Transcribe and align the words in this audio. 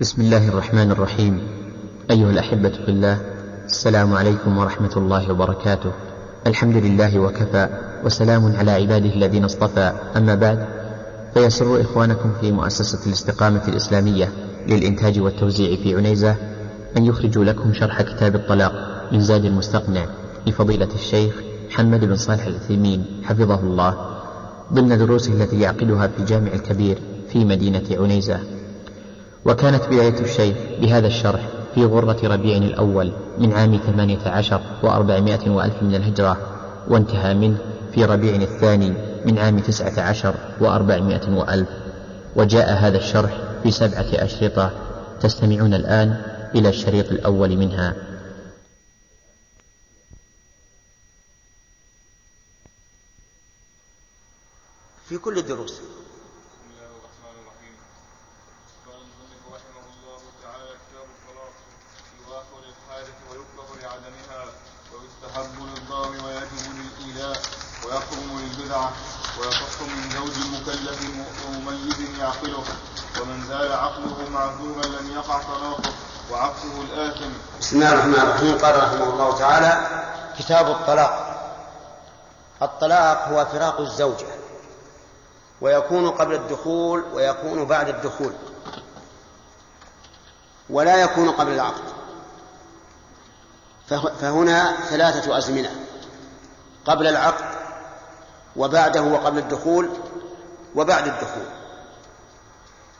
بسم 0.00 0.22
الله 0.22 0.48
الرحمن 0.48 0.90
الرحيم. 0.90 1.40
أيها 2.10 2.30
الأحبة 2.30 2.68
في 2.68 2.88
الله 2.88 3.18
السلام 3.64 4.14
عليكم 4.14 4.58
ورحمة 4.58 4.90
الله 4.96 5.30
وبركاته. 5.32 5.92
الحمد 6.46 6.76
لله 6.76 7.18
وكفى 7.18 7.68
وسلام 8.04 8.56
على 8.56 8.70
عباده 8.70 9.14
الذين 9.14 9.44
اصطفى. 9.44 9.92
أما 10.16 10.34
بعد 10.34 10.66
فيسر 11.34 11.80
إخوانكم 11.80 12.32
في 12.40 12.52
مؤسسة 12.52 13.06
الاستقامة 13.06 13.68
الإسلامية 13.68 14.32
للإنتاج 14.68 15.20
والتوزيع 15.20 15.76
في 15.82 15.96
عنيزة 15.96 16.36
أن 16.96 17.04
يخرجوا 17.04 17.44
لكم 17.44 17.72
شرح 17.72 18.02
كتاب 18.02 18.34
الطلاق 18.34 18.72
من 19.12 19.20
زاد 19.20 19.44
المستقنع 19.44 20.06
لفضيلة 20.46 20.94
الشيخ 20.94 21.34
محمد 21.70 22.04
بن 22.04 22.16
صالح 22.16 22.46
العثيمين 22.46 23.04
حفظه 23.24 23.60
الله 23.60 24.16
ضمن 24.72 24.98
دروسه 24.98 25.32
التي 25.32 25.60
يعقدها 25.60 26.06
في 26.06 26.18
الجامع 26.18 26.52
الكبير 26.52 26.98
في 27.32 27.44
مدينة 27.44 27.84
عنيزة. 27.90 28.40
وكانت 29.46 29.84
بداية 29.84 30.20
الشيخ 30.20 30.56
بهذا 30.80 31.06
الشرح 31.06 31.48
في 31.74 31.84
غرة 31.84 32.26
ربيع 32.28 32.56
الأول 32.56 33.12
من 33.38 33.52
عام 33.52 33.76
ثمانية 33.76 34.28
عشر 34.28 34.60
وأربعمائة 34.82 35.50
وألف 35.50 35.82
من 35.82 35.94
الهجرة 35.94 36.38
وانتهى 36.88 37.34
منه 37.34 37.58
في 37.94 38.04
ربيع 38.04 38.34
الثاني 38.34 38.94
من 39.24 39.38
عام 39.38 39.58
تسعة 39.58 40.00
عشر 40.00 40.34
وأربعمائة 40.60 41.30
وألف. 41.30 41.68
وجاء 42.36 42.72
هذا 42.72 42.98
الشرح 42.98 43.38
في 43.62 43.70
سبعة 43.70 44.06
أشرطة 44.12 44.70
تستمعون 45.20 45.74
الآن 45.74 46.22
إلى 46.54 46.68
الشريط 46.68 47.12
الأول 47.12 47.56
منها. 47.56 47.94
في 55.08 55.18
كل 55.18 55.38
الدروس 55.38 55.80
بدعة 68.58 68.92
ويصح 69.38 69.80
من 69.80 70.10
زوج 70.10 70.60
مكلف 70.60 71.00
ومميز 71.48 72.00
يعقله 72.20 72.64
ومن 73.20 73.44
زال 73.48 73.72
عقله 73.72 74.28
معذورا 74.30 74.86
لم 74.86 75.12
يقع 75.14 75.38
طلاقه 75.42 75.92
وعكسه 76.30 76.80
الآثم. 76.80 77.30
بسم 77.60 77.76
الله 77.76 77.92
الرحمن 77.92 78.14
الرحيم. 78.14 78.58
قال 78.58 78.76
رحمه 78.76 79.04
الله 79.04 79.38
تعالى 79.38 79.86
كتاب 80.38 80.70
الطلاق. 80.70 81.32
الطلاق 82.62 83.28
هو 83.28 83.44
فراق 83.44 83.80
الزوجة 83.80 84.26
ويكون 85.60 86.10
قبل 86.10 86.34
الدخول 86.34 87.04
ويكون 87.12 87.64
بعد 87.64 87.88
الدخول 87.88 88.32
ولا 90.70 90.96
يكون 90.96 91.30
قبل 91.30 91.52
العقد. 91.52 91.82
فهنا 94.20 94.76
ثلاثة 94.90 95.38
أزمنة. 95.38 95.86
قبل 96.86 97.06
العقد 97.06 97.55
وبعده 98.56 99.02
وقبل 99.02 99.38
الدخول 99.38 99.90
وبعد 100.74 101.06
الدخول. 101.06 101.46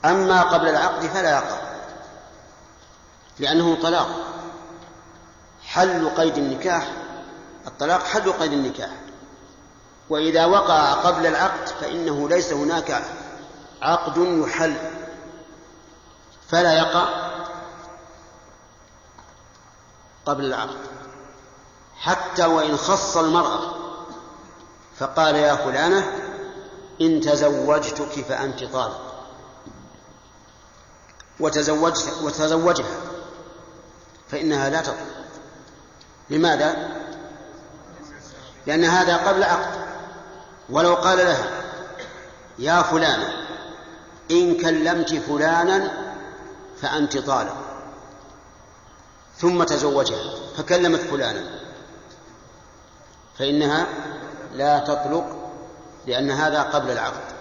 أما 0.04 0.42
قبل 0.42 0.68
العقد 0.68 1.06
فلا 1.06 1.30
يقع 1.30 1.58
لأنه 3.38 3.82
طلاق. 3.82 4.08
حل 5.62 6.08
قيد 6.08 6.38
النكاح 6.38 6.88
الطلاق 7.66 8.02
حل 8.06 8.32
قيد 8.32 8.52
النكاح. 8.52 8.90
وإذا 10.08 10.46
وقع 10.46 10.92
قبل 10.92 11.26
العقد 11.26 11.68
فإنه 11.68 12.28
ليس 12.28 12.52
هناك 12.52 13.02
عقد 13.82 14.16
يحل 14.16 14.74
فلا 16.48 16.72
يقع 16.72 17.06
قبل 20.26 20.44
العقد. 20.44 20.78
حتى 21.96 22.46
وإن 22.46 22.76
خص 22.76 23.16
المرأة 23.16 23.85
فقال 24.98 25.34
يا 25.34 25.54
فلانة 25.54 26.12
إن 27.00 27.20
تزوجتك 27.20 28.24
فأنت 28.28 28.64
طالق. 28.64 29.24
وتزوجت 31.40 32.12
وتزوجها. 32.22 32.96
فإنها 34.28 34.70
لا 34.70 34.80
تطلق. 34.80 35.24
لماذا؟ 36.30 36.88
لأن 38.66 38.84
هذا 38.84 39.16
قبل 39.16 39.42
عقد. 39.42 39.86
ولو 40.70 40.94
قال 40.94 41.18
لها 41.18 41.50
يا 42.58 42.82
فلانة 42.82 43.46
إن 44.30 44.56
كلمت 44.56 45.14
فلانا 45.14 45.90
فأنت 46.82 47.18
طالق. 47.18 47.56
ثم 49.38 49.62
تزوجها 49.62 50.34
فكلمت 50.56 51.00
فلانا. 51.00 51.60
فإنها 53.38 53.86
لا 54.56 54.78
تطلق 54.78 55.24
لأن 56.06 56.30
هذا 56.30 56.62
قبل 56.62 56.90
العقد. 56.90 57.36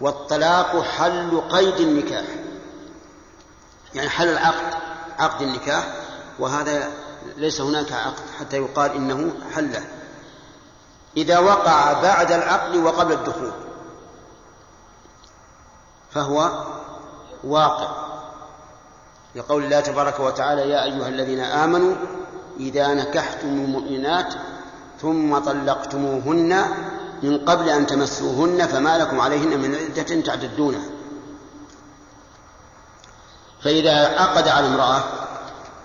والطلاق 0.00 0.82
حل 0.82 1.40
قيد 1.50 1.74
النكاح. 1.74 2.24
يعني 3.94 4.08
حل 4.08 4.28
العقد 4.28 4.74
عقد 5.18 5.42
النكاح 5.42 5.94
وهذا 6.38 6.90
ليس 7.36 7.60
هناك 7.60 7.92
عقد 7.92 8.22
حتى 8.40 8.56
يقال 8.56 8.90
إنه 8.94 9.32
حله. 9.54 9.84
إذا 11.16 11.38
وقع 11.38 11.92
بعد 11.92 12.32
العقد 12.32 12.76
وقبل 12.76 13.12
الدخول 13.12 13.52
فهو 16.10 16.66
واقع. 17.44 18.02
لقول 19.34 19.64
الله 19.64 19.80
تبارك 19.80 20.20
وتعالى 20.20 20.70
يا 20.70 20.84
أيها 20.84 21.08
الذين 21.08 21.40
آمنوا 21.40 21.94
إذا 22.60 22.94
نكحتم 22.94 23.48
المؤمنات 23.48 24.34
ثم 25.02 25.38
طلقتموهن 25.38 26.64
من 27.22 27.38
قبل 27.38 27.68
أن 27.68 27.86
تمسوهن 27.86 28.66
فما 28.66 28.98
لكم 28.98 29.20
عليهن 29.20 29.60
من 29.60 29.74
عدة 29.74 30.20
تعتدونها 30.20 30.84
فإذا 33.62 34.20
عقد 34.20 34.48
على 34.48 34.66
امرأة 34.66 35.04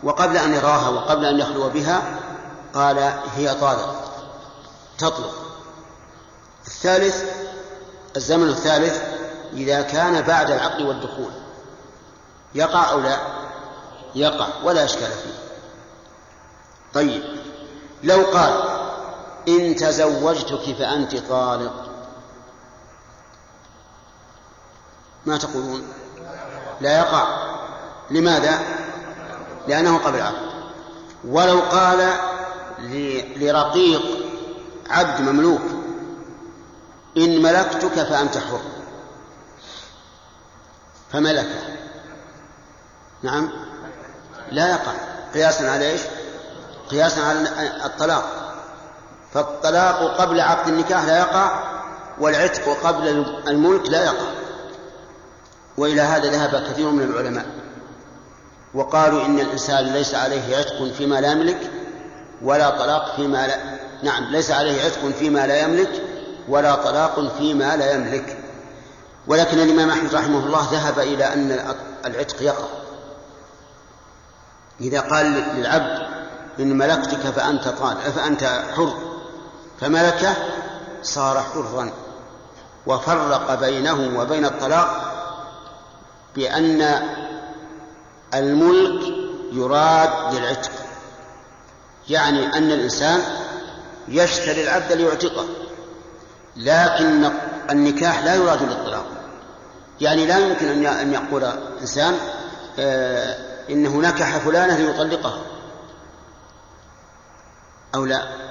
وقبل 0.03 0.37
أن 0.37 0.53
يراها 0.53 0.89
وقبل 0.89 1.25
أن 1.25 1.39
يخلو 1.39 1.69
بها 1.69 2.19
قال 2.73 3.13
هي 3.35 3.53
طالق 3.53 4.13
تطلق. 4.97 5.33
الثالث 6.67 7.23
الزمن 8.15 8.49
الثالث 8.49 9.01
إذا 9.53 9.81
كان 9.81 10.21
بعد 10.21 10.51
العقد 10.51 10.81
والدخول 10.81 11.31
يقع 12.55 12.91
أو 12.91 12.99
لا؟ 12.99 13.17
يقع 14.15 14.47
ولا 14.63 14.85
إشكال 14.85 15.07
فيه. 15.07 15.39
طيب 16.93 17.23
لو 18.03 18.23
قال 18.23 18.76
إن 19.47 19.75
تزوجتك 19.75 20.75
فأنت 20.79 21.15
طالق. 21.15 21.87
ما 25.25 25.37
تقولون؟ 25.37 25.87
لا 26.81 26.97
يقع. 26.97 27.47
لماذا؟ 28.11 28.59
لأنه 29.67 29.97
قبل 29.97 30.21
عقد 30.21 30.47
ولو 31.27 31.59
قال 31.59 32.13
لرقيق 33.37 34.01
عبد 34.89 35.21
مملوك 35.21 35.61
إن 37.17 37.41
ملكتك 37.41 38.03
فأنت 38.03 38.37
حر. 38.37 38.61
فملكه 41.11 41.77
نعم. 43.23 43.51
لا 44.51 44.69
يقع. 44.69 44.93
قياسا 45.33 45.63
على 45.63 45.91
إيش؟ 45.91 46.01
قياسا 46.91 47.21
على 47.21 47.85
الطلاق. 47.85 48.36
فالطلاق 49.33 50.21
قبل 50.21 50.41
عقد 50.41 50.67
النكاح 50.67 51.05
لا 51.05 51.19
يقع 51.19 51.63
والعتق 52.19 52.77
قبل 52.83 53.25
الملك 53.47 53.89
لا 53.89 54.03
يقع. 54.03 54.27
وإلى 55.77 56.01
هذا 56.01 56.29
ذهب 56.29 56.63
كثير 56.71 56.89
من 56.89 57.03
العلماء 57.03 57.45
وقالوا 58.73 59.25
إن 59.25 59.39
الإنسان 59.39 59.85
ليس 59.85 60.15
عليه 60.15 60.57
عتق 60.57 60.91
فيما 60.97 61.21
لا 61.21 61.31
يملك 61.31 61.71
ولا 62.41 62.69
طلاق 62.69 63.15
فيما 63.15 63.47
لا 63.47 63.57
نعم 64.03 64.23
ليس 64.23 64.51
عليه 64.51 64.83
عتق 64.83 65.09
فيما 65.19 65.47
لا 65.47 65.61
يملك 65.61 66.03
ولا 66.49 66.75
طلاق 66.75 67.37
فيما 67.37 67.75
لا 67.75 67.93
يملك. 67.93 68.37
ولكن 69.27 69.59
الإمام 69.59 69.89
أحمد 69.89 70.15
رحمه 70.15 70.45
الله 70.45 70.67
ذهب 70.71 70.99
إلى 70.99 71.33
أن 71.33 71.75
العتق 72.05 72.41
يقع. 72.41 72.67
إذا 74.81 74.99
قال 74.99 75.25
للعبد 75.55 76.07
إن 76.59 76.77
ملكتك 76.77 77.19
فأنت 77.19 77.67
طالق 77.67 77.99
فأنت 77.99 78.63
حر 78.75 78.93
فملكه 79.81 80.35
صار 81.03 81.39
حرا 81.53 81.91
وفرق 82.87 83.55
بينه 83.55 84.19
وبين 84.19 84.45
الطلاق 84.45 85.13
بأن 86.35 87.01
الملك 88.33 89.13
يراد 89.51 90.33
للعتق 90.33 90.71
يعني 92.09 92.57
أن 92.57 92.71
الإنسان 92.71 93.21
يشتري 94.07 94.63
العبد 94.63 94.91
ليعتقه 94.91 95.45
لكن 96.55 97.31
النكاح 97.69 98.23
لا 98.23 98.35
يراد 98.35 98.63
للطلاق. 98.63 99.05
يعني 100.01 100.25
لا 100.25 100.37
يمكن 100.37 100.85
أن 100.85 101.13
يقول 101.13 101.43
إنسان 101.81 102.17
آه 102.79 103.37
إنه 103.69 103.97
نكح 104.01 104.37
فلانة 104.37 104.77
ليطلقها 104.77 105.41
أو 107.95 108.05
لا. 108.05 108.46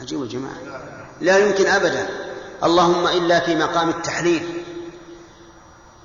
عجيب 0.00 0.22
يا 0.22 0.28
جماعة 0.28 0.54
لا 1.20 1.38
يمكن 1.38 1.66
أبدا. 1.66 2.08
اللهم 2.64 3.06
إلا 3.06 3.40
في 3.40 3.56
مقام 3.56 3.88
التحليل. 3.88 4.64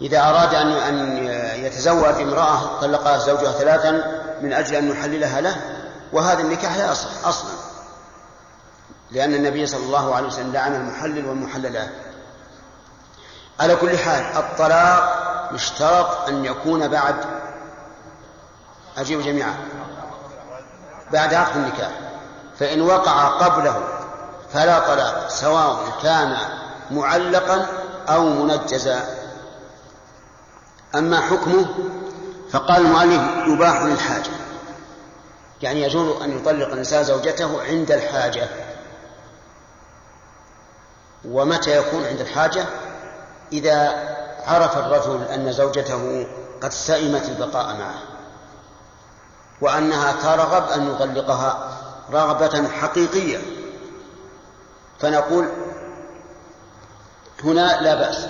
إذا 0.01 0.19
أراد 0.30 0.56
أن 0.56 0.71
أن 0.71 1.18
يتزوج 1.65 2.21
امرأة 2.21 2.80
طلقها 2.80 3.18
زوجها 3.18 3.51
ثلاثا 3.51 3.91
من 4.41 4.53
أجل 4.53 4.75
أن 4.75 4.89
يحللها 4.91 5.41
له 5.41 5.56
وهذا 6.13 6.41
النكاح 6.41 6.77
لا 6.77 6.91
يصح 6.91 7.27
أصلا. 7.27 7.51
لأن 9.12 9.33
النبي 9.33 9.68
صلى 9.68 9.86
الله 9.86 10.15
عليه 10.15 10.27
وسلم 10.27 10.53
لعن 10.53 10.75
المحلل 10.75 11.25
والمحللات. 11.25 11.89
على 13.59 13.75
كل 13.75 13.97
حال 13.97 14.24
الطلاق 14.44 15.19
يشترط 15.53 16.27
أن 16.27 16.45
يكون 16.45 16.88
بعد 16.88 17.15
أجيب 18.97 19.21
جميعا. 19.21 19.56
بعد 21.12 21.33
عقد 21.33 21.57
النكاح. 21.57 21.92
فإن 22.59 22.81
وقع 22.81 23.27
قبله 23.27 23.83
فلا 24.53 24.79
طلاق 24.79 25.29
سواء 25.29 25.79
كان 26.03 26.38
معلقا 26.91 27.65
أو 28.09 28.23
منجزا. 28.23 29.03
أما 30.95 31.19
حكمه 31.19 31.65
فقال 32.51 32.81
المؤلف 32.85 33.21
يباح 33.47 33.81
للحاجة 33.81 34.31
يعني 35.61 35.81
يجوز 35.81 36.21
أن 36.21 36.38
يطلق 36.38 36.67
الإنسان 36.67 37.03
زوجته 37.03 37.61
عند 37.63 37.91
الحاجة. 37.91 38.47
ومتى 41.25 41.77
يكون 41.77 42.06
عند 42.06 42.19
الحاجة؟ 42.19 42.65
إذا 43.51 44.09
عرف 44.47 44.77
الرجل 44.77 45.23
أن 45.23 45.51
زوجته 45.51 46.27
قد 46.61 46.71
سئمت 46.71 47.29
البقاء 47.29 47.75
معه 47.75 48.00
وأنها 49.61 50.11
ترغب 50.11 50.69
أن 50.69 50.91
يطلقها 50.91 51.79
رغبة 52.13 52.67
حقيقية. 52.67 53.39
فنقول 55.00 55.47
هنا 57.44 57.81
لا 57.81 57.95
بأس. 57.95 58.27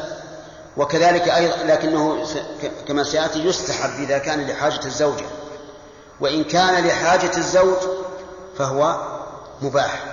وكذلك 0.78 1.30
أيضا 1.30 1.56
لكنه 1.64 2.26
كما 2.88 3.04
سيأتي 3.04 3.46
يستحب 3.46 3.90
إذا 4.00 4.18
كان 4.18 4.48
لحاجة 4.48 4.86
الزوجة 4.86 5.26
وإن 6.20 6.44
كان 6.44 6.86
لحاجة 6.86 7.38
الزوج 7.38 7.78
فهو 8.58 8.98
مباح. 9.62 10.04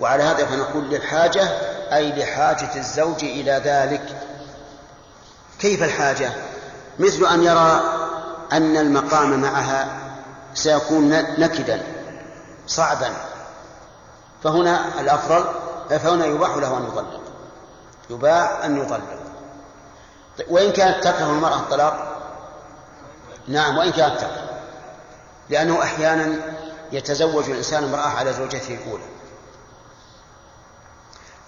وعلى 0.00 0.22
هذا 0.22 0.46
فنقول 0.46 0.84
للحاجة 0.90 1.42
أي 1.92 2.12
لحاجة 2.12 2.76
الزوج 2.76 3.24
إلى 3.24 3.62
ذلك. 3.64 4.22
كيف 5.58 5.82
الحاجة؟ 5.82 6.32
مثل 6.98 7.26
أن 7.26 7.42
يرى 7.44 7.82
أن 8.52 8.76
المقام 8.76 9.40
معها 9.40 9.86
سيكون 10.54 11.10
نكدا. 11.38 11.82
صعبا. 12.66 13.12
فهنا 14.44 15.00
الأفضل 15.00 15.44
فهنا 15.90 16.26
يباح 16.26 16.56
له 16.56 16.78
أن 16.78 16.86
يطلق. 16.86 17.20
يباح 18.10 18.64
أن 18.64 18.82
يطلق. 18.82 19.22
وإن 20.48 20.72
كانت 20.72 21.04
تكره 21.04 21.30
المرأة 21.30 21.56
الطلاق؟ 21.56 22.22
نعم 23.48 23.78
وإن 23.78 23.92
كانت 23.92 24.18
تكره. 24.20 24.60
لأنه 25.50 25.82
أحيانا 25.82 26.36
يتزوج 26.92 27.50
الإنسان 27.50 27.84
امرأة 27.84 28.08
على 28.08 28.32
زوجته 28.32 28.74
الأولى. 28.74 29.04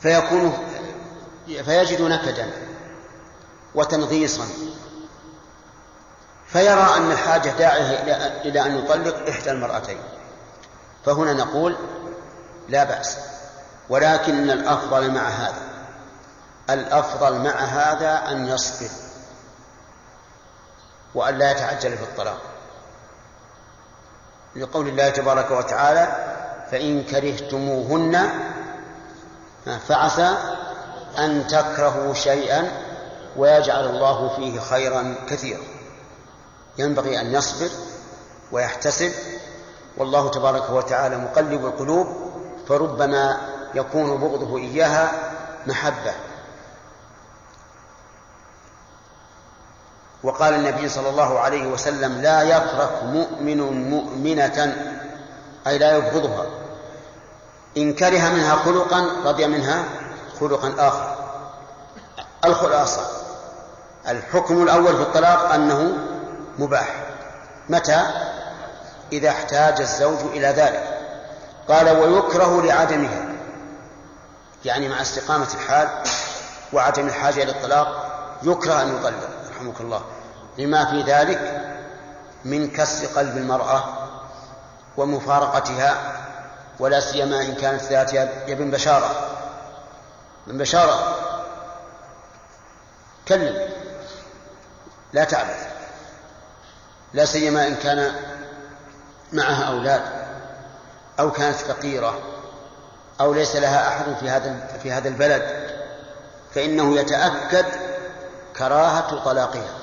فيكون 0.00 0.58
فيجد 1.46 2.02
نكدا 2.02 2.50
وتنغيصا. 3.74 4.46
فيرى 6.46 6.96
أن 6.96 7.10
الحاجة 7.10 7.50
داعية 7.50 8.02
إلى 8.44 8.66
أن 8.66 8.78
يطلق 8.78 9.28
إحدى 9.28 9.50
المرأتين. 9.50 9.98
فهنا 11.06 11.32
نقول 11.32 11.76
لا 12.68 12.84
بأس 12.84 13.18
ولكن 13.88 14.50
الأفضل 14.50 15.10
مع 15.10 15.28
هذا 15.28 15.62
الأفضل 16.70 17.38
مع 17.38 17.50
هذا 17.50 18.30
أن 18.30 18.48
يصبر 18.48 18.88
وأن 21.14 21.38
لا 21.38 21.50
يتعجل 21.50 21.96
في 21.96 22.02
الطلاق. 22.02 22.40
لقول 24.56 24.88
الله 24.88 25.10
تبارك 25.10 25.50
وتعالى 25.50 26.34
فإن 26.70 27.04
كرهتموهن 27.04 28.28
فعسى 29.88 30.36
أن 31.18 31.46
تكرهوا 31.46 32.14
شيئا 32.14 32.72
ويجعل 33.36 33.84
الله 33.86 34.36
فيه 34.36 34.60
خيرا 34.60 35.14
كثيرا. 35.28 35.62
ينبغي 36.78 37.20
أن 37.20 37.34
يصبر 37.34 37.68
ويحتسب 38.52 39.12
والله 39.96 40.30
تبارك 40.30 40.70
وتعالى 40.70 41.16
مقلب 41.16 41.66
القلوب 41.66 42.06
فربما 42.68 43.36
يكون 43.74 44.16
بغضه 44.16 44.58
إياها 44.58 45.12
محبة. 45.66 46.12
وقال 50.22 50.54
النبي 50.54 50.88
صلى 50.88 51.08
الله 51.08 51.38
عليه 51.38 51.66
وسلم 51.66 52.22
لا 52.22 52.42
يفرق 52.42 53.02
مؤمن 53.02 53.90
مؤمنة 53.90 54.76
أي 55.66 55.78
لا 55.78 55.96
يبغضها. 55.96 56.46
إن 57.76 57.94
كره 57.94 58.28
منها 58.28 58.56
خلقا 58.56 59.06
رضي 59.24 59.46
منها 59.46 59.84
خلقا 60.40 60.74
آخر. 60.78 61.16
الخلاصة. 62.44 63.06
الحكم 64.08 64.62
الأول 64.62 64.96
في 64.96 65.02
الطلاق 65.02 65.52
أنه 65.52 65.92
مباح. 66.58 67.04
متى؟ 67.68 68.04
إذا 69.12 69.28
احتاج 69.28 69.80
الزوج 69.80 70.18
إلى 70.20 70.46
ذلك. 70.46 71.00
قال 71.68 71.88
ويكره 71.98 72.62
لعدمها 72.62 73.24
يعني 74.64 74.88
مع 74.88 75.02
استقامة 75.02 75.48
الحال 75.54 75.88
وعدم 76.72 77.06
الحاجة 77.06 77.42
إلى 77.42 77.52
الطلاق 77.52 78.14
يكره 78.42 78.82
أن 78.82 78.96
يطلق 78.96 79.30
رحمك 79.50 79.80
الله. 79.80 80.02
لما 80.58 80.84
في 80.84 81.02
ذلك 81.02 81.60
من 82.44 82.70
كسر 82.70 83.06
قلب 83.06 83.36
المرأة 83.36 83.84
ومفارقتها 84.96 85.96
ولا 86.78 87.00
سيما 87.00 87.42
إن 87.42 87.54
كانت 87.54 87.82
ذات 87.82 88.12
يد 88.48 88.70
بشارة. 88.70 89.10
من 90.46 90.58
بشارة. 90.58 91.16
كلم. 93.28 93.68
لا 95.14 95.24
تعبث 95.24 95.66
لا 97.12 97.24
سيما 97.24 97.66
إن 97.66 97.74
كان 97.74 98.14
معها 99.32 99.64
أولاد 99.64 100.02
أو 101.20 101.30
كانت 101.30 101.56
فقيرة 101.56 102.18
أو 103.20 103.34
ليس 103.34 103.56
لها 103.56 103.88
أحد 103.88 104.16
في 104.20 104.30
هذا 104.30 104.78
في 104.82 104.92
هذا 104.92 105.08
البلد 105.08 105.70
فإنه 106.54 106.96
يتأكد 106.96 107.66
كراهة 108.58 109.24
طلاقها. 109.24 109.74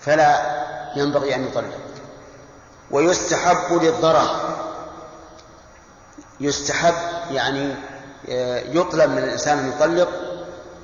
فلا 0.00 0.64
ينبغي 0.96 1.34
أن 1.34 1.46
يطلق. 1.46 1.78
ويستحب 2.90 3.82
للضرر. 3.82 4.58
يستحب 6.40 6.94
يعني 7.30 7.74
آه، 8.28 8.58
يطلب 8.58 9.10
من 9.10 9.18
الإنسان 9.18 9.58
أن 9.58 9.68
يطلق 9.68 10.08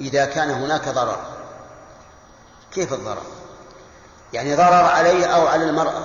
إذا 0.01 0.25
كان 0.25 0.51
هناك 0.51 0.89
ضرر. 0.89 1.19
كيف 2.73 2.93
الضرر؟ 2.93 3.23
يعني 4.33 4.55
ضرر 4.55 4.85
عليه 4.85 5.27
أو 5.27 5.47
على 5.47 5.65
المرأة؟ 5.65 6.05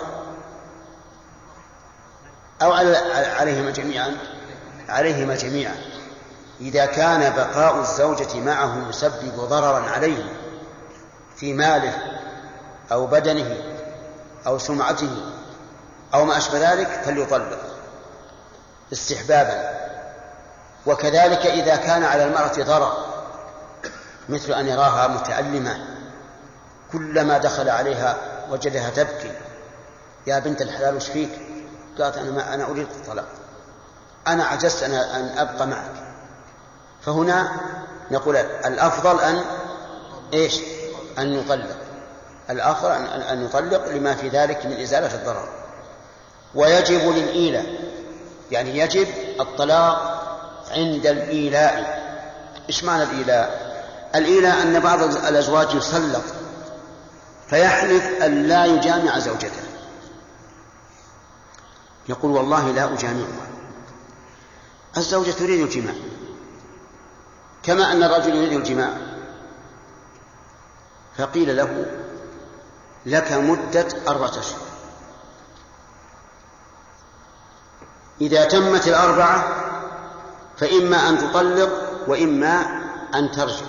أو 2.61 2.71
على 2.71 2.97
عليهما 3.39 3.71
جميعا؟ 3.71 4.17
عليهما 4.89 5.35
جميعا. 5.35 5.75
إذا 6.61 6.85
كان 6.85 7.33
بقاء 7.33 7.79
الزوجة 7.79 8.39
معه 8.39 8.89
يسبب 8.89 9.35
ضررا 9.35 9.89
عليه 9.89 10.33
في 11.37 11.53
ماله 11.53 11.93
أو 12.91 13.07
بدنه 13.07 13.57
أو 14.47 14.57
سمعته 14.57 15.31
أو 16.13 16.25
ما 16.25 16.37
أشبه 16.37 16.73
ذلك 16.73 16.87
فليطلق 16.87 17.59
استحبابا. 18.93 19.79
وكذلك 20.85 21.45
إذا 21.45 21.75
كان 21.75 22.03
على 22.03 22.23
المرأة 22.23 22.63
ضرر 22.63 22.93
مثل 24.29 24.53
أن 24.53 24.67
يراها 24.67 25.07
متألمة 25.07 25.85
كلما 26.91 27.37
دخل 27.37 27.69
عليها 27.69 28.17
وجدها 28.49 28.89
تبكي. 28.89 29.31
يا 30.27 30.39
بنت 30.39 30.61
الحلال 30.61 30.95
وش 30.95 31.07
فيك؟ 31.07 31.29
قالت 32.01 32.17
أنا 32.17 32.31
ما 32.31 32.53
أنا 32.53 32.65
أريد 32.65 32.87
الطلاق. 32.95 33.27
أنا 34.27 34.43
عجزت 34.43 34.83
أنا 34.83 35.19
أن 35.19 35.37
أبقى 35.37 35.67
معك. 35.67 35.91
فهنا 37.01 37.51
نقول 38.11 38.35
الأفضل 38.65 39.19
أن 39.19 39.41
إيش؟ 40.33 40.59
أن 41.19 41.33
يطلق 41.33 41.77
الأفضل 42.49 42.91
أن 43.31 43.45
يطلق 43.45 43.87
لما 43.87 44.13
في 44.15 44.29
ذلك 44.29 44.65
من 44.65 44.81
إزالة 44.81 45.15
الضرر. 45.15 45.49
ويجب 46.55 47.09
للإيلة 47.09 47.63
يعني 48.51 48.77
يجب 48.77 49.07
الطلاق 49.39 50.19
عند 50.71 51.07
الإيلاء. 51.07 51.99
إيش 52.69 52.83
معنى 52.83 53.03
الإيلاء؟ 53.03 53.69
الإيلاء 54.15 54.61
أن 54.61 54.79
بعض 54.79 55.03
الأزواج 55.03 55.75
يسلط 55.75 56.23
فيحلف 57.49 58.23
أن 58.23 58.47
لا 58.47 58.65
يجامع 58.65 59.19
زوجته. 59.19 59.68
يقول 62.09 62.31
والله 62.31 62.71
لا 62.71 62.93
أجامعها. 62.93 63.47
الزوجة 64.97 65.31
تريد 65.31 65.59
الجماع. 65.59 65.93
كما 67.63 67.91
أن 67.91 68.03
الرجل 68.03 68.35
يريد 68.35 68.53
الجماع. 68.53 68.93
فقيل 71.17 71.57
له 71.57 71.85
لك 73.05 73.31
مدة 73.31 73.87
أربعة 74.07 74.39
أشهر 74.39 74.59
إذا 78.21 78.45
تمت 78.45 78.87
الأربعة 78.87 79.47
فإما 80.57 81.09
أن 81.09 81.17
تطلق 81.17 81.71
وإما 82.07 82.81
أن 83.15 83.31
ترجع. 83.31 83.65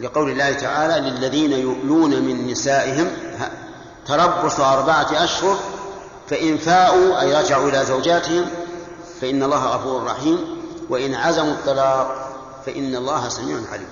لقول 0.00 0.30
الله 0.30 0.52
تعالى 0.52 1.10
للذين 1.10 1.52
يؤلون 1.52 2.10
من 2.10 2.46
نسائهم 2.46 3.10
تربص 4.06 4.60
أربعة 4.60 5.24
أشهر 5.24 5.58
فإن 6.30 6.58
فاءوا 6.58 7.20
أي 7.20 7.42
رجعوا 7.42 7.68
إلى 7.68 7.84
زوجاتهم 7.84 8.46
فإن 9.20 9.42
الله 9.42 9.66
غفور 9.66 10.04
رحيم 10.04 10.58
وإن 10.90 11.14
عزموا 11.14 11.52
الطلاق 11.52 12.28
فإن 12.66 12.96
الله 12.96 13.28
سميع 13.28 13.60
عليم. 13.72 13.88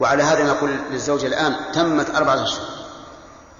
وعلى 0.00 0.22
هذا 0.22 0.44
نقول 0.44 0.76
للزوجة 0.90 1.26
الآن 1.26 1.56
تمت 1.72 2.14
أربعة 2.16 2.42
أشهر. 2.42 2.66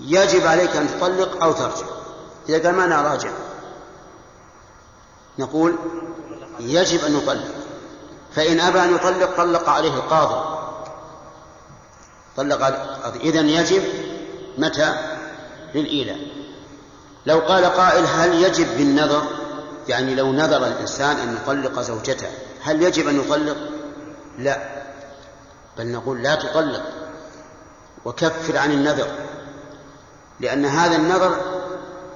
يجب 0.01 0.47
عليك 0.47 0.77
أن 0.77 0.89
تطلق 0.89 1.45
أو 1.45 1.53
ترجع. 1.53 1.87
إذا 2.49 2.67
قال 2.67 2.75
ما 2.75 2.85
أنا 2.85 3.03
راجع؟ 3.03 3.31
نقول 5.39 5.77
يجب 6.61 7.05
أن 7.05 7.17
يطلق. 7.17 7.55
فإن 8.35 8.61
أبى 8.61 8.83
أن 8.83 8.95
يطلق 8.95 9.37
طلق 9.37 9.69
عليه 9.69 9.95
القاضي. 9.95 10.59
طلق 12.37 12.67
القاضي. 12.67 13.19
إذن 13.19 13.49
يجب 13.49 13.83
متى؟ 14.59 14.95
للإيلاء. 15.75 16.44
لو 17.27 17.39
قال 17.39 17.65
قائل 17.65 18.05
هل 18.05 18.43
يجب 18.43 18.67
بالنظر؟ 18.77 19.23
يعني 19.89 20.15
لو 20.15 20.33
نذر 20.33 20.67
الإنسان 20.67 21.17
أن 21.17 21.37
يطلق 21.43 21.81
زوجته 21.81 22.29
هل 22.63 22.83
يجب 22.83 23.09
أن 23.09 23.21
يطلق؟ 23.21 23.57
لا. 24.39 24.59
بل 25.79 25.87
نقول 25.87 26.23
لا 26.23 26.35
تطلق. 26.35 26.83
وكفر 28.05 28.59
عن 28.59 28.73
النذر. 28.73 29.09
لأن 30.41 30.65
هذا 30.65 30.97
النذر 30.97 31.37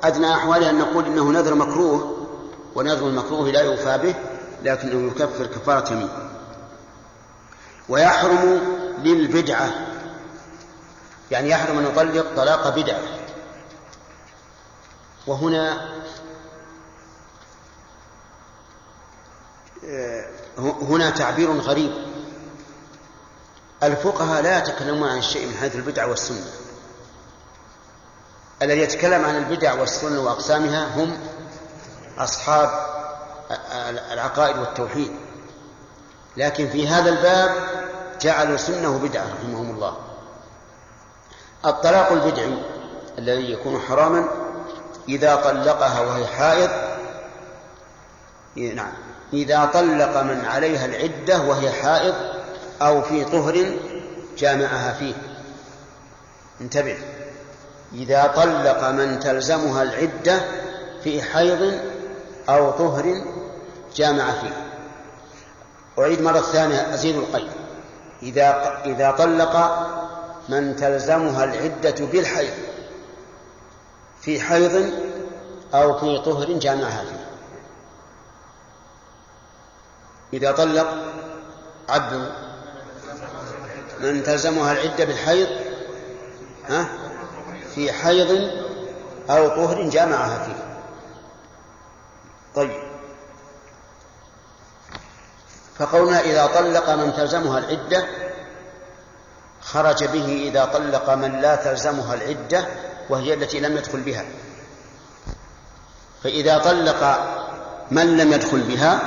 أدنى 0.04 0.34
أحواله 0.34 0.70
أن 0.70 0.78
نقول 0.78 1.06
إنه 1.06 1.30
نذر 1.30 1.54
مكروه 1.54 2.26
ونذر 2.74 3.06
المكروه 3.06 3.50
لا 3.50 3.60
يوفى 3.60 3.98
به 3.98 4.14
لكنه 4.62 5.10
يكفر 5.10 5.46
كفارة 5.46 5.92
يمين 5.92 6.08
ويحرم 7.88 8.60
للبدعة. 9.04 9.70
يعني 11.30 11.50
يحرم 11.50 11.78
أن 11.78 11.84
يطلق 11.86 12.26
طلاق 12.36 12.76
بدعة. 12.76 13.00
وهنا 15.28 15.88
هنا 20.58 21.10
تعبير 21.10 21.52
غريب. 21.52 21.92
الفقهاء 23.82 24.42
لا 24.42 24.58
يتكلمون 24.58 25.08
عن 25.08 25.18
الشيء 25.18 25.46
من 25.46 25.54
حيث 25.54 25.76
البدعة 25.76 26.06
والسنة. 26.06 26.46
الذي 28.62 28.80
يتكلم 28.80 29.24
عن 29.24 29.36
البدع 29.36 29.72
والسنة 29.72 30.20
وأقسامها 30.20 30.96
هم 30.96 31.18
أصحاب 32.18 32.70
العقائد 34.12 34.58
والتوحيد. 34.58 35.12
لكن 36.36 36.68
في 36.68 36.88
هذا 36.88 37.10
الباب 37.10 37.54
جعلوا 38.20 38.56
سنة 38.56 38.98
بدعة 38.98 39.24
رحمهم 39.34 39.70
الله. 39.70 39.96
الطلاق 41.66 42.12
البدعي 42.12 42.62
الذي 43.18 43.52
يكون 43.52 43.80
حراما 43.80 44.47
إذا 45.08 45.34
طلقها 45.36 46.00
وهي 46.00 46.26
حائض 46.26 46.70
نعم 48.56 48.92
إذا 49.32 49.70
طلق 49.74 50.22
من 50.22 50.44
عليها 50.44 50.86
العدة 50.86 51.40
وهي 51.40 51.70
حائض 51.70 52.14
أو 52.82 53.02
في 53.02 53.24
طهر 53.24 53.66
جامعها 54.38 54.92
فيه. 54.92 55.14
انتبه. 56.60 56.98
إذا 57.92 58.32
طلق 58.36 58.88
من 58.88 59.20
تلزمها 59.20 59.82
العدة 59.82 60.40
في 61.04 61.22
حيض 61.22 61.80
أو 62.48 62.70
طهر 62.70 63.22
جامع 63.96 64.32
فيه. 64.32 64.64
أعيد 65.98 66.22
مرة 66.22 66.40
ثانية 66.40 66.94
أزيد 66.94 67.16
القيد. 67.16 67.50
إذا 68.22 68.80
إذا 68.84 69.10
طلق 69.10 69.86
من 70.48 70.76
تلزمها 70.76 71.44
العدة 71.44 72.06
بالحيض 72.06 72.52
في 74.20 74.40
حيض 74.40 74.92
أو 75.74 75.98
في 75.98 76.18
طهر 76.18 76.52
جامعها 76.52 77.04
فيه. 77.04 77.28
إذا 80.32 80.52
طلق 80.52 80.88
عبد 81.88 82.32
من 84.00 84.22
تلزمها 84.22 84.72
العدة 84.72 85.04
بالحيض 85.04 85.48
ها 86.68 86.88
في 87.74 87.92
حيض 87.92 88.50
أو 89.30 89.48
طهر 89.48 89.88
جامعها 89.90 90.44
فيه. 90.44 90.78
طيب. 92.54 92.88
فقولنا 95.78 96.20
إذا 96.20 96.46
طلق 96.46 96.90
من 96.90 97.12
تلزمها 97.12 97.58
العدة 97.58 98.06
خرج 99.60 100.04
به 100.04 100.48
إذا 100.48 100.64
طلق 100.64 101.10
من 101.10 101.40
لا 101.40 101.56
تلزمها 101.56 102.14
العدة 102.14 102.66
وهي 103.08 103.34
التي 103.34 103.60
لم 103.60 103.76
يدخل 103.76 104.00
بها. 104.00 104.24
فإذا 106.24 106.58
طلق 106.58 107.18
من 107.90 108.16
لم 108.16 108.32
يدخل 108.32 108.60
بها 108.60 109.00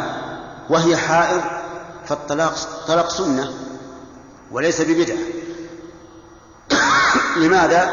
وهي 0.69 0.97
حائض 0.97 1.41
فالطلاق 2.05 2.53
طلاق 2.87 3.09
سنة 3.09 3.53
وليس 4.51 4.81
ببدعة. 4.81 5.17
لماذا؟ 7.41 7.91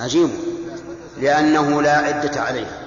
عجيب. 0.00 0.30
لأنه 1.18 1.82
لا 1.82 1.96
عدة 1.96 2.40
عليها. 2.40 2.80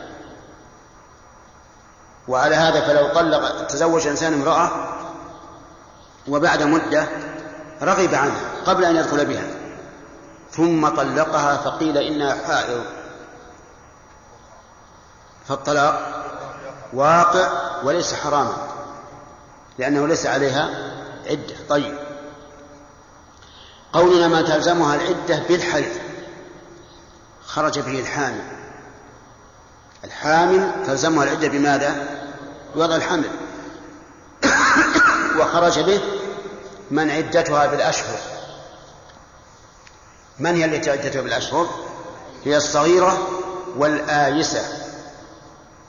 وعلى 2.27 2.55
هذا 2.55 2.81
فلو 2.81 3.07
طلق 3.07 3.67
تزوج 3.67 4.07
إنسان 4.07 4.33
امرأة 4.33 4.71
وبعد 6.27 6.63
مدة 6.63 7.07
رغب 7.81 8.15
عنها 8.15 8.41
قبل 8.65 8.85
أن 8.85 8.95
يدخل 8.95 9.25
بها. 9.25 9.56
ثم 10.57 10.87
طلقها 10.87 11.57
فقيل 11.57 11.97
إنها 11.97 12.35
حائض. 12.47 12.83
فالطلاق 15.47 16.23
واقع 16.93 17.49
وليس 17.83 18.13
حراما 18.13 18.57
لأنه 19.77 20.07
ليس 20.07 20.25
عليها 20.25 20.69
عدة. 21.29 21.55
طيب. 21.69 21.97
قولنا 23.93 24.27
ما 24.27 24.41
تلزمها 24.41 24.95
العدة 24.95 25.43
بالحيض. 25.49 25.91
خرج 27.45 27.79
به 27.79 27.99
الحامل. 27.99 28.43
الحامل 30.03 30.71
تلزمها 30.85 31.23
العدة 31.23 31.47
بماذا؟ 31.47 32.07
بوضع 32.75 32.95
الحمل. 32.95 33.29
وخرج 35.39 35.79
به 35.79 36.01
من 36.91 37.11
عدتها 37.11 37.67
بالأشهر 37.67 38.36
من 40.39 40.55
هي 40.55 40.65
التي 40.65 40.89
عدتها 40.89 41.21
بالأشهر؟ 41.21 41.67
هي 42.45 42.57
الصغيرة 42.57 43.27
والآيسة. 43.77 44.61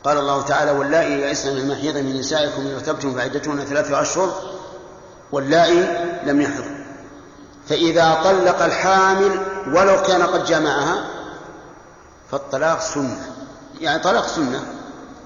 قال 0.04 0.18
الله 0.18 0.42
تعالى 0.42 0.70
واللائي 0.70 1.12
يئسن 1.12 1.52
من 1.54 1.58
المحيض 1.58 1.96
من 1.96 2.20
نسائكم 2.20 2.62
إن 2.62 2.74
ارتبتم 2.74 3.14
فعدتهن 3.14 3.64
ثلاثة 3.64 4.02
أشهر 4.02 4.42
واللائي 5.32 5.86
لم 6.24 6.40
يحض 6.40 6.64
فإذا 7.68 8.20
طلق 8.24 8.62
الحامل 8.62 9.40
ولو 9.66 10.02
كان 10.02 10.22
قد 10.22 10.44
جمعها 10.44 11.04
فالطلاق 12.30 12.80
سنة. 12.80 13.26
يعني 13.80 14.02
طلاق 14.02 14.26
سنة 14.26 14.62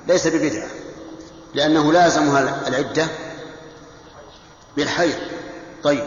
ليس 0.09 0.27
ببدعة 0.27 0.69
لأنه 1.55 1.93
لازمها 1.93 2.69
العدة 2.69 3.07
بالحيض. 4.77 5.19
طيب 5.83 6.05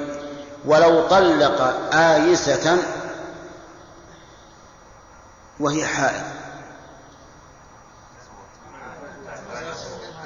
ولو 0.65 1.07
طلق 1.07 1.61
آيسة 1.93 2.77
وهي 5.59 5.85
حائض 5.85 6.23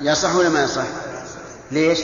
يصح 0.01 0.35
ولا 0.35 0.49
ما 0.49 0.63
يصح؟ 0.63 0.85
ليش؟ 1.71 1.99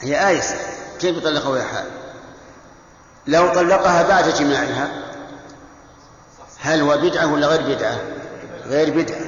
هي 0.00 0.28
آيسة 0.28 0.56
كيف 1.00 1.16
يطلقها 1.16 1.48
وهي 1.48 1.62
حائض؟ 1.62 1.90
لو 3.26 3.52
طلقها 3.52 4.08
بعد 4.08 4.34
جماعها 4.34 5.02
هل 6.60 6.80
هو 6.80 6.96
بدعة 6.96 7.32
ولا 7.32 7.46
غير 7.46 7.76
بدعة؟ 7.76 8.00
غير 8.66 8.90
بدعة 8.90 9.26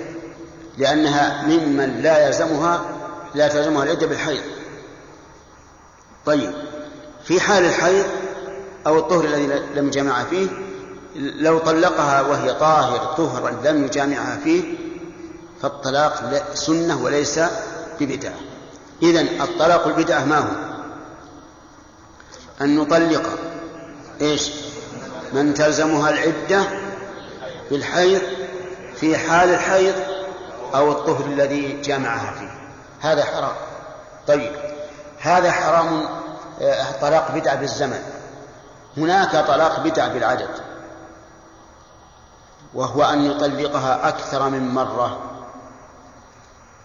لأنها 0.78 1.43
ممن 1.43 2.02
لا 2.02 2.26
يلزمها 2.26 2.85
لا 3.35 3.49
تلزمها 3.49 3.85
العدة 3.85 4.07
بالحيض 4.07 4.43
طيب 6.26 6.52
في 7.25 7.40
حال 7.40 7.64
الحيض 7.64 8.07
أو 8.87 8.99
الطهر 8.99 9.25
الذي 9.25 9.47
لم 9.75 9.88
يجامعها 9.88 10.25
فيه 10.25 10.49
لو 11.14 11.59
طلقها 11.59 12.21
وهي 12.21 12.54
طاهر 12.54 13.14
طهرا 13.14 13.50
لم 13.50 13.85
يجامعها 13.85 14.40
فيه 14.44 14.62
فالطلاق 15.62 16.42
سنة 16.54 17.04
وليس 17.04 17.40
ببدعة. 18.00 18.35
إذا 19.02 19.21
الطلاق 19.21 19.87
البدعة 19.87 20.25
ما 20.25 20.38
هو؟ 20.38 20.75
أن 22.61 22.76
نطلق 22.76 23.38
إيش؟ 24.21 24.50
من 25.33 25.54
تلزمها 25.54 26.11
العدة 26.11 26.64
بالحيض 27.71 28.23
في 28.97 29.16
حال 29.16 29.50
الحيض 29.50 29.94
أو 30.75 30.92
الطهر 30.92 31.26
الذي 31.26 31.80
جامعها 31.80 32.35
فيه. 32.38 32.50
هذا 33.11 33.25
حرام. 33.25 33.56
طيب 34.26 34.52
هذا 35.18 35.50
حرام 35.50 36.02
آه، 36.61 36.85
طلاق 37.00 37.30
بدعة 37.35 37.54
بالزمن. 37.54 38.02
هناك 38.97 39.47
طلاق 39.47 39.80
بدعة 39.80 40.09
بالعدد. 40.09 40.63
وهو 42.75 43.02
أن 43.02 43.25
يطلقها 43.25 44.09
أكثر 44.09 44.49
من 44.49 44.69
مرة 44.75 45.19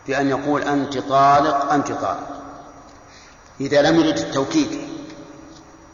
بأن 0.07 0.29
يقول 0.29 0.61
أنت 0.61 0.97
طالق 0.97 1.73
أنت 1.73 1.91
طالق. 1.91 2.27
إذا 3.61 3.81
لم 3.81 3.99
يرد 3.99 4.17
التوكيد 4.17 4.89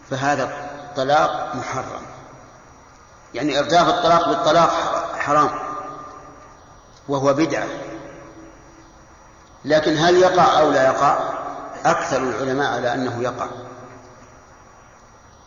فهذا 0.10 0.70
طلاق 0.96 1.56
محرم. 1.56 2.02
يعني 3.34 3.60
إرداف 3.60 3.88
الطلاق 3.88 4.30
بالطلاق 4.30 4.72
حرام 5.18 5.50
وهو 7.08 7.34
بدعة. 7.34 7.68
لكن 9.66 9.98
هل 9.98 10.16
يقع 10.16 10.60
أو 10.60 10.72
لا 10.72 10.86
يقع؟ 10.86 11.18
أكثر 11.86 12.18
العلماء 12.18 12.74
على 12.74 12.94
أنه 12.94 13.24
يقع. 13.24 13.48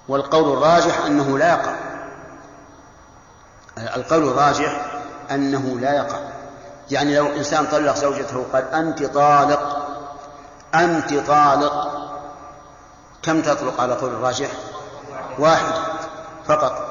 والقول 0.09 0.53
الراجح 0.53 1.05
أنه 1.07 1.39
لا 1.39 1.49
يقع. 1.49 1.88
القول 3.97 4.29
الراجح 4.29 4.87
أنه 5.31 5.79
لا 5.81 5.95
يقع. 5.95 6.19
يعني 6.91 7.17
لو 7.17 7.27
إنسان 7.27 7.67
طلق 7.67 7.95
زوجته 7.95 8.47
قال 8.53 8.75
أنت 8.75 9.05
طالق 9.05 9.89
أنت 10.75 11.15
طالق 11.15 11.89
كم 13.23 13.43
تطلق 13.43 13.81
على 13.81 13.95
قول 13.95 14.11
الراجح؟ 14.11 14.49
واحد 15.39 15.73
فقط. 16.47 16.89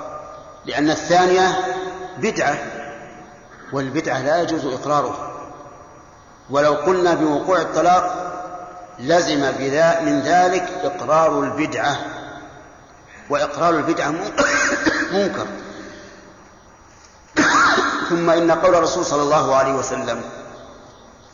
لأن 0.66 0.90
الثانية 0.90 1.58
بدعة 2.18 2.58
والبدعة 3.74 4.22
لا 4.22 4.42
يجوز 4.42 4.66
إقرارها 4.66 5.32
ولو 6.50 6.74
قلنا 6.74 7.14
بوقوع 7.14 7.62
الطلاق 7.62 8.34
لزم 9.00 9.40
من 10.02 10.22
ذلك 10.22 10.70
إقرار 10.84 11.40
البدعة. 11.44 11.98
وإقرار 13.30 13.74
البدعة 13.74 14.14
منكر. 15.14 15.48
ثم 18.10 18.30
إن 18.30 18.52
قول 18.52 18.76
الرسول 18.76 19.06
صلى 19.06 19.22
الله 19.22 19.56
عليه 19.56 19.74
وسلم 19.74 20.22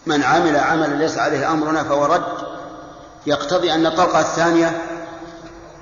من 0.06 0.24
عمل 0.24 0.58
عملا 0.58 0.96
ليس 0.96 1.18
عليه 1.18 1.51
أمرنا 1.51 1.84
فهو 1.84 2.06
رد 2.06 2.53
يقتضي 3.25 3.74
أن 3.74 3.86
الطلقة 3.86 4.20
الثانية 4.20 4.82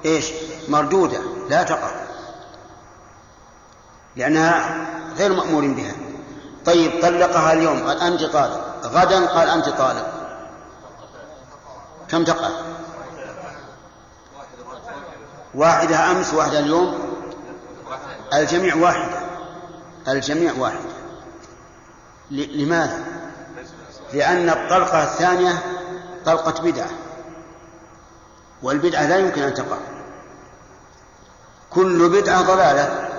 إيش؟ 0.05 0.31
مردودة 0.67 1.19
لا 1.49 1.63
تقع. 1.63 1.91
لأنها 4.15 4.87
غير 5.17 5.33
مأمور 5.33 5.67
بها. 5.67 5.93
طيب 6.65 7.01
طلقها 7.01 7.53
اليوم 7.53 7.87
قال 7.87 8.01
أنت 8.01 8.23
طالق. 8.23 8.61
غدا 8.83 9.25
قال 9.25 9.49
أنت 9.49 9.69
طالق. 9.69 10.13
كم 12.09 12.23
تقع؟ 12.23 12.49
واحدة 15.55 16.11
أمس 16.11 16.33
واحدة 16.33 16.59
اليوم؟ 16.59 16.99
الجميع 18.33 18.75
واحدة. 18.75 19.30
الجميع 20.07 20.53
واحدة 20.59 20.79
لماذا؟ 22.31 23.03
لأن 24.13 24.49
الطلقة 24.49 25.03
الثانية 25.03 25.63
طلقة 26.25 26.63
بدعة 26.63 26.89
والبدعة 28.63 29.07
لا 29.07 29.17
يمكن 29.17 29.41
أن 29.41 29.53
تقع. 29.53 29.77
كل 31.69 32.09
بدعة 32.09 32.41
ضلالة 32.41 33.09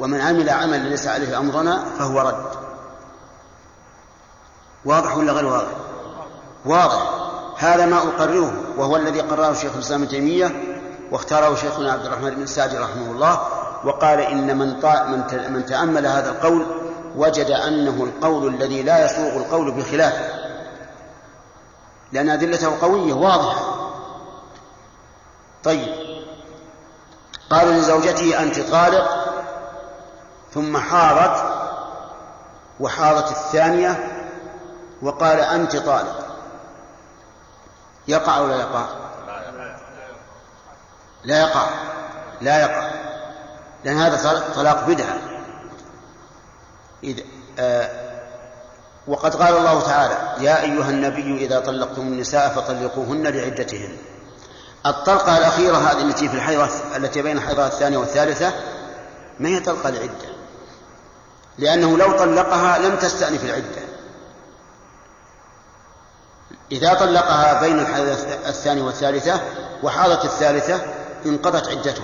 ومن 0.00 0.20
عمل 0.20 0.50
عملا 0.50 0.76
ليس 0.76 1.06
عليه 1.06 1.38
أمرنا 1.38 1.84
فهو 1.98 2.20
رد. 2.20 2.46
واضح 4.84 5.16
ولا 5.16 5.32
غير 5.32 5.46
واضح؟ 5.46 5.72
واضح. 6.64 7.24
هذا 7.58 7.86
ما 7.86 7.98
أقرره 7.98 8.52
وهو 8.76 8.96
الذي 8.96 9.20
قرره 9.20 9.52
شيخ 9.52 9.74
الإسلام 9.74 10.02
ابن 10.02 10.10
تيمية 10.10 10.76
واختاره 11.10 11.54
شيخنا 11.54 11.92
عبد 11.92 12.06
الرحمن 12.06 12.30
بن 12.30 12.46
سعدي 12.46 12.78
رحمه 12.78 13.10
الله 13.10 13.63
وقال 13.84 14.20
إن 14.20 14.58
من, 14.58 14.68
من, 15.08 15.52
من 15.52 15.66
تأمل 15.66 16.06
هذا 16.06 16.30
القول 16.30 16.66
وجد 17.16 17.50
أنه 17.50 18.04
القول 18.04 18.54
الذي 18.54 18.82
لا 18.82 19.04
يسوغ 19.04 19.36
القول 19.36 19.70
بخلافه 19.70 20.44
لأن 22.12 22.28
أدلته 22.28 22.80
قوية 22.80 23.12
واضحة. 23.12 23.90
طيب. 25.64 25.94
قال 27.50 27.68
لزوجته 27.68 28.42
أنت 28.42 28.60
طالق 28.60 29.24
ثم 30.54 30.76
حاضت 30.76 31.44
وحاضت 32.80 33.30
الثانية 33.30 34.12
وقال 35.02 35.40
أنت 35.40 35.76
طالق. 35.76 36.24
يقع 38.08 38.38
أو 38.38 38.46
لا 38.46 38.56
يقع؟ 38.56 38.84
لا 41.24 41.40
يقع. 41.40 41.66
لا 42.40 42.60
يقع. 42.60 43.03
لأن 43.84 43.96
هذا 43.98 44.42
طلاق 44.56 44.86
بدعة. 44.86 45.18
إذ 47.04 47.20
آه 47.58 48.04
وقد 49.06 49.34
قال 49.36 49.56
الله 49.56 49.80
تعالى 49.80 50.44
يا 50.44 50.62
أيها 50.62 50.90
النبي 50.90 51.44
إذا 51.44 51.60
طلقتم 51.60 52.02
النساء 52.02 52.48
فطلقوهن 52.48 53.22
لعدتهن. 53.22 53.96
الطلقة 54.86 55.38
الأخيرة 55.38 55.76
هذه 55.76 56.02
التي 56.02 56.28
في 56.28 56.34
الحيضة 56.34 56.68
التي 56.96 57.22
بين 57.22 57.36
الحيضة 57.36 57.66
الثانية 57.66 57.98
والثالثة 57.98 58.52
ما 59.40 59.48
هي 59.48 59.60
طلقة 59.60 59.90
لعدة؟ 59.90 60.34
لأنه 61.58 61.98
لو 61.98 62.12
طلقها 62.12 62.78
لم 62.78 62.96
تستأنف 62.96 63.44
العدة. 63.44 63.82
إذا 66.72 66.94
طلقها 66.94 67.60
بين 67.60 67.78
الحيض 67.78 68.06
الثانية 68.46 68.82
والثالثة 68.82 69.40
وحاضت 69.82 70.24
الثالثة 70.24 70.80
انقضت 71.26 71.68
عدته 71.68 72.02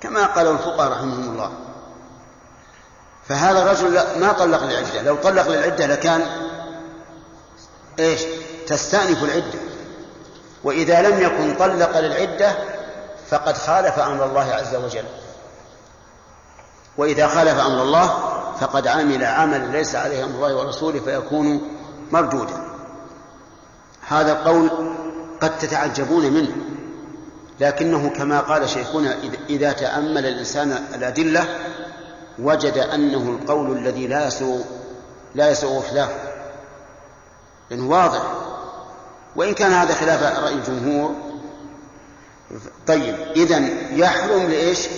كما 0.00 0.26
قال 0.26 0.46
الفقهاء 0.46 0.92
رحمهم 0.92 1.32
الله. 1.32 1.52
فهذا 3.28 3.62
الرجل 3.62 4.20
ما 4.20 4.32
طلق 4.32 4.64
للعدة. 4.64 5.02
لو 5.02 5.16
طلق 5.16 5.48
للعدة 5.48 5.86
لكان 5.86 6.26
إيش؟ 7.98 8.20
تستأنف 8.66 9.24
العدة. 9.24 9.58
وإذا 10.64 11.02
لم 11.02 11.20
يكن 11.20 11.56
طلق 11.58 11.98
للعدة 11.98 12.54
فقد 13.28 13.56
خالف 13.56 13.98
أمر 13.98 14.24
الله 14.24 14.52
عز 14.52 14.74
وجل. 14.74 15.04
وإذا 16.96 17.26
خالف 17.26 17.58
أمر 17.58 17.82
الله 17.82 18.08
فقد 18.60 18.86
عمل 18.86 19.24
عملا 19.24 19.66
ليس 19.66 19.94
عليه 19.94 20.24
أمر 20.24 20.34
الله 20.34 20.56
ورسوله 20.56 21.00
فيكون 21.00 21.78
مردودا. 22.10 22.70
هذا 24.08 24.32
القول 24.32 24.70
قد 25.40 25.58
تتعجبون 25.58 26.32
منه. 26.32 26.56
لكنه 27.60 28.10
كما 28.10 28.40
قال 28.40 28.68
شيخنا 28.68 29.16
إذا 29.48 29.72
تأمل 29.72 30.26
الإنسان 30.26 30.72
الأدلة 30.94 31.58
وجد 32.38 32.78
أنه 32.78 33.38
القول 33.38 33.78
الذي 33.78 34.06
لا 34.06 34.26
يسوء 34.26 34.64
لا 35.34 35.50
يسوء 35.50 35.80
خلافه 35.80 36.30
لأنه 37.70 37.88
واضح. 37.88 38.22
وإن 39.36 39.54
كان 39.54 39.72
هذا 39.72 39.94
خلاف 39.94 40.38
رأي 40.38 40.54
الجمهور 40.54 41.14
طيب 42.86 43.14
إذا 43.36 43.68
يحرم 43.92 44.50
لإيش؟ 44.50 44.88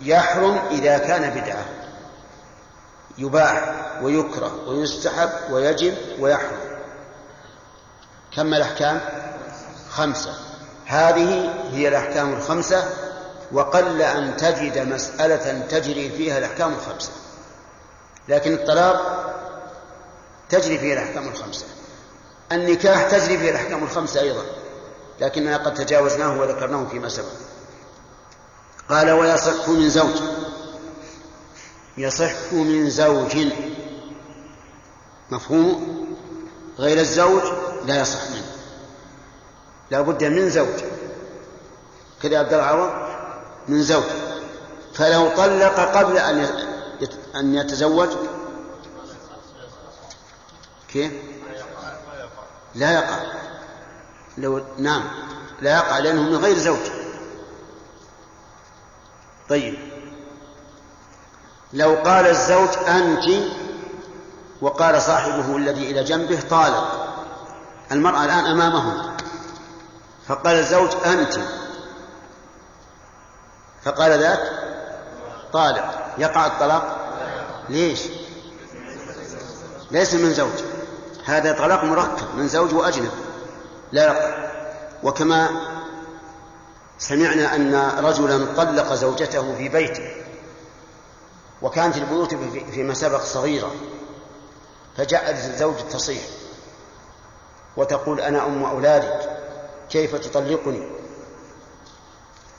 يحرم 0.00 0.58
إذا 0.70 0.98
كان 0.98 1.30
بدعة. 1.30 1.64
يباح 3.18 3.74
ويكره 4.02 4.68
ويستحب 4.68 5.30
ويجب 5.50 5.94
ويحرم. 6.20 6.58
كم 8.36 8.54
الأحكام؟ 8.54 9.00
خمسة. 9.90 10.34
هذه 10.86 11.54
هي 11.72 11.88
الأحكام 11.88 12.32
الخمسة 12.32 12.88
وقل 13.52 14.02
أن 14.02 14.36
تجد 14.36 14.78
مسألة 14.78 15.66
تجري 15.70 16.10
فيها 16.10 16.38
الأحكام 16.38 16.72
الخمسة. 16.72 17.10
لكن 18.28 18.52
الطلاق 18.52 19.24
تجري 20.48 20.78
فيه 20.78 20.92
الأحكام 20.92 21.28
الخمسة. 21.28 21.66
النكاح 22.52 23.10
تجري 23.10 23.38
فيه 23.38 23.50
الأحكام 23.50 23.84
الخمسة 23.84 24.20
أيضا 24.20 24.42
لكننا 25.20 25.56
قد 25.56 25.74
تجاوزناه 25.74 26.40
وذكرناه 26.40 26.86
فيما 26.90 27.08
سبق. 27.08 27.32
قال 28.88 29.10
ويصح 29.10 29.68
من 29.68 29.90
زوج. 29.90 30.20
يصح 31.98 32.52
من 32.52 32.90
زوج. 32.90 33.36
مفهوم؟ 35.30 36.04
غير 36.78 36.98
الزوج 36.98 37.42
لا 37.86 38.00
يصح 38.00 38.30
منه. 38.30 38.43
لا 39.90 40.00
بد 40.00 40.24
من 40.24 40.50
زوج. 40.50 40.80
كذا 42.22 42.38
عبد 42.38 42.52
العوض 42.52 42.90
من 43.68 43.82
زوج. 43.82 44.04
فلو 44.94 45.28
طلق 45.28 45.80
قبل 45.96 46.18
أن 46.18 46.48
أن 47.36 47.54
يتزوج 47.54 48.08
كيف؟ 50.88 51.12
لا 52.74 52.92
يقع. 52.92 53.18
لو 54.38 54.62
نعم 54.78 55.02
لا 55.60 55.76
يقع 55.76 55.98
لأنه 55.98 56.22
من 56.22 56.36
غير 56.36 56.58
زوج. 56.58 56.78
طيب. 59.48 59.74
لو 61.72 61.94
قال 61.94 62.26
الزوج 62.26 62.68
أنت 62.88 63.44
وقال 64.60 65.02
صاحبه 65.02 65.56
الذي 65.56 65.90
إلى 65.90 66.04
جنبه 66.04 66.40
طالق 66.50 67.16
المرأة 67.92 68.24
الآن 68.24 68.46
أمامهم 68.46 69.13
فقال 70.28 70.56
الزوج 70.58 70.90
أنت. 71.06 71.34
فقال 73.82 74.18
ذاك 74.20 74.40
طالق. 75.52 76.14
يقع 76.18 76.46
الطلاق؟ 76.46 76.96
ليش؟ 77.68 78.00
ليس 79.90 80.14
من 80.14 80.32
زوج. 80.34 80.62
هذا 81.24 81.52
طلاق 81.52 81.84
مركب 81.84 82.26
من 82.36 82.48
زوج 82.48 82.74
وأجنب. 82.74 83.10
لا 83.92 84.04
يقع. 84.04 84.50
وكما 85.02 85.48
سمعنا 86.98 87.54
أن 87.54 87.74
رجلا 88.04 88.46
طلق 88.56 88.94
زوجته 88.94 89.56
في 89.56 89.68
بيته. 89.68 90.16
وكانت 91.62 91.96
البيوت 91.96 92.34
فيما 92.72 92.94
سبق 92.94 93.24
صغيرة. 93.24 93.70
فجاءت 94.96 95.36
الزوج 95.36 95.74
تصيح 95.90 96.22
وتقول 97.76 98.20
أنا 98.20 98.46
أم 98.46 98.64
أولادك. 98.64 99.43
كيف 99.90 100.14
تطلقني؟ 100.14 100.88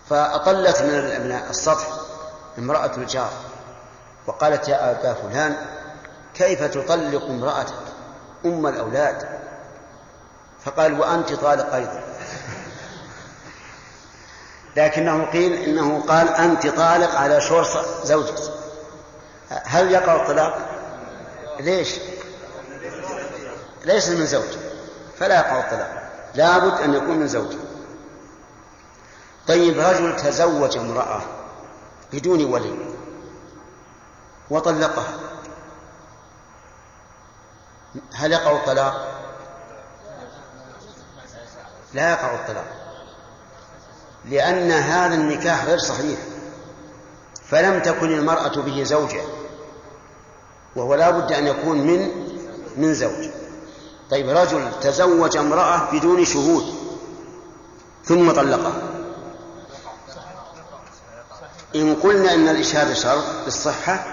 فأطلت 0.09 0.81
من 0.81 1.31
السطح 1.49 1.87
امرأة 2.57 2.91
الجار 2.97 3.31
وقالت 4.27 4.67
يا 4.67 4.91
أبا 4.91 5.13
فلان 5.13 5.55
كيف 6.33 6.63
تطلق 6.63 7.25
امرأتك؟ 7.25 7.73
أم 8.45 8.67
الأولاد. 8.67 9.27
فقال 10.65 10.99
وأنت 10.99 11.33
طالق 11.33 11.73
أيضا. 11.73 12.03
لكنه 14.77 15.25
قيل 15.25 15.53
إنه 15.53 16.03
قال 16.07 16.29
أنت 16.29 16.67
طالق 16.67 17.15
على 17.15 17.41
شور 17.41 17.65
زوجك. 18.03 18.35
هل 19.49 19.91
يقع 19.91 20.15
الطلاق؟ 20.15 20.57
ليش؟ 21.59 21.95
ليس 23.85 24.09
من 24.09 24.25
زوج 24.25 24.57
فلا 25.19 25.35
يقع 25.35 25.59
الطلاق. 25.59 26.04
لابد 26.35 26.81
أن 26.81 26.93
يكون 26.93 27.17
من 27.17 27.27
زوج 27.27 27.55
طيب 29.47 29.79
رجل 29.79 30.15
تزوج 30.15 30.77
امرأة 30.77 31.21
بدون 32.13 32.45
ولي 32.45 32.75
وطلقها 34.49 35.13
هل 38.13 38.31
يقع 38.31 38.51
الطلاق؟ 38.51 39.21
لا 41.93 42.11
يقع 42.11 42.35
الطلاق 42.35 42.65
لأن 44.25 44.71
هذا 44.71 45.15
النكاح 45.15 45.65
غير 45.65 45.77
صحيح 45.77 46.19
فلم 47.43 47.79
تكن 47.79 48.11
المرأة 48.13 48.61
به 48.61 48.83
زوجة 48.83 49.21
وهو 50.75 50.95
لا 50.95 51.09
بد 51.09 51.31
أن 51.31 51.47
يكون 51.47 51.77
من 51.77 52.25
من 52.77 52.93
زوج. 52.93 53.29
طيب 54.11 54.29
رجل 54.29 54.71
تزوج 54.81 55.37
امرأة 55.37 55.91
بدون 55.91 56.25
شهود 56.25 56.65
ثم 58.05 58.31
طلقها. 58.31 58.81
إن 61.75 61.95
قلنا 61.95 62.33
إن 62.33 62.47
الإشهاد 62.47 62.93
شرط 62.93 63.23
للصحة 63.45 64.05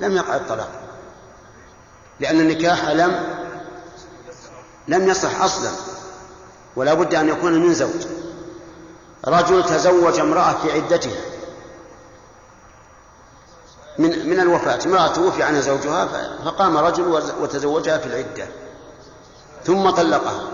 لم 0.00 0.16
يقع 0.16 0.36
الطلاق 0.36 0.70
لأن 2.20 2.40
النكاح 2.40 2.88
لم 2.88 3.36
لم 4.88 5.08
يصح 5.08 5.42
أصلا 5.42 5.70
ولا 6.76 6.94
بد 6.94 7.14
أن 7.14 7.28
يكون 7.28 7.52
من 7.52 7.74
زوج. 7.74 8.06
رجل 9.26 9.64
تزوج 9.64 10.18
امرأة 10.20 10.52
في 10.52 10.72
عدتها 10.72 11.20
من 13.98 14.28
من 14.28 14.40
الوفاة 14.40 14.78
امرأة 14.86 15.08
توفي 15.08 15.42
عنها 15.42 15.60
زوجها 15.60 16.06
فقام 16.44 16.76
رجل 16.76 17.22
وتزوجها 17.40 17.98
في 17.98 18.06
العدة. 18.06 18.46
ثم 19.66 19.90
طلقها. 19.90 20.48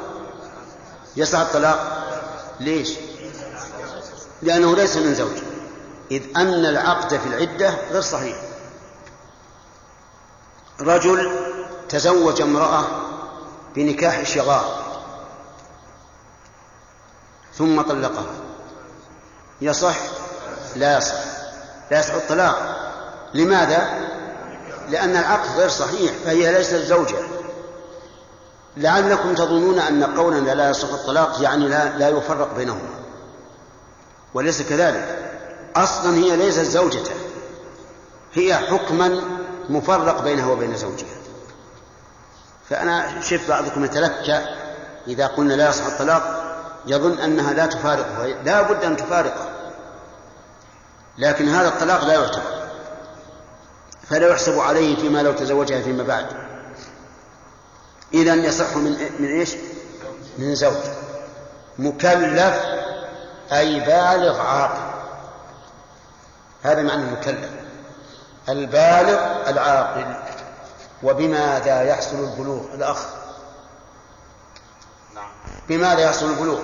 يصح 1.17 1.39
الطلاق؟ 1.39 2.03
ليش؟ 2.61 2.91
لأنه 4.43 4.77
ليس 4.77 4.97
من 4.97 5.15
زوج. 5.15 5.37
إذ 6.11 6.23
أن 6.37 6.67
العقد 6.67 7.17
في 7.17 7.27
العدة 7.27 7.75
غير 7.91 8.01
صحيح. 8.01 8.37
رجل 10.81 11.33
تزوج 11.89 12.43
امرأة 12.43 12.85
بنكاح 13.75 14.23
شغار 14.23 14.83
ثم 17.55 17.83
طلقها. 17.83 18.27
يصح؟ 19.61 19.97
لا 20.77 20.99
يصح. 20.99 21.25
لا 21.91 22.01
يصح 22.01 22.15
الطلاق. 22.15 22.79
لماذا؟ 23.35 24.09
لأن 24.89 25.17
العقد 25.17 25.51
غير 25.57 25.69
صحيح 25.69 26.13
فهي 26.25 26.53
ليست 26.53 26.75
زوجة. 26.75 27.42
لعلكم 28.77 29.35
تظنون 29.35 29.79
أن 29.79 30.05
قولنا 30.05 30.51
لا 30.55 30.71
يصح 30.71 30.89
الطلاق 30.89 31.43
يعني 31.43 31.69
لا, 31.69 31.99
لا 31.99 32.09
يفرق 32.09 32.55
بينهما. 32.57 32.89
وليس 34.35 34.63
كذلك. 34.63 35.19
أصلا 35.77 36.17
هي 36.17 36.37
ليست 36.37 36.61
زوجته. 36.61 37.15
هي 38.35 38.55
حكما 38.55 39.21
مفرق 39.69 40.23
بينها 40.23 40.47
وبين 40.47 40.77
زوجها. 40.77 41.17
فأنا 42.71 43.21
شفت 43.21 43.49
بعضكم 43.49 43.85
يتلكى 43.85 44.47
إذا 45.07 45.27
قلنا 45.27 45.55
لا 45.55 45.69
يصح 45.69 45.87
الطلاق 45.87 46.43
يظن 46.87 47.19
أنها 47.19 47.53
لا 47.53 47.67
تفارقه 47.67 48.27
لا 48.45 48.63
بد 48.63 48.85
أن 48.85 48.97
تفارقه 48.97 49.49
لكن 51.19 51.49
هذا 51.49 51.69
الطلاق 51.69 52.05
لا 52.05 52.13
يعتبر. 52.13 52.63
فلا 54.11 54.29
يحسب 54.29 54.59
عليه 54.59 54.97
فيما 54.97 55.23
لو 55.23 55.33
تزوجها 55.33 55.83
فيما 55.83 56.03
بعد. 56.03 56.27
إذا 58.15 58.35
يصح 58.35 58.77
من 58.77 59.11
من 59.19 59.39
إيش؟ 59.39 59.55
من 60.39 60.55
زوج. 60.55 60.85
مكلف 61.79 62.63
أي 63.53 63.81
بالغ 63.81 64.41
عاقل. 64.41 64.93
هذا 66.63 66.83
معنى 66.83 67.03
المكلف. 67.03 67.51
البالغ 68.49 69.51
العاقل. 69.51 70.15
وبماذا 71.03 71.83
يحصل 71.83 72.17
البلوغ؟ 72.17 72.75
الأخ. 72.75 73.07
نعم. 75.15 75.31
بماذا 75.69 76.01
يحصل 76.01 76.31
البلوغ؟ 76.31 76.61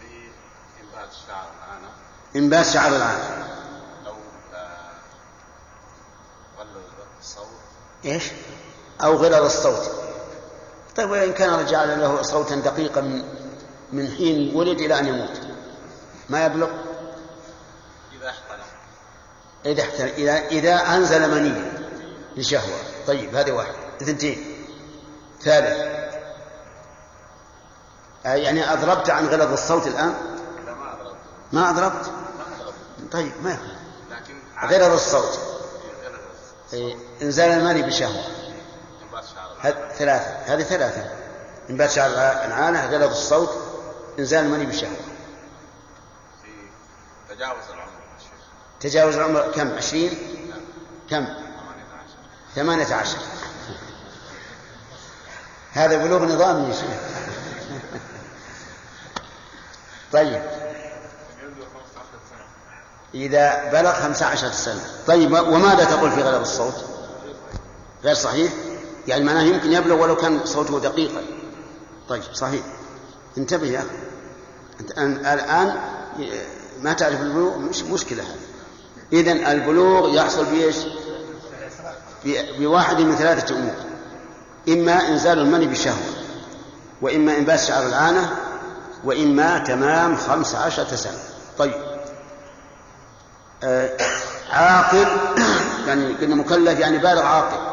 بإنبات 0.00 1.12
شعر 1.26 1.46
العانة 1.58 1.88
إنبات 2.36 2.66
شعر 2.66 2.96
العانة 2.96 3.46
أو 4.06 4.14
غلظ 6.58 6.82
الصوت. 7.20 7.46
إيش؟ 8.04 8.24
أو 9.04 9.14
غلظ 9.14 9.44
الصوت. 9.44 10.05
طيب 10.96 11.10
وإن 11.10 11.32
كان 11.32 11.66
جعل 11.66 12.00
له 12.00 12.22
صوتا 12.22 12.54
دقيقا 12.54 13.00
من 13.00 13.22
من 13.92 14.08
حين 14.16 14.56
ولد 14.56 14.80
إلى 14.80 14.98
أن 14.98 15.06
يموت. 15.06 15.40
ما 16.28 16.46
يبلغ؟ 16.46 16.68
إذا 18.12 18.30
احتلم 18.30 18.64
إذا 19.66 19.82
احتلم 19.82 20.12
إذا 20.16 20.38
إذا 20.38 20.74
أنزل 20.74 21.30
منيا 21.30 21.90
لشهوة. 22.36 22.78
طيب 23.06 23.34
هذه 23.34 23.52
واحد. 23.52 23.74
اثنتين 24.02 24.66
ثالث. 25.42 25.96
يعني 28.24 28.72
أضربت 28.72 29.10
عن 29.10 29.26
غلظ 29.26 29.52
الصوت 29.52 29.86
الآن؟ 29.86 30.14
ما 31.52 31.70
أضربت. 31.70 32.10
طيب 33.12 33.32
ما 33.42 33.50
يخالف. 33.50 34.74
غلظ 34.74 34.92
الصوت. 34.92 35.38
إيه، 36.72 36.96
إنزال 37.22 37.50
المني 37.50 37.82
بشهوة. 37.82 38.45
ثلاثة. 39.98 40.54
هذه 40.54 40.62
ثلاثة. 40.62 41.10
انبات 41.70 41.90
شعر 41.90 42.10
العانة 42.46 42.86
غلظ 42.86 43.10
الصوت 43.10 43.50
إنزال 44.18 44.44
المني 44.44 44.66
بشهوة 44.66 44.96
تجاوز 47.28 47.64
العمر. 47.74 47.90
تجاوز 48.80 49.16
العمر 49.16 49.52
كم؟ 49.52 49.76
عشرين؟ 49.76 50.18
كم؟ 51.10 51.26
ثمانية 52.54 52.94
عشر. 52.94 53.18
هذا 55.72 55.96
بلوغ 55.96 56.24
نظام 56.24 56.70
يا 56.70 56.74
شيخ. 56.74 57.00
طيب. 60.12 60.42
إذا 63.14 63.70
بلغ 63.72 63.92
خمسة 63.92 64.26
عشر 64.26 64.50
سنة. 64.50 64.84
طيب 65.06 65.32
وماذا 65.32 65.84
تقول 65.84 66.10
في 66.10 66.22
غلب 66.22 66.42
الصوت؟ 66.42 66.84
غير 68.04 68.14
صحيح؟ 68.14 68.52
يعني 69.08 69.24
معناه 69.24 69.42
يمكن 69.42 69.72
يبلغ 69.72 70.02
ولو 70.02 70.16
كان 70.16 70.40
صوته 70.44 70.80
دقيقا. 70.80 71.22
طيب 72.08 72.22
صحيح. 72.32 72.62
انتبه 73.38 73.66
يا 73.66 73.78
أخي. 73.78 73.88
الآن 74.98 75.76
ما 76.82 76.92
تعرف 76.92 77.20
البلوغ؟ 77.20 77.58
مش 77.58 77.82
مشكلة 77.82 78.22
هذه. 78.22 78.38
إذا 79.12 79.52
البلوغ 79.52 80.14
يحصل 80.14 80.44
بإيش؟ 80.44 80.76
بواحد 82.58 83.00
من 83.00 83.16
ثلاثة 83.16 83.56
أمور. 83.56 83.74
إما 84.68 85.08
إنزال 85.08 85.38
المني 85.38 85.66
بشهوة 85.66 85.96
وإما 87.02 87.36
إنبات 87.36 87.60
شعر 87.60 87.86
العانة 87.86 88.36
وإما 89.04 89.58
تمام 89.58 90.16
خمس 90.16 90.54
عشرة 90.54 90.96
سنة. 90.96 91.18
طيب. 91.58 91.74
آه 93.64 93.96
عاقل 94.50 95.06
يعني 95.86 96.14
قلنا 96.14 96.34
مكلف 96.34 96.78
يعني 96.78 96.98
بالغ 96.98 97.22
عاقل. 97.22 97.65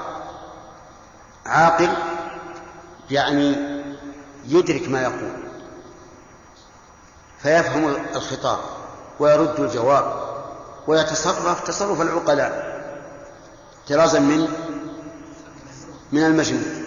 عاقل 1.45 1.89
يعني 3.11 3.55
يدرك 4.45 4.89
ما 4.89 5.01
يقول 5.01 5.33
فيفهم 7.39 7.95
الخطاب 8.15 8.59
ويرد 9.19 9.59
الجواب 9.59 10.33
ويتصرف 10.87 11.67
تصرف 11.67 12.01
العقلاء 12.01 12.73
احترازا 13.83 14.19
من 14.19 14.47
من 16.11 16.23
المجنون. 16.23 16.85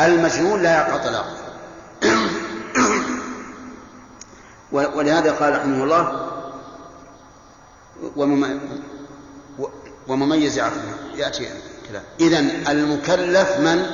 المجنون 0.00 0.62
لا 0.62 0.78
يقع 0.78 0.96
طلاقه. 0.96 1.36
ولهذا 4.96 5.32
قال 5.32 5.58
رحمه 5.58 5.84
الله 5.84 6.28
ومميز 10.08 10.58
عقله 10.58 10.94
يأتي 11.14 11.44
كلام 11.44 11.77
إذا 12.20 12.38
المكلف 12.70 13.58
من؟ 13.58 13.86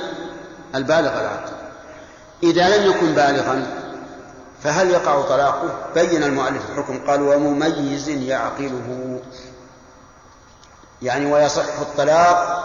البالغ 0.75 1.19
العاقل. 1.21 1.53
إذا 2.43 2.77
لم 2.77 2.91
يكن 2.91 3.13
بالغا 3.13 3.67
فهل 4.63 4.89
يقع 4.91 5.21
طلاقه؟ 5.21 5.87
بين 5.95 6.23
المؤلف 6.23 6.69
الحكم 6.69 7.07
قال 7.07 7.21
ومميز 7.21 8.09
يعقله. 8.09 9.19
يعني 11.01 11.25
ويصح 11.25 11.79
الطلاق 11.79 12.61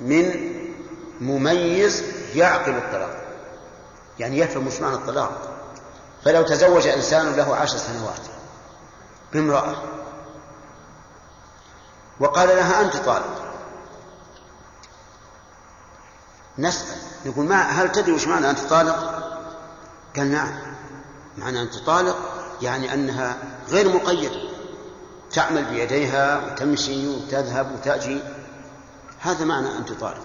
من 0.00 0.54
مميز 1.20 2.02
يعقل 2.34 2.72
الطلاق. 2.72 3.16
يعني 4.18 4.38
يفهم 4.38 4.64
مش 4.64 4.80
معنى 4.80 4.94
الطلاق. 4.94 5.32
فلو 6.24 6.42
تزوج 6.42 6.86
إنسان 6.86 7.36
له 7.36 7.56
عشر 7.56 7.76
سنوات 7.76 8.20
بامرأة 9.32 9.74
وقال 12.20 12.48
لها 12.48 12.80
أنت 12.80 12.96
طالق. 12.96 13.54
نسأل. 16.58 16.98
نقول 17.26 17.46
ما 17.46 17.62
هل 17.62 17.92
تدري 17.92 18.12
وش 18.12 18.26
معنى 18.26 18.50
أنت 18.50 18.60
طالق؟ 18.60 19.22
قال 20.16 20.32
نعم. 20.32 20.52
معنى 21.38 21.62
أنت 21.62 21.76
طالق 21.76 22.16
يعني 22.62 22.94
أنها 22.94 23.36
غير 23.68 23.88
مقيدة. 23.94 24.36
تعمل 25.32 25.64
بيديها 25.64 26.38
وتمشي 26.38 27.08
وتذهب 27.08 27.72
وتأتي. 27.72 28.22
هذا 29.20 29.44
معنى 29.44 29.78
أنت 29.78 29.92
طالق. 29.92 30.24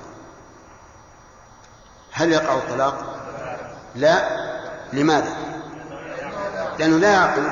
هل 2.12 2.32
يقع 2.32 2.58
الطلاق؟ 2.58 3.16
لا. 3.96 4.50
لماذا؟ 4.94 5.34
لأنه 6.80 6.98
لا 6.98 7.12
يعقل 7.12 7.52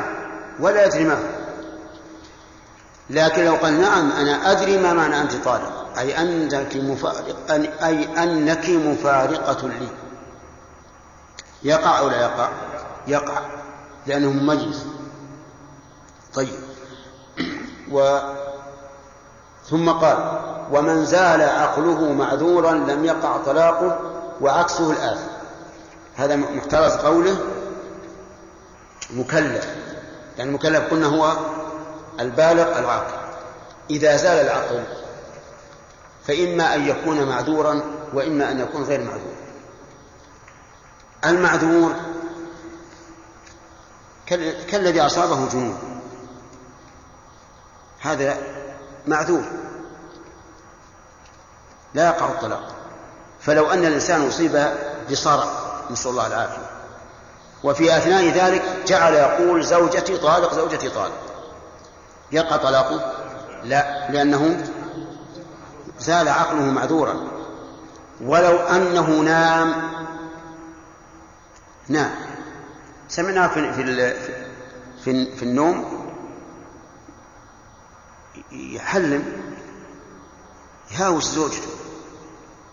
ولا 0.60 0.86
يدري 0.86 1.04
ما 1.04 1.13
هو 1.13 1.37
لكن 3.09 3.45
لو 3.45 3.55
قال 3.55 3.81
نعم 3.81 4.11
أنا 4.11 4.51
أدري 4.51 4.77
ما 4.77 4.93
معنى 4.93 5.21
أنت 5.21 5.33
طالق. 5.33 5.99
أي 5.99 6.21
أنك 6.21 6.75
مفارق 6.75 7.51
أي 7.83 8.23
أنك 8.23 8.69
مفارقة 8.69 9.67
لي. 9.67 9.87
يقع 11.63 11.99
أو 11.99 12.09
لا 12.09 12.21
يقع؟ 12.21 12.49
يقع 13.07 13.41
لأنه 14.07 14.31
مميز 14.31 14.85
طيب. 16.33 16.59
و 17.91 18.19
ثم 19.69 19.89
قال 19.89 20.39
ومن 20.71 21.05
زال 21.05 21.41
عقله 21.41 22.13
معذورا 22.13 22.71
لم 22.71 23.05
يقع 23.05 23.37
طلاقه 23.37 23.99
وعكسه 24.41 24.91
الآثم 24.91 25.27
هذا 26.15 26.35
محترز 26.35 26.91
قوله 26.91 27.37
مكلف. 29.13 29.67
يعني 30.37 30.49
المكلف 30.49 30.91
قلنا 30.91 31.07
هو 31.07 31.33
البالغ 32.19 32.80
العاقل. 32.80 33.17
إذا 33.89 34.17
زال 34.17 34.45
العقل 34.45 34.84
فإما 36.27 36.75
أن 36.75 36.88
يكون 36.88 37.23
معذورا 37.23 37.82
وإما 38.13 38.51
أن 38.51 38.60
يكون 38.60 38.84
غير 38.84 39.03
معذور. 39.03 39.36
المعذور 41.25 41.95
كالذي 44.67 45.01
أصابه 45.01 45.49
جنون. 45.49 46.01
هذا 47.99 48.38
معذور. 49.08 49.43
لا 51.93 52.08
يقع 52.08 52.25
الطلاق. 52.25 52.75
فلو 53.41 53.71
أن 53.71 53.86
الإنسان 53.86 54.27
أصيب 54.27 54.73
بصرع 55.12 55.45
نسأل 55.89 56.12
الله 56.12 56.27
العافية. 56.27 56.69
وفي 57.63 57.97
أثناء 57.97 58.30
ذلك 58.30 58.63
جعل 58.88 59.13
يقول 59.13 59.63
زوجتي 59.63 60.17
طالق 60.17 60.53
زوجتي 60.53 60.89
طالق. 60.89 61.26
يقع 62.31 62.57
طلاقه؟ 62.57 63.13
لا 63.63 64.11
لأنه 64.11 64.71
زال 65.99 66.27
عقله 66.27 66.71
معذورا. 66.71 67.27
ولو 68.21 68.57
أنه 68.57 69.09
نام 69.09 69.73
نام. 71.89 72.11
سمعناه 73.07 73.47
في 73.47 73.73
في 73.73 74.13
في, 75.03 75.35
في 75.35 75.43
النوم 75.43 76.07
يحلم 78.51 79.41
يهاوش 80.91 81.23
زوجته. 81.23 81.67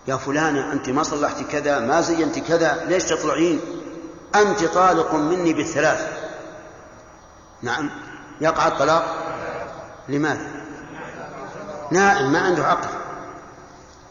يا 0.08 0.16
فلانة 0.16 0.72
أنت 0.72 0.88
ما 0.88 1.02
صلحت 1.02 1.42
كذا 1.42 1.78
ما 1.78 2.00
زينت 2.00 2.38
كذا 2.38 2.84
ليش 2.88 3.04
تطلعين؟ 3.04 3.60
أنت 4.34 4.64
طالق 4.64 5.14
مني 5.14 5.52
بالثلاث. 5.52 6.12
نعم 7.62 7.90
يقع 8.40 8.68
الطلاق؟ 8.68 9.23
لماذا؟ 10.08 10.46
نائم 11.90 12.32
ما 12.32 12.38
عنده 12.38 12.66
عقل. 12.66 12.88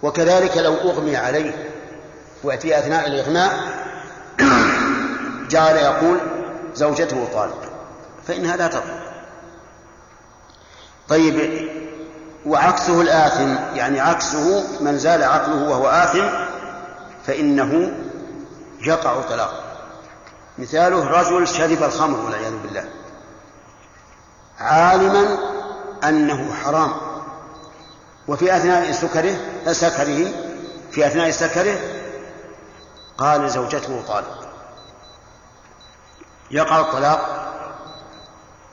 وكذلك 0.04 0.58
لو 0.58 0.74
أغمي 0.74 1.16
عليه 1.18 1.70
وفي 2.44 2.80
أثناء 2.80 3.08
الإغماء 3.08 3.60
جعل 5.50 5.76
يقول 5.76 6.20
زوجته 6.76 7.28
طالق. 7.34 7.64
فإنها 8.28 8.58
لا 8.58 8.68
تطلق. 8.68 9.04
طيب 11.10 11.68
وعكسه 12.46 13.02
الآثم 13.02 13.56
يعني 13.76 14.00
عكسه 14.00 14.64
من 14.82 14.98
زال 14.98 15.24
عقله 15.24 15.70
وهو 15.70 15.88
آثم 15.88 16.26
فإنه 17.28 17.92
يقع 18.82 19.22
طلاق 19.22 19.64
مثاله 20.58 21.08
رجل 21.08 21.48
شرب 21.48 21.84
الخمر 21.84 22.20
والعياذ 22.26 22.54
بالله. 22.64 22.86
عالما 24.60 25.38
أنه 26.10 26.54
حرام. 26.54 26.94
وفي 28.28 28.58
أثناء 28.58 28.92
سكره 28.92 29.36
سكره 29.72 30.32
في 30.92 31.08
أثناء 31.08 31.32
سكره 31.32 31.78
قال 33.18 33.50
زوجته 33.50 34.02
طالق. 34.08 34.50
يقع 36.52 36.80
الطلاق. 36.80 37.50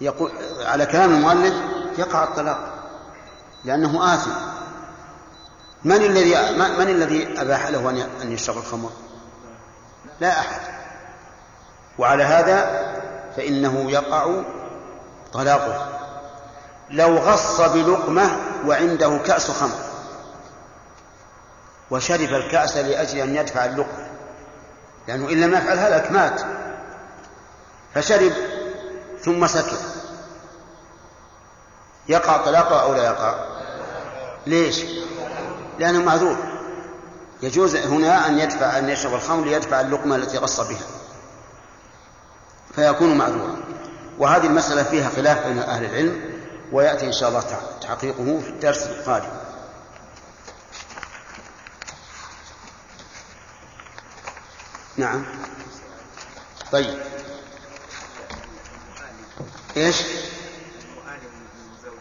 يقول 0.00 0.32
على 0.60 0.86
كلام 0.86 1.14
المؤلف 1.14 1.54
يقع 1.98 2.24
الطلاق 2.24 2.58
لأنه 3.64 4.14
آثم. 4.14 4.30
من 5.84 5.96
الذي 5.96 6.34
من 6.78 6.88
الذي 6.88 7.40
أباح 7.40 7.66
له 7.66 7.90
أن 8.22 8.32
يشرب 8.32 8.56
الخمر؟ 8.56 8.90
لا 10.20 10.40
أحد. 10.40 10.60
وعلى 11.98 12.24
هذا 12.24 12.90
فإنه 13.36 13.90
يقع 13.90 14.42
طلاقه. 15.32 15.99
لو 16.90 17.16
غص 17.16 17.60
بلقمة 17.60 18.36
وعنده 18.66 19.18
كأس 19.18 19.50
خمر 19.50 19.78
وشرب 21.90 22.34
الكأس 22.34 22.76
لأجل 22.76 23.18
أن 23.18 23.36
يدفع 23.36 23.64
اللقمة 23.64 24.10
لأنه 25.08 25.28
إن 25.28 25.40
لم 25.40 25.54
يفعل 25.54 25.78
هلك 25.78 26.12
مات. 26.12 26.40
فشرب 27.94 28.32
ثم 29.24 29.46
سكر. 29.46 29.76
يقع 32.08 32.36
طلاقه 32.36 32.82
أو 32.82 32.94
لا 32.94 33.04
يقع؟ 33.04 33.34
ليش؟ 34.46 34.82
لأنه 35.78 36.04
معذور. 36.04 36.36
يجوز 37.42 37.76
هنا 37.76 38.26
أن 38.26 38.38
يدفع 38.38 38.78
أن 38.78 38.88
يشرب 38.88 39.14
الخمر 39.14 39.44
ليدفع 39.44 39.80
اللقمة 39.80 40.16
التي 40.16 40.38
غص 40.38 40.60
بها. 40.60 40.86
فيكون 42.74 43.18
معذورا. 43.18 43.56
وهذه 44.18 44.46
المسألة 44.46 44.82
فيها 44.82 45.10
خلاف 45.16 45.46
بين 45.46 45.58
أهل 45.58 45.84
العلم. 45.84 46.29
ويأتي 46.72 47.06
إن 47.06 47.12
شاء 47.12 47.28
الله 47.28 47.40
تحقيقه 47.80 48.40
في 48.40 48.48
الدرس 48.48 48.82
القادم. 48.82 49.32
نعم. 54.96 55.24
طيب. 56.72 56.98
إيش؟ 59.76 60.02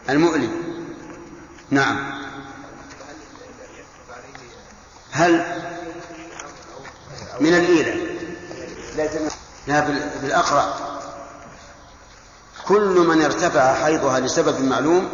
المؤلم. 0.08 0.84
نعم. 1.70 2.20
هل 5.10 5.60
من 7.40 7.54
الإيلة؟ 7.54 8.10
لا 9.66 9.80
بالأقرأ. 10.20 10.89
كل 12.68 13.06
من 13.08 13.22
ارتفع 13.22 13.74
حيضها 13.74 14.20
لسبب 14.20 14.60
معلوم 14.60 15.08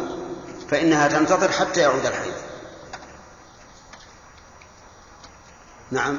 فإنها 0.69 1.07
تنتظر 1.07 1.51
حتى 1.51 1.79
يعود 1.79 2.05
الحيض. 2.05 2.33
نعم. 5.91 6.17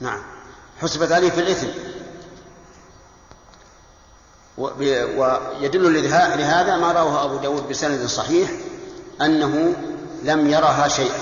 نعم. 0.00 0.22
حسبت 0.82 1.12
عليه 1.12 1.30
في 1.30 1.40
الإثم. 1.40 1.97
ويدل 4.58 6.04
لهذا 6.38 6.76
ما 6.76 6.92
رواه 6.92 7.24
أبو 7.24 7.36
داود 7.36 7.68
بسند 7.68 8.06
صحيح 8.06 8.50
أنه 9.20 9.76
لم 10.22 10.50
يرها 10.50 10.88
شيئا. 10.88 11.18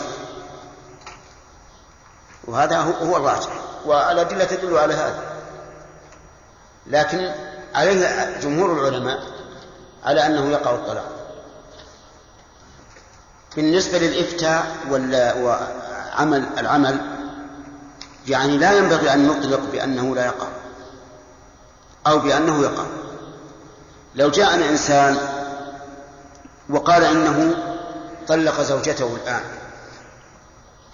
وهذا 2.44 2.78
هو 2.78 3.16
الراجح. 3.16 3.48
والأدلة 3.86 4.44
تدل 4.44 4.78
على 4.78 4.94
هذا. 4.94 5.22
لكن 6.86 7.32
عليه 7.74 8.38
جمهور 8.40 8.72
العلماء 8.72 9.18
على 10.04 10.26
أنه 10.26 10.50
يقع 10.50 10.74
الطلاق. 10.74 11.12
بالنسبة 13.56 13.98
للإفتاء 13.98 14.66
وعمل 15.38 16.46
العمل 16.58 17.00
يعني 18.28 18.56
لا 18.58 18.72
ينبغي 18.72 19.12
أن 19.12 19.26
نطلق 19.26 19.60
بأنه 19.72 20.14
لا 20.14 20.26
يقع 20.26 20.46
أو 22.06 22.18
بأنه 22.18 22.62
يقع. 22.62 22.84
لو 24.16 24.30
جاءنا 24.30 24.68
إنسان 24.68 25.16
وقال 26.70 27.04
إنه 27.04 27.54
طلق 28.28 28.60
زوجته 28.60 29.16
الآن 29.16 29.42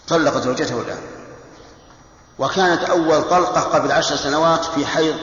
طلق 0.09 0.39
زوجته 0.39 0.81
الآن 0.81 1.01
وكانت 2.39 2.83
أول 2.83 3.23
طلقة 3.23 3.61
قبل 3.61 3.93
عشر 3.93 4.17
سنوات 4.17 4.65
في 4.65 4.87
حيض 4.87 5.17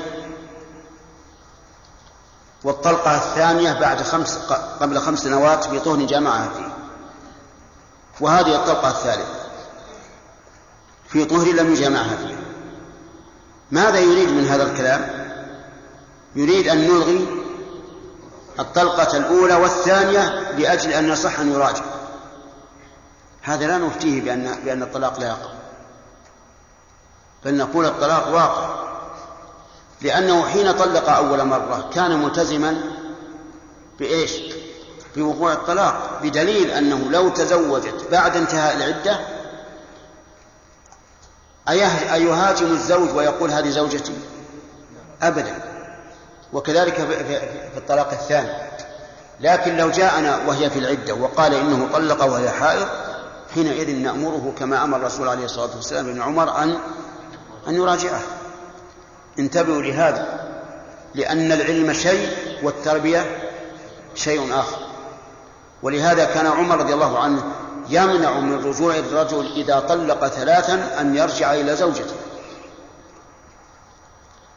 والطلقة 2.63 3.15
الثانية 3.15 3.73
بعد 3.73 4.01
خمس 4.01 4.37
قبل 4.79 4.99
خمس 4.99 5.19
سنوات 5.19 5.63
في 5.63 5.79
طهن 5.79 6.05
جامعها 6.05 6.49
فيه 6.57 6.73
وهذه 8.19 8.55
الطلقة 8.55 8.89
الثالثة 8.89 9.39
في 11.07 11.25
طهر 11.25 11.47
لم 11.47 11.73
يجامعها 11.73 12.17
فيه. 12.17 12.35
ماذا 13.71 13.99
يريد 13.99 14.29
من 14.29 14.47
هذا 14.47 14.71
الكلام؟ 14.71 15.29
يريد 16.35 16.67
أن 16.67 16.77
نلغي 16.77 17.38
الطلقة 18.59 19.17
الأولى 19.17 19.55
والثانية 19.55 20.51
لأجل 20.57 20.91
أن 20.91 21.09
يصح 21.09 21.39
أن 21.39 21.51
يراجع. 21.51 21.83
هذا 23.41 23.67
لا 23.67 23.77
نفتيه 23.77 24.21
بأن 24.21 24.59
بأن 24.65 24.83
الطلاق 24.83 25.19
لا 25.19 25.27
يقع. 25.27 25.49
بل 27.45 27.57
نقول 27.57 27.85
الطلاق 27.85 28.27
واقع. 28.27 28.89
لأنه 30.01 30.45
حين 30.45 30.71
طلق 30.71 31.09
أول 31.09 31.45
مرة 31.45 31.89
كان 31.93 32.23
ملتزما 32.23 32.81
بإيش؟ 33.99 34.31
بوقوع 35.15 35.53
الطلاق 35.53 36.19
بدليل 36.23 36.71
أنه 36.71 37.11
لو 37.11 37.29
تزوجت 37.29 38.07
بعد 38.11 38.37
انتهاء 38.37 38.75
العدة 38.75 39.19
أيهاجم 42.13 42.71
الزوج 42.71 43.15
ويقول 43.15 43.51
هذه 43.51 43.69
زوجتي؟ 43.69 44.13
أبدا. 45.21 45.68
وكذلك 46.53 46.95
في 47.73 47.77
الطلاق 47.77 48.11
الثاني. 48.11 48.49
لكن 49.39 49.77
لو 49.77 49.89
جاءنا 49.89 50.39
وهي 50.47 50.69
في 50.69 50.79
العدة 50.79 51.13
وقال 51.13 51.53
إنه 51.53 51.89
طلق 51.93 52.25
وهي 52.25 52.49
حائض 52.49 52.87
حينئذ 53.53 53.95
نأمره 53.95 54.53
كما 54.59 54.83
أمر 54.83 54.97
الرسول 54.97 55.27
عليه 55.27 55.45
الصلاة 55.45 55.75
والسلام 55.75 56.13
بن 56.13 56.21
عمر 56.21 56.63
أن 56.63 56.77
أن 57.67 57.75
يراجعه. 57.75 58.21
انتبهوا 59.39 59.81
لهذا 59.81 60.49
لأن 61.15 61.51
العلم 61.51 61.93
شيء 61.93 62.29
والتربية 62.63 63.25
شيء 64.15 64.59
آخر. 64.59 64.77
ولهذا 65.83 66.25
كان 66.25 66.47
عمر 66.47 66.77
رضي 66.77 66.93
الله 66.93 67.19
عنه 67.19 67.43
يمنع 67.89 68.39
من 68.39 68.65
رجوع 68.65 68.95
الرجل 68.95 69.51
إذا 69.55 69.79
طلق 69.79 70.27
ثلاثا 70.27 71.01
أن 71.01 71.15
يرجع 71.15 71.53
إلى 71.53 71.75
زوجته. 71.75 72.15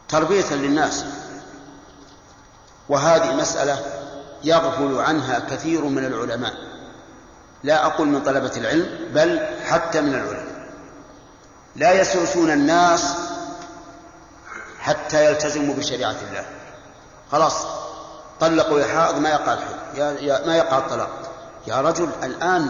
تربية 0.09 0.53
للناس. 0.53 1.05
وهذه 2.89 3.35
مسألة 3.35 3.79
يغفل 4.43 4.99
عنها 4.99 5.39
كثير 5.39 5.81
من 5.81 6.05
العلماء. 6.05 6.53
لا 7.63 7.85
أقول 7.85 8.07
من 8.07 8.23
طلبة 8.23 8.51
العلم 8.57 9.11
بل 9.13 9.47
حتى 9.65 10.01
من 10.01 10.13
العلماء. 10.13 10.67
لا 11.75 12.01
يسوسون 12.01 12.51
الناس 12.51 13.15
حتى 14.79 15.25
يلتزموا 15.25 15.75
بشريعة 15.75 16.15
الله. 16.29 16.45
خلاص 17.31 17.53
طلقوا 18.39 18.79
يا 18.79 18.85
حائض 18.85 19.17
ما 19.17 19.29
يقع 19.29 19.53
الحيض 19.53 20.47
ما 20.47 20.57
يقع 20.57 20.77
الطلاق. 20.77 21.09
يا 21.67 21.81
رجل 21.81 22.09
الآن 22.23 22.69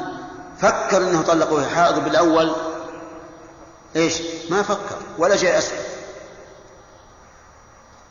فكر 0.60 0.98
إنه 0.98 1.22
طلق 1.22 1.52
وهي 1.52 1.66
حائض 1.66 2.04
بالأول. 2.04 2.56
إيش؟ 3.96 4.22
ما 4.50 4.64
فكر 4.64 4.98
ولا 5.18 5.36
جاء 5.36 5.58
أسأل. 5.58 5.93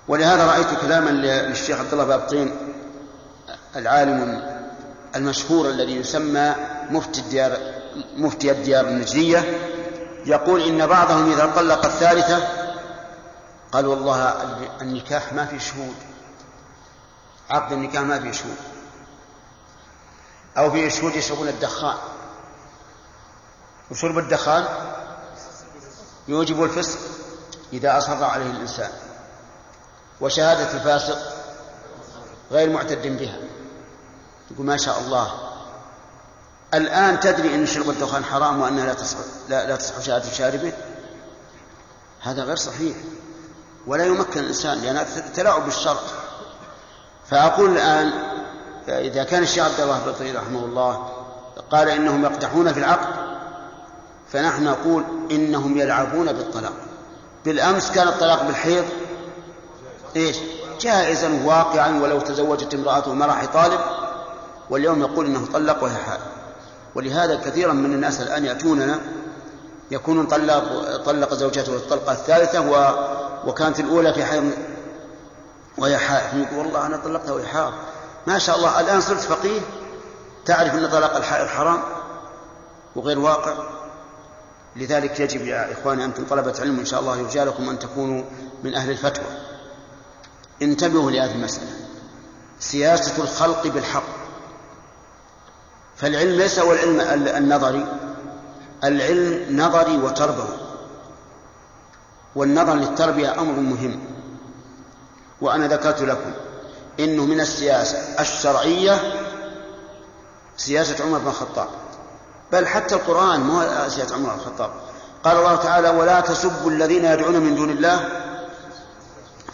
ولهذا 0.08 0.46
رأيت 0.46 0.80
كلاما 0.80 1.10
للشيخ 1.10 1.78
عبد 1.78 1.92
الله 1.92 2.04
بابطين 2.04 2.56
العالم 3.76 4.42
المشهور 5.16 5.70
الذي 5.70 5.96
يسمى 5.96 6.54
مفتي 6.90 7.20
الديار 7.20 7.58
مفتي 8.16 8.50
الديار 8.50 8.88
النجدية 8.88 9.58
يقول 10.26 10.62
إن 10.62 10.86
بعضهم 10.86 11.32
إذا 11.32 11.52
طلق 11.56 11.84
الثالثة 11.84 12.48
قال 13.72 13.86
والله 13.86 14.34
النكاح 14.80 15.32
ما 15.32 15.46
في 15.46 15.60
شهود 15.60 15.94
عقد 17.50 17.72
النكاح 17.72 18.02
ما 18.02 18.20
في 18.20 18.32
شهود 18.32 18.56
أو 20.58 20.70
في 20.70 20.90
شهود 20.90 21.16
يشربون 21.16 21.48
الدخان. 21.48 21.96
وشرب 23.90 24.18
الدخان؟ 24.18 24.64
يوجب 26.28 26.64
الفسق 26.64 26.98
إذا 27.72 27.98
أصر 27.98 28.24
عليه 28.24 28.50
الإنسان. 28.50 28.90
وشهادة 30.22 30.74
الفاسق 30.74 31.18
غير 32.50 32.70
معتد 32.70 33.18
بها. 33.18 33.36
يقول 34.50 34.66
ما 34.66 34.76
شاء 34.76 35.00
الله. 35.00 35.30
الآن 36.74 37.20
تدري 37.20 37.54
أن 37.54 37.66
شرب 37.66 37.90
الدخان 37.90 38.24
حرام 38.24 38.60
وأنها 38.60 38.86
لا 38.86 38.94
تصح 38.94 39.16
لا, 39.48 39.66
لا 39.66 39.76
تصح 39.76 40.00
شهادة 40.00 40.30
شاربه 40.32 40.72
هذا 42.20 42.42
غير 42.42 42.56
صحيح. 42.56 42.96
ولا 43.86 44.04
يمكن 44.04 44.40
الإنسان 44.40 44.78
لأن 44.78 45.06
تلاعب 45.34 45.64
بالشرع. 45.64 46.00
فأقول 47.30 47.70
الآن 47.70 48.12
إذا 48.88 49.24
كان 49.24 49.42
الشيخ 49.42 49.64
عبد 49.64 49.80
الله 49.80 50.14
بن 50.20 50.36
رحمه 50.36 50.64
الله 50.64 51.08
قال 51.70 51.88
إنهم 51.88 52.24
يقدحون 52.24 52.72
في 52.72 52.78
العقد 52.78 53.14
فنحن 54.32 54.64
نقول 54.64 55.04
إنهم 55.30 55.78
يلعبون 55.78 56.32
بالطلاق. 56.32 56.72
بالأمس 57.44 57.90
كان 57.90 58.08
الطلاق 58.08 58.42
بالحيض 58.42 58.84
إيش؟ 60.16 60.36
جائزا 60.80 61.42
واقعا 61.44 62.02
ولو 62.02 62.20
تزوجت 62.20 62.74
امرأته 62.74 63.14
مرح 63.14 63.44
طالب 63.44 63.80
واليوم 64.70 65.00
يقول 65.00 65.26
إنه 65.26 65.46
طلق 65.52 65.82
وهي 65.82 65.96
حال 65.96 66.18
ولهذا 66.94 67.36
كثيرا 67.36 67.72
من 67.72 67.92
الناس 67.92 68.20
الآن 68.20 68.44
يأتوننا 68.44 69.00
يكون 69.90 70.26
طلق 70.26 70.96
طلق 70.96 71.34
زوجته 71.34 71.76
الطلقة 71.76 72.12
الثالثة 72.12 72.60
و 72.70 72.94
وكانت 73.46 73.80
الأولى 73.80 74.14
في 74.14 74.24
حيض 74.24 74.50
وهي 75.78 75.98
حائض. 75.98 76.38
يقول 76.38 76.66
والله 76.66 76.86
أنا 76.86 76.96
طلقتها 76.96 77.32
وهي 77.32 77.46
حائض. 77.46 77.72
ما 78.26 78.38
شاء 78.38 78.56
الله 78.56 78.80
الآن 78.80 79.00
صرت 79.00 79.20
فقيه 79.20 79.60
تعرف 80.44 80.74
أن 80.74 80.88
طلاق 80.88 81.16
الحائض 81.16 81.46
حرام 81.46 81.82
وغير 82.96 83.18
واقع. 83.18 83.52
لذلك 84.76 85.20
يجب 85.20 85.46
يا 85.46 85.72
إخواني 85.72 86.04
أنتم 86.04 86.24
طلبة 86.24 86.54
علم 86.60 86.78
إن 86.78 86.84
شاء 86.84 87.00
الله 87.00 87.16
يرجى 87.16 87.44
لكم 87.44 87.68
أن 87.68 87.78
تكونوا 87.78 88.22
من 88.64 88.74
أهل 88.74 88.90
الفتوى. 88.90 89.51
انتبهوا 90.62 91.10
لهذه 91.10 91.32
المسألة. 91.32 91.70
سياسة 92.60 93.22
الخلق 93.22 93.66
بالحق. 93.66 94.22
فالعلم 95.96 96.36
ليس 96.36 96.58
هو 96.58 96.72
العلم 96.72 97.00
النظري 97.36 97.86
العلم 98.84 99.60
نظري 99.60 99.96
وتربوي 99.96 100.56
والنظر 102.34 102.74
للتربية 102.74 103.40
أمر 103.40 103.52
مهم. 103.52 104.00
وأنا 105.40 105.66
ذكرت 105.66 106.02
لكم 106.02 106.32
إنه 107.00 107.26
من 107.26 107.40
السياسة 107.40 107.98
الشرعية 108.20 108.98
سياسة 110.56 111.04
عمر 111.04 111.18
بن 111.18 111.28
الخطاب. 111.28 111.68
بل 112.52 112.66
حتى 112.66 112.94
القرآن 112.94 113.40
مو 113.40 113.60
سياسة 113.88 114.14
عمر 114.14 114.28
بن 114.28 114.40
الخطاب. 114.40 114.70
قال 115.24 115.36
الله 115.36 115.56
تعالى 115.56 115.88
ولا 115.88 116.20
تسبوا 116.20 116.70
الذين 116.70 117.04
يدعون 117.04 117.36
من 117.36 117.54
دون 117.54 117.70
الله 117.70 118.08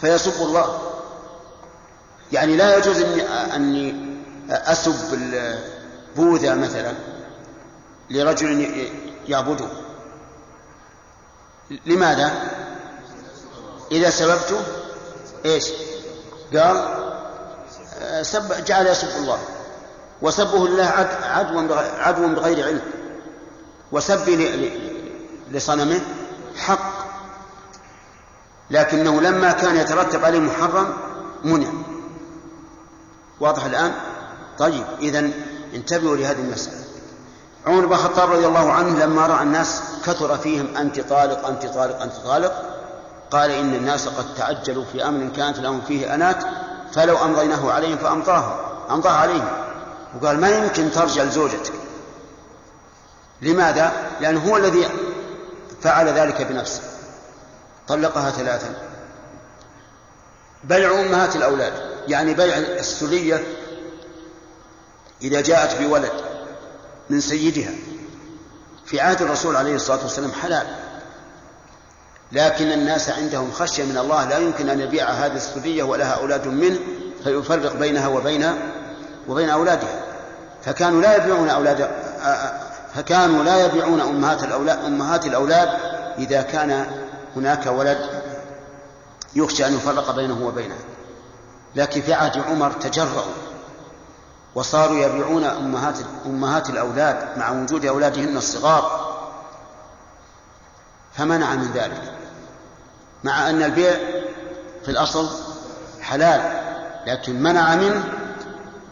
فيسبوا 0.01 0.45
الله. 0.45 0.88
يعني 2.31 2.57
لا 2.57 2.77
يجوز 2.77 3.01
أني, 3.01 3.21
أني 3.55 4.09
أسب 4.49 5.19
بوذا 6.15 6.55
مثلا 6.55 6.93
لرجل 8.09 8.87
يعبده. 9.27 9.67
لماذا؟ 11.85 12.31
إذا 13.91 14.09
سببته 14.09 14.61
إيش؟ 15.45 15.69
قال 16.53 16.95
سب 18.25 18.65
جعل 18.65 18.87
يسب 18.87 19.17
الله. 19.17 19.39
وسبه 20.21 20.67
لله 20.67 21.07
عدوا 21.23 21.75
عدوا 21.99 22.27
بغير 22.27 22.65
علم. 22.65 22.81
وسبي 23.91 24.71
لصنمه 25.51 26.01
حق. 26.57 27.09
لكنه 28.71 29.21
لما 29.21 29.51
كان 29.51 29.75
يترتب 29.75 30.25
عليه 30.25 30.39
محرم 30.39 30.93
منع. 31.43 31.67
واضح 33.39 33.65
الآن؟ 33.65 33.93
طيب 34.57 34.83
إذا 35.01 35.29
انتبهوا 35.73 36.15
لهذه 36.15 36.39
المسألة. 36.39 36.79
عمر 37.67 37.85
بن 37.85 37.93
الخطاب 37.93 38.31
رضي 38.31 38.47
الله 38.47 38.71
عنه 38.71 39.05
لما 39.05 39.27
رأى 39.27 39.43
الناس 39.43 39.81
كثر 40.05 40.37
فيهم 40.37 40.77
أنت 40.77 40.99
طالق 40.99 41.47
أنت 41.47 41.65
طالق 41.65 42.01
أنت 42.01 42.13
طالق 42.13 42.53
قال 43.31 43.51
إن 43.51 43.73
الناس 43.73 44.07
قد 44.07 44.25
تعجلوا 44.37 44.85
في 44.91 45.07
أمر 45.07 45.29
كانت 45.35 45.59
لهم 45.59 45.81
فيه 45.81 46.13
أنات 46.13 46.43
فلو 46.93 47.17
أمضيناه 47.17 47.71
عليهم 47.71 47.97
فأمضاه 47.97 48.55
أمضاه 48.89 49.11
عليهم. 49.11 49.47
وقال 50.21 50.39
ما 50.39 50.49
يمكن 50.49 50.91
ترجع 50.91 51.23
لزوجتك. 51.23 51.73
لماذا؟ 53.41 53.93
لأنه 54.21 54.49
هو 54.49 54.57
الذي 54.57 54.87
فعل 55.81 56.07
ذلك 56.07 56.41
بنفسه. 56.41 56.81
طلقها 57.87 58.31
ثلاثا. 58.31 58.75
بيع 60.63 60.99
أمهات 60.99 61.35
الأولاد. 61.35 61.88
يعني 62.09 62.33
بيع 62.33 62.57
السلية 62.57 63.43
إذا 65.21 65.41
جاءت 65.41 65.81
بولد 65.81 66.11
من 67.09 67.21
سيدها. 67.21 67.71
في 68.85 68.99
عهد 68.99 69.21
الرسول 69.21 69.55
عليه 69.55 69.75
الصلاة 69.75 70.03
والسلام 70.03 70.31
حلال. 70.31 70.67
لكن 72.31 72.71
الناس 72.71 73.09
عندهم 73.09 73.51
خشية 73.51 73.83
من 73.83 73.97
الله 73.97 74.29
لا 74.29 74.37
يمكن 74.37 74.69
أن 74.69 74.79
يبيع 74.79 75.09
هذه 75.09 75.35
السلية 75.35 75.83
ولها 75.83 76.11
أولاد 76.11 76.47
منه 76.47 76.79
فيفرق 77.23 77.75
بينها 77.75 78.07
وبين 78.07 78.53
وبين 79.27 79.49
أولادها. 79.49 80.03
فكانوا 80.65 81.01
لا 81.01 81.15
يبيعون 81.15 81.49
أولاد 81.49 81.89
فكانوا 82.95 83.43
لا 83.43 83.65
يبيعون 83.65 84.01
أمهات 84.01 84.43
الأولاد 84.43 84.85
أمهات 84.85 85.25
الأولاد 85.25 85.69
إذا 86.17 86.41
كان 86.41 86.85
هناك 87.35 87.65
ولد 87.65 88.09
يخشى 89.35 89.67
أن 89.67 89.75
يفرق 89.75 90.15
بينه 90.15 90.47
وبينها. 90.47 90.77
لكن 91.79 92.01
في 92.01 92.13
عهد 92.13 92.37
عمر 92.37 92.71
تجرؤوا. 92.71 93.33
وصاروا 94.55 94.97
يبيعون 94.97 95.43
أمهات 95.43 95.95
أمهات 96.25 96.69
الأولاد 96.69 97.37
مع 97.37 97.51
وجود 97.51 97.85
أولادهن 97.85 98.37
الصغار. 98.37 99.09
فمنع 101.13 101.55
من 101.55 101.71
ذلك. 101.71 102.13
مع 103.23 103.49
أن 103.49 103.63
البيع 103.63 103.93
في 104.85 104.91
الأصل 104.91 105.29
حلال 106.01 106.41
لكن 107.07 107.43
منع 107.43 107.75
منه 107.75 108.03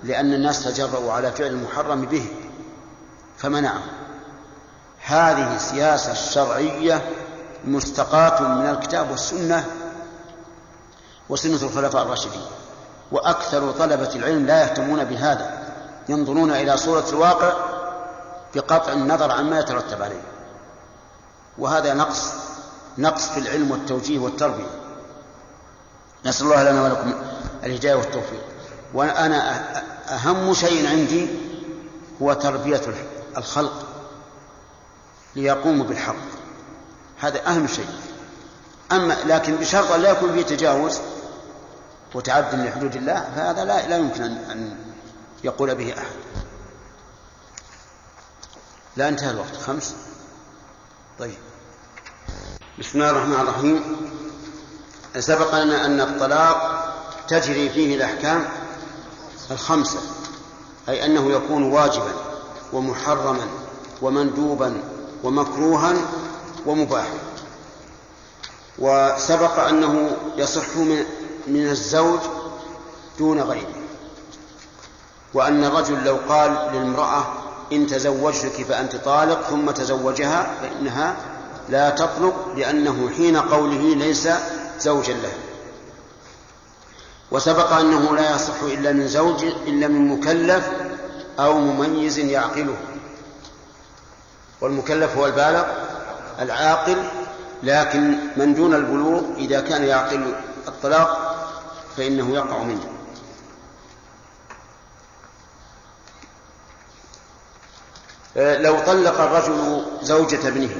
لأن 0.03 0.33
الناس 0.33 0.63
تجرؤوا 0.63 1.13
على 1.13 1.31
فعل 1.31 1.47
المحرم 1.47 2.05
به. 2.05 2.25
فمنعه. 3.37 3.83
هذه 5.05 5.55
السياسة 5.55 6.11
الشرعية 6.11 7.09
مستقاة 7.65 8.41
من 8.41 8.69
الكتاب 8.69 9.11
والسنة 9.11 9.65
وسنة 11.29 11.61
الخلفاء 11.61 12.03
الراشدين. 12.03 12.41
وأكثر 13.11 13.71
طلبة 13.71 14.15
العلم 14.15 14.45
لا 14.45 14.61
يهتمون 14.61 15.03
بهذا 15.03 15.67
ينظرون 16.09 16.51
إلى 16.51 16.77
صورة 16.77 17.05
الواقع 17.09 17.53
بقطع 18.55 18.93
النظر 18.93 19.31
عما 19.31 19.59
يترتب 19.59 20.01
عليه. 20.01 20.21
وهذا 21.57 21.93
نقص 21.93 22.33
نقص 22.97 23.29
في 23.29 23.39
العلم 23.39 23.71
والتوجيه 23.71 24.19
والتربية. 24.19 24.69
نسأل 26.25 26.45
الله 26.45 26.71
لنا 26.71 26.83
ولكم 26.83 27.13
الهداية 27.63 27.95
والتوفيق. 27.95 28.41
وأنا 28.93 29.63
أهم 30.09 30.53
شيء 30.53 30.89
عندي 30.89 31.27
هو 32.21 32.33
تربية 32.33 32.81
الخلق 33.37 33.85
ليقوموا 35.35 35.85
بالحق. 35.85 36.15
هذا 37.19 37.47
أهم 37.47 37.67
شيء. 37.67 37.89
أما 38.91 39.17
لكن 39.25 39.55
بشرط 39.55 39.91
أن 39.91 40.01
لا 40.01 40.11
يكون 40.11 40.33
فيه 40.33 40.41
تجاوز 40.41 40.99
وتعد 42.13 42.55
لحدود 42.55 42.95
الله 42.95 43.29
فهذا 43.35 43.65
لا, 43.65 43.87
لا 43.87 43.97
يمكن 43.97 44.23
أن 44.23 44.77
يقول 45.43 45.75
به 45.75 45.93
أحد. 45.93 46.15
لا 48.95 49.09
انتهى 49.09 49.31
الوقت. 49.31 49.55
خمس؟ 49.55 49.95
طيب. 51.19 51.37
بسم 52.79 53.01
الله 53.01 53.09
الرحمن 53.09 53.33
الرحيم. 53.33 53.83
سبق 55.19 55.55
لنا 55.55 55.85
أن 55.85 56.01
الطلاق 56.01 56.83
تجري 57.27 57.69
فيه 57.69 57.95
الأحكام 57.95 58.45
الخمسة 59.51 59.99
أي 60.89 61.05
أنه 61.05 61.31
يكون 61.31 61.63
واجبا 61.63 62.11
ومحرما 62.73 63.47
ومندوبا 64.01 64.83
ومكروها 65.23 65.93
ومباحا. 66.65 67.17
وسبق 68.79 69.59
أنه 69.59 70.17
يصح 70.37 70.77
من 70.77 71.05
من 71.47 71.67
الزوج 71.69 72.19
دون 73.19 73.41
غيره. 73.41 73.75
وأن 75.33 75.63
الرجل 75.63 76.03
لو 76.03 76.17
قال 76.29 76.51
للامرأة 76.73 77.25
إن 77.73 77.87
تزوجتك 77.87 78.63
فأنت 78.63 78.95
طالق 78.95 79.41
ثم 79.41 79.71
تزوجها 79.71 80.47
فإنها 80.61 81.15
لا 81.69 81.89
تطلق 81.89 82.53
لأنه 82.55 83.09
حين 83.17 83.37
قوله 83.37 83.95
ليس 83.95 84.29
زوجا 84.79 85.13
له. 85.13 85.33
وسبق 87.31 87.71
أنه 87.71 88.15
لا 88.15 88.35
يصح 88.35 88.61
إلا 88.63 88.91
من 88.91 89.07
زوج 89.07 89.43
إلا 89.43 89.87
من 89.87 90.07
مكلف 90.07 90.69
أو 91.39 91.59
مميز 91.59 92.19
يعقله. 92.19 92.75
والمكلف 94.61 95.17
هو 95.17 95.25
البالغ 95.25 95.63
العاقل 96.39 96.97
لكن 97.63 98.17
من 98.37 98.53
دون 98.53 98.73
البلوغ 98.75 99.21
إذا 99.37 99.61
كان 99.61 99.83
يعقل 99.83 100.35
الطلاق 100.67 101.26
فإنه 101.97 102.33
يقع 102.33 102.63
منه. 102.63 102.89
لو 108.35 108.79
طلق 108.79 109.21
الرجل 109.21 109.85
زوجة 110.01 110.47
ابنه 110.47 110.75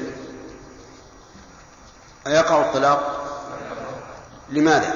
أيقع 2.28 2.62
الطلاق؟ 2.62 3.24
لماذا؟ 4.50 4.94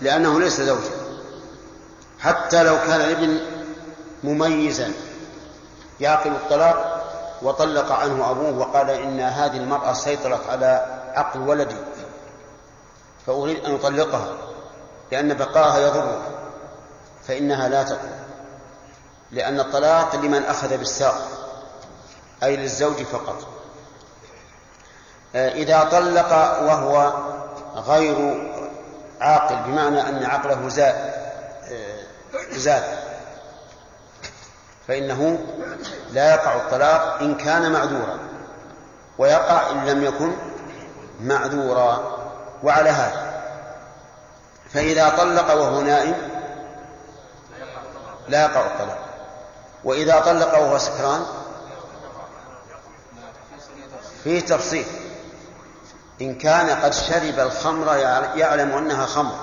لأنه 0.00 0.40
ليس 0.40 0.60
زوجا 0.60 0.90
حتى 2.20 2.62
لو 2.62 2.76
كان 2.76 3.00
الابن 3.00 3.40
مميزا 4.24 4.92
يعقل 6.00 6.30
الطلاق 6.30 6.98
وطلق 7.42 7.92
عنه 7.92 8.30
أبوه 8.30 8.58
وقال 8.58 8.90
إن 8.90 9.20
هذه 9.20 9.56
المرأة 9.56 9.92
سيطرت 9.92 10.46
على 10.48 11.00
عقل 11.14 11.40
ولدي 11.40 11.76
فأريد 13.26 13.64
أن 13.64 13.74
أطلقها. 13.74 14.34
لأن 15.12 15.34
بقاها 15.34 15.78
يضره 15.78 16.22
فإنها 17.28 17.68
لا 17.68 17.82
تقل 17.82 18.08
لأن 19.30 19.60
الطلاق 19.60 20.16
لمن 20.16 20.44
أخذ 20.44 20.76
بالساق 20.76 21.28
أي 22.42 22.56
للزوج 22.56 23.02
فقط. 23.02 23.46
آه، 25.34 25.48
إذا 25.48 25.84
طلق 25.84 26.32
وهو 26.62 27.12
غير 27.74 28.48
عاقل 29.20 29.56
بمعنى 29.56 30.08
أن 30.08 30.24
عقله 30.24 30.68
زاد 30.68 30.94
آه، 31.72 32.00
زاد 32.52 32.82
فإنه 34.88 35.38
لا 36.12 36.34
يقع 36.34 36.56
الطلاق 36.56 37.18
إن 37.20 37.34
كان 37.34 37.72
معذورا 37.72 38.18
ويقع 39.18 39.70
إن 39.70 39.86
لم 39.86 40.04
يكن 40.04 40.32
معذورا. 41.20 42.18
وعلى 42.62 42.90
هذا 42.90 43.27
فإذا 44.72 45.08
طلق 45.08 45.54
وهو 45.54 45.80
نائم 45.80 46.14
لا 48.28 48.42
يقع 48.42 48.66
الطلاق. 48.66 48.98
وإذا 49.84 50.20
طلق 50.20 50.58
وهو 50.58 50.78
سكران 50.78 51.26
فيه 54.24 54.40
تفصيل. 54.40 54.86
إن 56.20 56.34
كان 56.34 56.70
قد 56.70 56.92
شرب 56.92 57.38
الخمر 57.38 57.96
يعلم 58.36 58.72
أنها 58.72 59.06
خمر. 59.06 59.34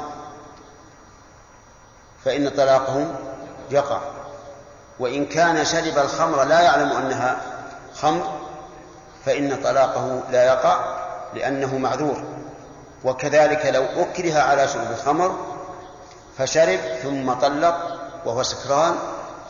فإن 2.25 2.49
طلاقه 2.49 3.15
يقع. 3.71 3.99
وإن 4.99 5.25
كان 5.25 5.65
شرب 5.65 5.97
الخمر 5.97 6.43
لا 6.43 6.61
يعلم 6.61 6.91
أنها 6.91 7.41
خمر 7.95 8.39
فإن 9.25 9.61
طلاقه 9.63 10.23
لا 10.31 10.45
يقع 10.45 10.95
لأنه 11.33 11.77
معذور. 11.77 12.34
وكذلك 13.03 13.65
لو 13.65 13.83
أكره 13.83 14.39
على 14.39 14.67
شرب 14.67 14.91
الخمر 14.91 15.35
فشرب 16.37 16.79
ثم 17.03 17.33
طلق 17.33 17.99
وهو 18.25 18.43
سكران 18.43 18.95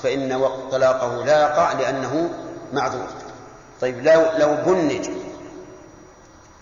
فإن 0.04 0.50
طلاقه 0.72 1.26
لا 1.26 1.42
يقع 1.42 1.72
لأنه 1.72 2.30
معذور. 2.74 3.08
طيب 3.82 4.08
لو 4.08 4.24
لو 4.38 4.56
بنج 4.66 5.10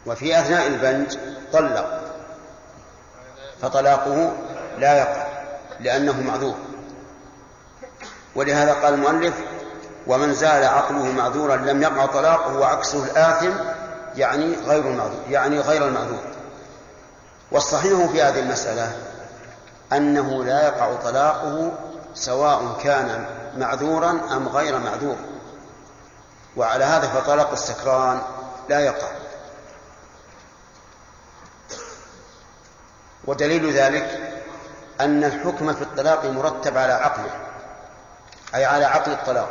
وفي 0.05 0.39
أثناء 0.39 0.67
البنج 0.67 1.17
طلق 1.53 1.99
فطلاقه 3.61 4.31
لا 4.77 4.97
يقع 4.97 5.27
لأنه 5.79 6.21
معذور. 6.21 6.55
ولهذا 8.35 8.73
قال 8.73 8.93
المؤلف 8.93 9.33
ومن 10.07 10.33
زال 10.33 10.63
عقله 10.63 11.11
معذورا 11.11 11.55
لم 11.55 11.81
يقع 11.81 12.05
طلاقه 12.05 12.57
وعكسه 12.57 13.03
الآثم 13.03 13.51
يعني 14.17 14.55
غير 14.65 14.87
المعذور 14.87 15.21
يعني 15.29 15.59
غير 15.59 15.87
المعذور. 15.87 16.32
والصحيح 17.53 18.05
في 18.11 18.21
هذه 18.21 18.39
المسألة 18.39 18.91
أنه 19.93 20.43
لا 20.43 20.65
يقع 20.67 20.95
طلاقه 20.95 21.71
سواء 22.13 22.77
كان 22.83 23.25
معذورا 23.57 24.09
أم 24.09 24.47
غير 24.47 24.79
معذور. 24.79 25.15
وعلى 26.57 26.85
هذا 26.85 27.07
فطلاق 27.07 27.51
السكران 27.51 28.21
لا 28.69 28.79
يقع. 28.79 29.07
ودليل 33.25 33.73
ذلك 33.73 34.19
أن 35.01 35.23
الحكم 35.23 35.73
في 35.73 35.81
الطلاق 35.81 36.25
مرتب 36.25 36.77
على 36.77 36.93
عقله 36.93 37.31
أي 38.55 38.65
على 38.65 38.85
عقل 38.85 39.11
الطلاق. 39.11 39.49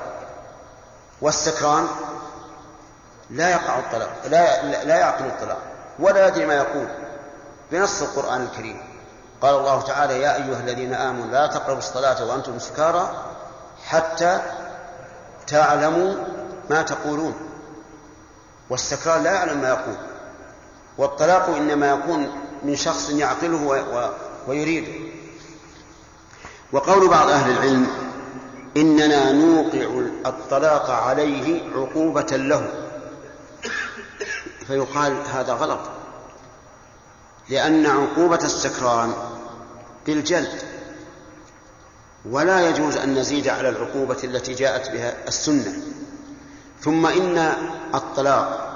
والسكران 1.21 1.89
لا 3.31 3.51
يقع 3.51 3.79
الطلاق 3.79 4.11
لا 4.25 4.63
لا 4.85 4.99
يعقل 4.99 5.25
الطلاق 5.25 5.59
ولا 5.99 6.27
يدري 6.29 6.47
ما 6.47 6.55
يقول. 6.55 6.89
بنص 7.73 8.03
القرآن 8.03 8.43
الكريم. 8.43 8.83
قال 9.41 9.55
الله 9.55 9.81
تعالى 9.81 10.21
يا 10.21 10.37
أيها 10.37 10.61
الذين 10.61 10.95
آمنوا 10.95 11.27
لا 11.27 11.47
تقربوا 11.47 11.79
الصلاة 11.79 12.25
وأنتم 12.25 12.59
سكارى 12.59 13.25
حتى 13.85 14.41
تعلموا 15.47 16.15
ما 16.71 16.83
تقولون. 16.83 17.35
والسكران 18.71 19.23
لا 19.23 19.33
يعلم 19.33 19.59
ما 19.59 19.69
يقول. 19.69 19.97
والطلاق 20.99 21.49
إنما 21.49 21.91
يكون 21.91 22.31
من 22.63 22.77
شخص 22.77 23.11
يعقله 23.11 23.85
ويريده. 24.49 24.93
وقول 26.73 27.09
بعض 27.09 27.29
أهل 27.29 27.51
العلم 27.51 27.87
إننا 28.77 29.33
نوقع 29.33 30.07
الطلاق 30.27 30.91
عليه 30.91 31.63
عقوبة 31.77 32.37
له. 32.37 32.69
فيقال 34.67 35.17
هذا 35.35 35.53
غلط. 35.53 35.81
لأن 37.53 37.87
عقوبة 37.87 38.45
السكران 38.45 39.13
بالجلد. 40.07 40.63
ولا 42.25 42.69
يجوز 42.69 42.97
أن 42.97 43.15
نزيد 43.15 43.49
على 43.49 43.69
العقوبة 43.69 44.17
التي 44.25 44.55
جاءت 44.55 44.91
بها 44.91 45.15
السنة. 45.29 45.73
ثم 46.81 47.07
إن 47.07 47.53
الطلاق 47.95 48.69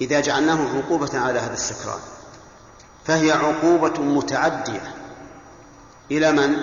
إذا 0.00 0.20
جعلناه 0.20 0.78
عقوبة 0.78 1.18
على 1.18 1.38
هذا 1.38 1.52
السكران 1.52 1.98
فهي 3.04 3.32
عقوبة 3.32 4.00
متعدية 4.00 4.94
إلى 6.10 6.32
من؟ 6.32 6.54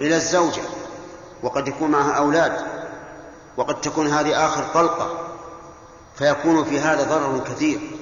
إلى 0.00 0.16
الزوجة. 0.16 0.62
وقد 1.42 1.68
يكون 1.68 1.90
معها 1.90 2.12
أولاد. 2.12 2.52
وقد 3.56 3.80
تكون 3.80 4.06
هذه 4.06 4.46
آخر 4.46 4.64
طلقة. 4.74 5.28
فيكون 6.14 6.64
في 6.64 6.80
هذا 6.80 7.02
ضرر 7.02 7.44
كثير. 7.44 7.99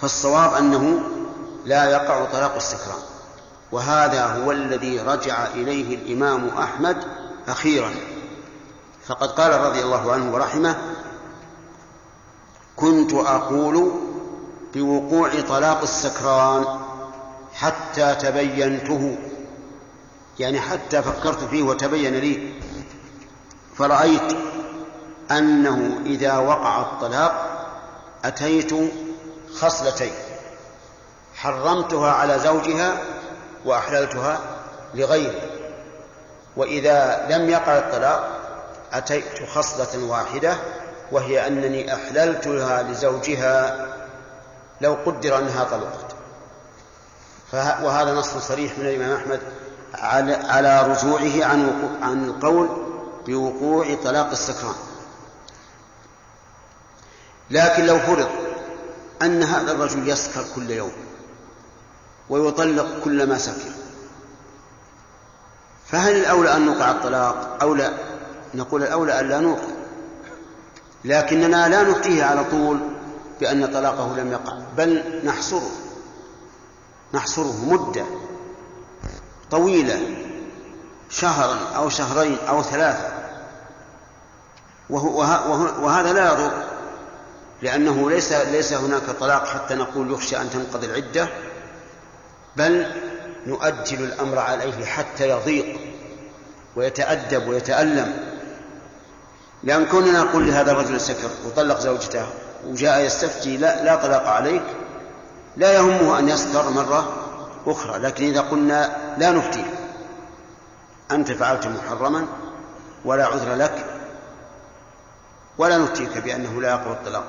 فالصواب 0.00 0.54
أنه 0.54 1.00
لا 1.64 1.90
يقع 1.90 2.24
طلاق 2.24 2.54
السكران 2.54 3.02
وهذا 3.72 4.26
هو 4.26 4.52
الذي 4.52 5.00
رجع 5.00 5.46
إليه 5.46 5.94
الإمام 5.96 6.48
أحمد 6.48 7.04
أخيرا. 7.48 7.90
فقد 9.06 9.28
قال 9.28 9.60
رضي 9.60 9.82
الله 9.82 10.12
عنه 10.12 10.34
ورحمه 10.34 10.76
كنت 12.76 13.12
أقول 13.14 13.92
بوقوع 14.74 15.40
طلاق 15.48 15.82
السكران 15.82 16.64
حتى 17.54 18.14
تبينته. 18.14 19.18
يعني 20.38 20.60
حتى 20.60 21.02
فكرت 21.02 21.44
فيه 21.44 21.62
وتبين 21.62 22.14
لي. 22.14 22.54
فرأيت 23.76 24.32
أنه 25.30 26.00
إذا 26.06 26.38
وقع 26.38 26.80
الطلاق 26.80 27.52
أتيت 28.24 28.72
خصلتين. 29.60 30.12
حرمتها 31.34 32.12
على 32.12 32.38
زوجها 32.38 32.92
وأحللتها 33.64 34.38
لغيره 34.94 35.40
وإذا 36.56 37.26
لم 37.30 37.50
يقع 37.50 37.78
الطلاق 37.78 38.40
أتيت 38.92 39.48
خصلة 39.54 40.04
واحدة 40.04 40.56
وهي 41.12 41.46
أنني 41.46 41.94
أحللتها 41.94 42.82
لزوجها 42.82 43.86
لو 44.80 44.96
قدر 45.06 45.38
أنها 45.38 45.64
طلقت. 45.64 46.16
وهذا 47.82 48.12
نص 48.14 48.36
صريح 48.36 48.78
من 48.78 48.86
الإمام 48.86 49.16
أحمد 49.16 49.40
على, 50.48 50.82
رجوعه 50.82 51.44
عن 51.44 51.90
عن 52.02 52.24
القول 52.24 52.68
بوقوع 53.26 53.96
طلاق 54.04 54.30
السكران. 54.30 54.74
لكن 57.50 57.86
لو 57.86 57.98
فرض 57.98 58.28
أن 59.22 59.42
هذا 59.42 59.72
الرجل 59.72 60.08
يسكر 60.08 60.44
كل 60.54 60.70
يوم 60.70 60.92
ويطلق 62.28 62.86
كل 63.04 63.28
ما 63.28 63.38
سكر. 63.38 63.70
فهل 65.86 66.16
الأولى 66.16 66.56
أن 66.56 66.66
نوقع 66.66 66.90
الطلاق؟ 66.90 67.58
أو 67.62 67.74
لا 67.74 67.92
نقول 68.54 68.82
الأولى 68.82 69.20
أن 69.20 69.28
لا 69.28 69.40
نوقع. 69.40 69.68
لكننا 71.04 71.68
لا 71.68 71.82
نفتيه 71.82 72.24
على 72.24 72.44
طول 72.44 72.78
بأن 73.40 73.66
طلاقه 73.66 74.16
لم 74.16 74.32
يقع 74.32 74.58
بل 74.76 75.20
نحصره. 75.24 75.70
نحصره 77.14 77.64
مدة 77.64 78.04
طويلة 79.50 80.16
شهرا 81.10 81.58
أو 81.76 81.88
شهرين 81.88 82.38
أو 82.48 82.62
ثلاثة. 82.62 83.08
وهو 84.90 85.18
وهذا 85.84 86.12
لا 86.12 86.32
يضر. 86.32 86.75
لأنه 87.62 88.10
ليس 88.10 88.32
ليس 88.32 88.72
هناك 88.72 89.02
طلاق 89.20 89.46
حتى 89.46 89.74
نقول 89.74 90.12
يخشى 90.12 90.36
أن 90.36 90.50
تنقضي 90.50 90.86
العدة 90.86 91.28
بل 92.56 92.86
نؤجل 93.46 94.04
الأمر 94.04 94.38
عليه 94.38 94.84
حتى 94.84 95.28
يضيق 95.28 95.80
ويتأدب 96.76 97.48
ويتألم. 97.48 98.36
لأن 99.62 99.86
كوننا 99.86 100.22
نقول 100.22 100.46
لهذا 100.46 100.72
الرجل 100.72 101.00
سكر 101.00 101.30
وطلق 101.46 101.80
زوجته 101.80 102.26
وجاء 102.66 103.00
يستفتي 103.00 103.56
لا, 103.56 103.84
لا 103.84 103.96
طلاق 103.96 104.26
عليك 104.26 104.62
لا 105.56 105.72
يهمه 105.72 106.18
أن 106.18 106.28
يسكر 106.28 106.70
مرة 106.70 107.16
أخرى 107.66 107.98
لكن 107.98 108.24
إذا 108.24 108.40
قلنا 108.40 108.96
لا 109.18 109.30
نفتي 109.30 109.64
أنت 111.10 111.32
فعلت 111.32 111.66
محرما 111.66 112.26
ولا 113.04 113.26
عذر 113.26 113.54
لك 113.54 113.84
ولا 115.58 115.78
نفتيك 115.78 116.18
بأنه 116.18 116.60
لا 116.60 116.70
يقوى 116.70 116.92
الطلاق. 116.92 117.24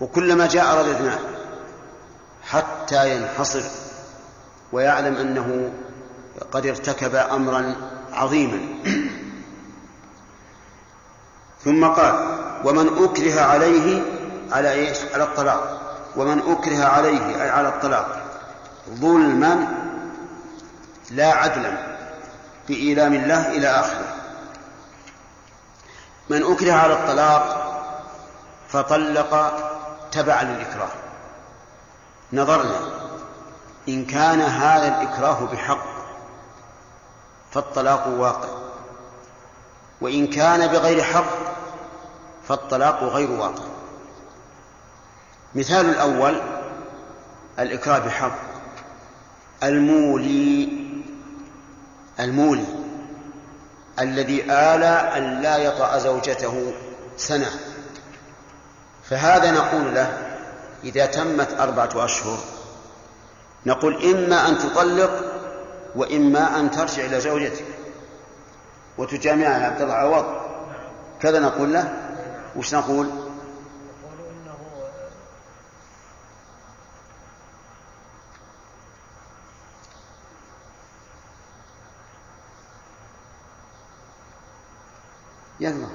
وكلما 0.00 0.46
جاء 0.46 0.78
رددنا 0.78 1.18
حتى 2.42 3.16
ينحصر 3.16 3.62
ويعلم 4.72 5.16
أنه 5.16 5.72
قد 6.52 6.66
ارتكب 6.66 7.14
أمرا 7.14 7.74
عظيما. 8.12 8.60
ثم 11.64 11.84
قال 11.84 12.38
ومن 12.64 13.04
أكره 13.04 13.40
عليه 13.40 14.02
على 14.52 14.72
إيش؟ 14.72 14.98
على 15.14 15.24
الطلاق. 15.24 15.82
ومن 16.16 16.38
أكره 16.38 16.84
عليه 16.84 17.42
أي 17.42 17.50
على 17.50 17.68
الطلاق. 17.68 18.22
ظلما 18.90 19.68
لا 21.10 21.32
عدلا 21.32 21.72
بإيلام 22.68 23.14
الله 23.14 23.48
إلى 23.56 23.68
آخره. 23.68 24.14
من 26.30 26.42
أكره 26.42 26.72
على 26.72 26.92
الطلاق 26.92 27.62
فطلق 28.68 29.62
تبعا 30.12 30.42
للإكراه. 30.42 30.88
نظرنا 32.32 32.80
إن 33.88 34.04
كان 34.04 34.40
هذا 34.40 34.88
الإكراه 34.88 35.40
بحق 35.52 35.86
فالطلاق 37.50 38.08
واقع. 38.08 38.48
وإن 40.00 40.26
كان 40.26 40.66
بغير 40.66 41.02
حق 41.02 41.30
فالطلاق 42.48 43.02
غير 43.02 43.30
واقع. 43.30 43.64
مثال 45.54 45.90
الأول 45.90 46.40
الإكراه 47.58 47.98
بحق. 47.98 48.38
المولي 49.62 50.86
المولي 52.20 52.66
الذي 54.00 54.42
آل 54.42 54.82
أن 54.84 55.42
لا 55.42 55.56
يطأ 55.56 55.98
زوجته 55.98 56.72
سنة. 57.16 57.50
فهذا 59.10 59.50
نقول 59.50 59.94
له 59.94 60.18
إذا 60.84 61.06
تمت 61.06 61.52
أربعة 61.60 62.04
أشهر. 62.04 62.38
نقول 63.66 64.04
إما 64.04 64.48
أن 64.48 64.58
تطلق 64.58 65.24
وإما 65.94 66.60
أن 66.60 66.70
ترجع 66.70 67.04
إلى 67.04 67.20
زوجتك 67.20 67.64
وتجامعها 68.98 69.84
بضع 69.84 69.94
عوض 69.94 70.26
كذا 71.20 71.40
نقول 71.40 71.72
له؟ 71.72 71.92
وش 72.56 72.74
نقول؟ 72.74 73.10
يلا 85.60 85.88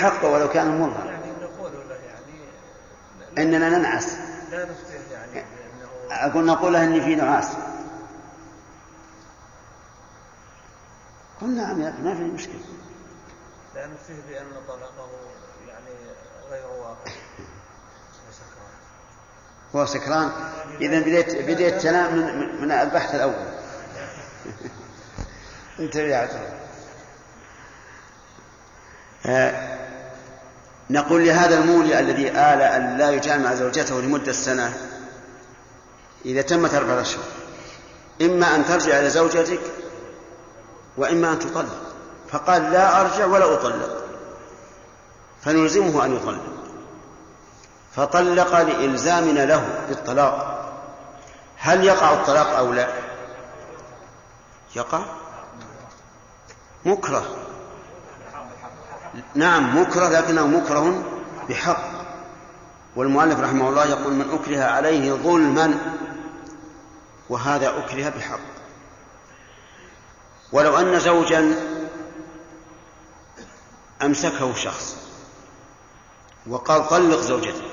الحق 0.00 0.24
ولو 0.24 0.48
كان 0.48 0.80
مرا 0.80 1.04
يعني 1.04 1.26
يعني 3.36 3.56
إننا 3.56 3.78
ننعس. 3.78 4.16
لا 4.50 4.68
يعني 5.12 5.44
أقول 6.10 6.46
نقول 6.46 6.76
إني 6.76 7.00
في 7.00 7.14
نعاس. 7.14 7.48
قل 11.40 11.56
نعم 11.56 11.82
يا 11.82 11.88
أخي 11.88 12.02
ما 12.02 12.14
في 12.14 12.22
مشكلة. 12.22 12.60
لا 13.74 13.86
نفتيه 13.86 14.14
بأن 14.28 14.46
طلاقه 14.68 15.08
يعني 15.68 15.90
غير 16.50 16.66
واقع. 16.66 17.12
هو 19.76 19.86
سكران. 19.86 20.30
إذا 20.80 21.00
بديت 21.00 21.36
بديت 21.36 21.82
تنام 21.82 22.16
من, 22.16 22.62
من 22.62 22.72
البحث 22.72 23.14
الأول. 23.14 23.34
انت 25.80 25.96
يا 25.96 26.16
عبد 26.16 26.30
آه، 29.26 29.69
نقول 30.90 31.26
لهذا 31.26 31.58
المولي 31.58 31.98
الذي 31.98 32.30
آل 32.30 32.62
أن 32.62 32.98
لا 32.98 33.10
يجامع 33.10 33.54
زوجته 33.54 34.00
لمدة 34.00 34.32
سنة 34.32 34.72
إذا 36.24 36.42
تمت 36.42 36.74
أربعة 36.74 37.00
أشهر 37.00 37.24
إما 38.22 38.54
أن 38.54 38.64
ترجع 38.64 38.98
إلى 38.98 39.10
زوجتك 39.10 39.60
وإما 40.96 41.32
أن 41.32 41.38
تطلق. 41.38 41.94
فقال 42.30 42.70
لا 42.72 43.00
أرجع 43.00 43.26
ولا 43.26 43.54
أطلق. 43.54 44.04
فنلزمه 45.42 46.04
أن 46.04 46.16
يطلق. 46.16 46.42
فطلق 47.96 48.60
لإلزامنا 48.60 49.46
له 49.46 49.86
بالطلاق. 49.88 50.56
هل 51.56 51.84
يقع 51.84 52.12
الطلاق 52.12 52.56
أو 52.56 52.72
لا؟ 52.72 52.88
يقع. 54.76 55.00
مكره. 56.84 57.39
نعم 59.34 59.80
مكره 59.80 60.08
لكنه 60.08 60.46
مكره 60.46 61.04
بحق. 61.48 61.90
والمؤلف 62.96 63.40
رحمه 63.40 63.68
الله 63.68 63.84
يقول 63.84 64.12
من 64.12 64.30
أكره 64.30 64.64
عليه 64.64 65.12
ظلما 65.12 65.78
وهذا 67.28 67.68
أكره 67.78 68.08
بحق. 68.08 68.40
ولو 70.52 70.76
أن 70.76 70.98
زوجا 70.98 71.54
أمسكه 74.02 74.54
شخص 74.54 74.96
وقال 76.46 76.88
طلق 76.88 77.20
زوجتك 77.20 77.70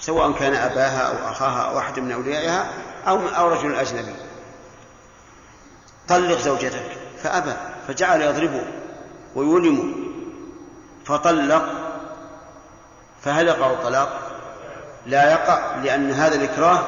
سواء 0.00 0.32
كان 0.32 0.54
أباها 0.54 1.00
أو 1.00 1.30
أخاها 1.30 1.62
أو 1.62 1.78
أحد 1.78 1.98
من 1.98 2.12
أوليائها 2.12 2.70
أو 3.08 3.28
أو 3.28 3.48
رجل 3.48 3.74
أجنبي 3.74 4.14
طلق 6.08 6.38
زوجتك 6.38 6.98
فأبى 7.22 7.52
فجعل 7.88 8.22
يضربه. 8.22 8.79
ويلم 9.34 9.94
فطلق 11.04 11.64
فهل 13.22 13.48
يقع 13.48 13.70
الطلاق. 13.70 14.30
لا 15.06 15.30
يقع 15.32 15.76
لأن 15.76 16.10
هذا 16.10 16.34
الإكراه 16.34 16.82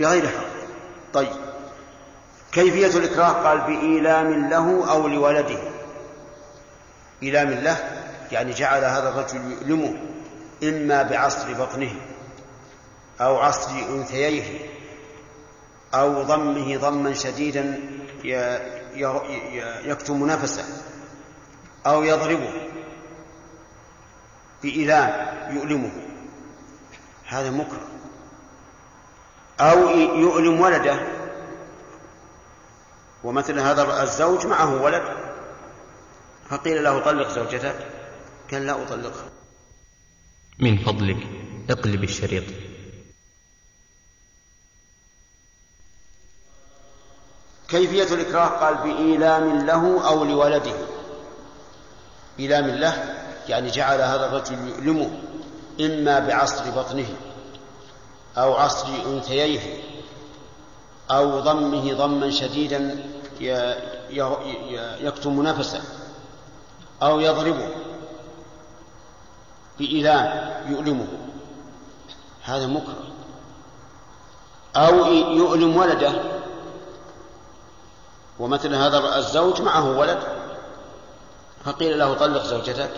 بغير 0.00 0.28
حق. 0.28 0.44
طيب. 1.12 1.32
كيفية 2.52 2.98
الإكراه؟ 2.98 3.28
قال 3.28 3.60
بإيلام 3.60 4.48
له 4.48 4.90
أو 4.90 5.08
لولده. 5.08 5.58
إيلام 7.22 7.50
له 7.50 7.76
يعني 8.32 8.52
جعل 8.52 8.84
هذا 8.84 9.08
الرجل 9.08 9.52
يؤلمه 9.52 9.96
إما 10.62 11.02
بعصر 11.02 11.52
بطنه 11.52 11.92
أو 13.20 13.38
عصر 13.38 13.70
أنثييه 13.90 14.44
أو 15.94 16.22
ضمه 16.22 16.76
ضما 16.76 17.14
شديدا 17.14 17.80
يكتم 19.84 20.26
نفسه. 20.26 20.64
أو 21.86 22.02
يضربه 22.02 22.52
بإيلام 24.62 25.56
يؤلمه. 25.56 25.92
هذا 27.26 27.50
مكره. 27.50 27.88
أو 29.60 29.88
يؤلم 29.98 30.60
ولده. 30.60 31.06
ومثل 33.24 33.58
هذا 33.58 34.02
الزوج 34.02 34.46
معه 34.46 34.82
ولد. 34.82 35.02
فقيل 36.48 36.84
له 36.84 37.00
طلق 37.04 37.28
زوجتك. 37.28 37.86
قال 38.52 38.66
لا 38.66 38.82
أطلقها. 38.82 39.30
من 40.58 40.78
فضلك 40.78 41.26
اقلب 41.70 42.04
الشريط. 42.04 42.44
كيفية 47.68 48.14
الإكراه؟ 48.14 48.46
قال 48.46 48.74
بإيلام 48.74 49.66
له 49.66 50.08
أو 50.08 50.24
لولده. 50.24 50.99
إيلام 52.40 52.66
له 52.66 53.14
يعني 53.48 53.70
جعل 53.70 54.00
هذا 54.00 54.26
الرجل 54.26 54.68
يؤلمه 54.68 55.10
إما 55.80 56.18
بعصر 56.18 56.70
بطنه 56.70 57.08
أو 58.36 58.54
عصر 58.54 58.88
أنثييه 59.06 59.60
أو 61.10 61.40
ضمه 61.40 61.94
ضما 61.94 62.30
شديدا 62.30 63.04
يكتم 65.00 65.42
نفسه 65.42 65.80
أو 67.02 67.20
يضربه 67.20 67.68
بإيلام 69.78 70.50
يؤلمه. 70.68 71.06
هذا 72.42 72.66
مكره. 72.66 73.10
أو 74.76 75.06
يؤلم 75.12 75.76
ولده 75.76 76.12
ومثل 78.38 78.74
هذا 78.74 79.18
الزوج 79.18 79.62
معه 79.62 79.98
ولد. 79.98 80.39
فقيل 81.64 81.98
له 81.98 82.14
طلق 82.14 82.42
زوجتك؟ 82.42 82.90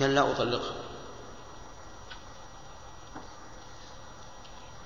قال 0.00 0.14
لا 0.14 0.30
أطلقها. 0.30 0.74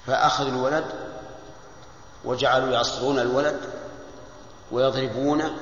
فأخذوا 0.07 0.51
الولد 0.51 0.85
وجعلوا 2.25 2.73
يعصرون 2.73 3.19
الولد 3.19 3.61
ويضربونه 4.71 5.57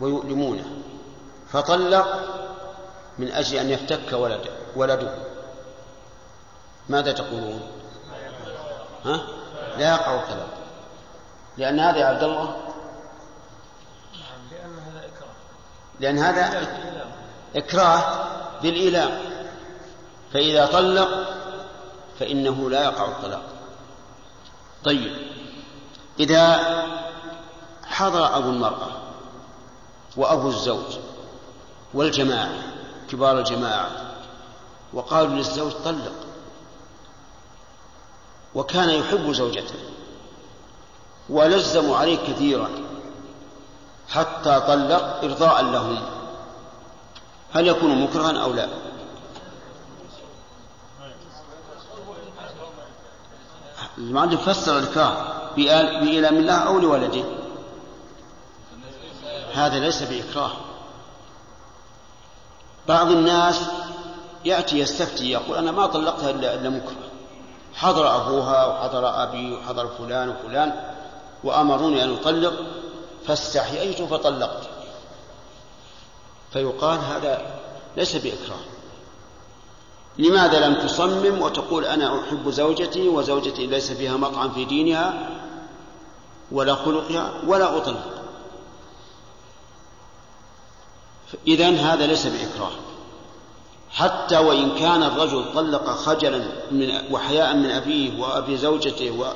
ويؤلمونه. 0.00 0.66
فطلق 1.52 2.06
من 3.18 3.32
أجل 3.32 3.56
أن 3.56 3.70
يفتك 3.70 4.12
ولد 4.12 4.50
ولده. 4.76 5.14
ماذا 6.88 7.12
تقولون؟ 7.12 7.60
ها؟ 9.04 9.20
لا 9.78 9.90
يقع 9.94 10.14
الطلاق 10.14 10.48
لأن 11.56 11.80
هذا 11.80 11.98
يا 11.98 12.06
عبد 12.06 12.22
الله 12.22 12.56
لأن 16.00 16.18
هذا 16.18 16.68
إكراه 17.56 18.28
بالإيلام 18.62 19.18
فإذا 20.32 20.66
طلق 20.66 21.08
فإنه 22.18 22.70
لا 22.70 22.84
يقع 22.84 23.04
الطلاق. 23.04 23.42
طيب. 24.84 25.16
إذا 26.20 26.58
حضر 27.84 28.36
أبو 28.36 28.50
المرأة 28.50 28.88
وأبو 30.16 30.48
الزوج 30.48 30.98
والجماعة 31.94 32.50
كبار 33.10 33.38
الجماعة 33.38 33.90
وقالوا 34.92 35.34
للزوج 35.34 35.72
طلق 35.72 36.12
وكان 38.54 38.90
يحب 38.90 39.32
زوجته 39.32 39.74
ولزموا 41.28 41.96
عليه 41.96 42.16
كثيرا 42.16 42.70
حتى 44.08 44.60
طلق 44.60 45.24
إرضاء 45.24 45.64
لهم. 45.64 45.98
هل 47.52 47.68
يكون 47.68 48.02
مكرها 48.02 48.42
أو 48.42 48.52
لا؟ 48.52 48.68
المؤلف 53.98 54.48
فسر 54.48 54.78
الإكراه 54.78 55.12
بإيلام 55.56 56.36
الله 56.36 56.54
أو 56.54 56.78
لولده. 56.78 57.24
هذا 59.54 59.78
ليس 59.78 60.02
بإكراه. 60.02 60.52
بعض 62.88 63.10
الناس 63.10 63.60
يأتي 64.44 64.78
يستفتي 64.78 65.30
يقول 65.30 65.58
أنا 65.58 65.72
ما 65.72 65.86
طلقتها 65.86 66.30
إلا 66.30 66.70
مكره. 66.70 67.08
حضر 67.74 68.16
أبوها 68.16 68.66
وحضر 68.66 69.22
أبي 69.22 69.54
وحضر 69.54 69.88
فلان 69.88 70.28
وفلان 70.28 70.72
وأمروني 71.44 72.04
أن 72.04 72.12
أطلق. 72.14 72.52
فاستحييت 73.28 74.02
فطلقت. 74.02 74.68
فيقال 76.52 76.98
هذا 76.98 77.60
ليس 77.96 78.16
بإكراه. 78.16 78.60
لماذا 80.18 80.66
لم 80.66 80.74
تصمم 80.74 81.42
وتقول 81.42 81.84
أنا 81.84 82.20
أحب 82.20 82.50
زوجتي 82.50 83.08
وزوجتي 83.08 83.66
ليس 83.66 83.92
فيها 83.92 84.16
مطعم 84.16 84.52
في 84.52 84.64
دينها 84.64 85.30
ولا 86.52 86.74
خلقها 86.74 87.32
ولا 87.46 87.76
أطلق؟ 87.76 88.18
إذن 91.46 91.74
هذا 91.74 92.06
ليس 92.06 92.26
بإكراه. 92.26 92.72
حتى 93.90 94.38
وإن 94.38 94.74
كان 94.74 95.02
الرجل 95.02 95.44
طلق 95.54 95.90
خجلا 95.90 96.44
من 96.70 97.12
وحياء 97.12 97.56
من 97.56 97.70
أبيه 97.70 98.20
وأبي 98.20 98.56
زوجته 98.56 99.32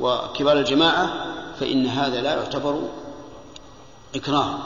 وكبار 0.00 0.58
الجماعة 0.58 1.12
فإن 1.60 1.86
هذا 1.86 2.20
لا 2.20 2.34
يعتبر 2.34 2.82
إكراه 4.14 4.58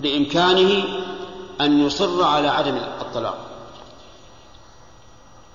بإمكانه 0.00 0.84
أن 1.60 1.86
يصر 1.86 2.24
على 2.24 2.48
عدم 2.48 2.76
الطلاق. 2.76 3.38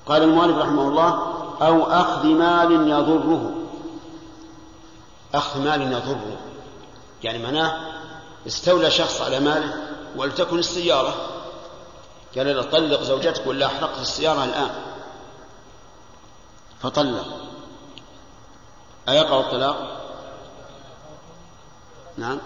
قال 0.05 0.23
المؤلف 0.23 0.57
رحمه 0.57 0.87
الله 0.87 1.09
أو 1.61 1.83
أخذ 1.83 2.25
مال 2.25 2.71
يضره. 2.71 3.51
أخذ 5.33 5.61
مال 5.61 5.81
يضره 5.81 6.37
يعني 7.23 7.43
معناه 7.43 7.91
استولى 8.47 8.91
شخص 8.91 9.21
على 9.21 9.39
ماله 9.39 9.73
ولتكن 10.15 10.59
السيارة. 10.59 11.13
قال 12.37 12.55
له 12.55 12.61
طلق 12.63 13.01
زوجتك 13.01 13.47
ولا 13.47 13.65
أحرقت 13.65 13.99
السيارة 13.99 14.43
الآن. 14.43 14.69
فطلق. 16.81 17.25
أيقع 19.09 19.39
الطلاق؟ 19.39 20.01
نعم. 22.17 22.39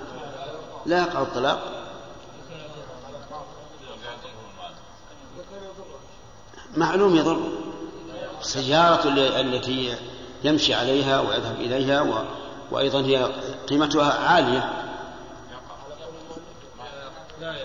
لا 0.86 1.02
يقع 1.02 1.22
الطلاق. 1.22 1.72
معلوم 6.78 7.16
يضر. 7.16 7.40
السيارة 8.42 9.10
التي 9.40 9.96
يمشي 10.44 10.74
عليها 10.74 11.20
ويذهب 11.20 11.56
إليها 11.60 12.02
و... 12.02 12.14
وأيضا 12.72 13.02
هي 13.02 13.30
قيمتها 13.70 14.14
عالية. 14.14 14.74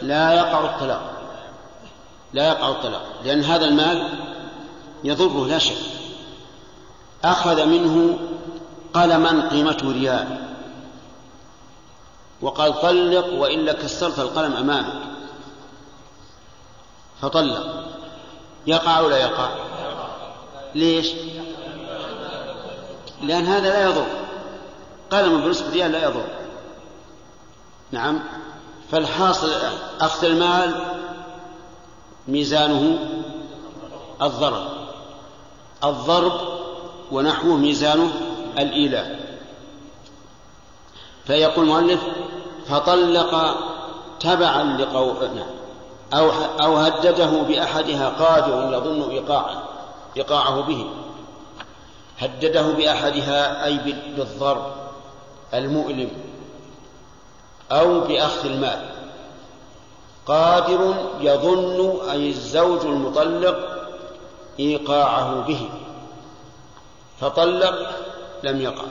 لا 0.02 0.32
يقع 0.32 0.64
الطلاق. 0.64 1.12
لا 2.32 2.48
يقع 2.48 2.68
الطلاق. 2.68 3.02
لأن 3.24 3.44
هذا 3.44 3.64
المال 3.64 4.08
يضره 5.04 5.46
لا 5.46 5.58
شك. 5.58 5.76
أخذ 7.24 7.66
منه 7.66 8.18
قلما 8.94 9.48
قيمته 9.48 9.92
ريال. 9.92 10.49
وقال 12.42 12.80
طلق 12.80 13.32
وإلا 13.32 13.72
كسرت 13.72 14.18
القلم 14.18 14.52
أمامك. 14.52 15.00
فطلق. 17.22 17.84
يقع 18.66 18.98
أو 18.98 19.08
لا 19.08 19.16
يقع؟ 19.16 19.50
ليش؟ 20.74 21.12
لأن 23.22 23.46
هذا 23.46 23.68
لا 23.68 23.84
يضر. 23.84 24.06
قلم 25.10 25.40
بنصف 25.40 25.72
ريال 25.72 25.92
لا 25.92 26.04
يضر. 26.04 26.26
نعم. 27.90 28.20
فالحاصل 28.90 29.50
أخذ 30.00 30.24
المال 30.24 30.84
ميزانه 32.28 32.98
الضرب 34.22 34.68
الضرب 35.84 36.40
ونحوه 37.12 37.56
ميزانه 37.56 38.12
الإيلاء. 38.58 39.19
فيقول 41.26 41.64
المؤلف 41.64 42.00
فطلق 42.66 43.56
تبعا 44.20 44.64
لقول 44.64 45.34
نعم 45.34 45.60
أو 46.14 46.30
أو 46.62 46.76
هدده 46.76 47.42
بأحدها 47.42 48.08
قادر 48.08 48.74
يظن 48.74 49.10
إيقاعه 49.10 49.62
إيقاعه 50.16 50.60
به. 50.60 50.86
هدده 52.18 52.62
بأحدها 52.62 53.64
أي 53.64 53.78
بالضرب 54.16 54.72
المؤلم 55.54 56.10
أو 57.72 58.00
بأخذ 58.00 58.46
المال. 58.46 58.86
قادر 60.26 60.94
يظن 61.20 62.10
أي 62.10 62.28
الزوج 62.28 62.80
المطلق 62.80 63.58
إيقاعه 64.60 65.40
به. 65.40 65.68
فطلق 67.20 67.90
لم 68.42 68.60
يقع. 68.60 68.84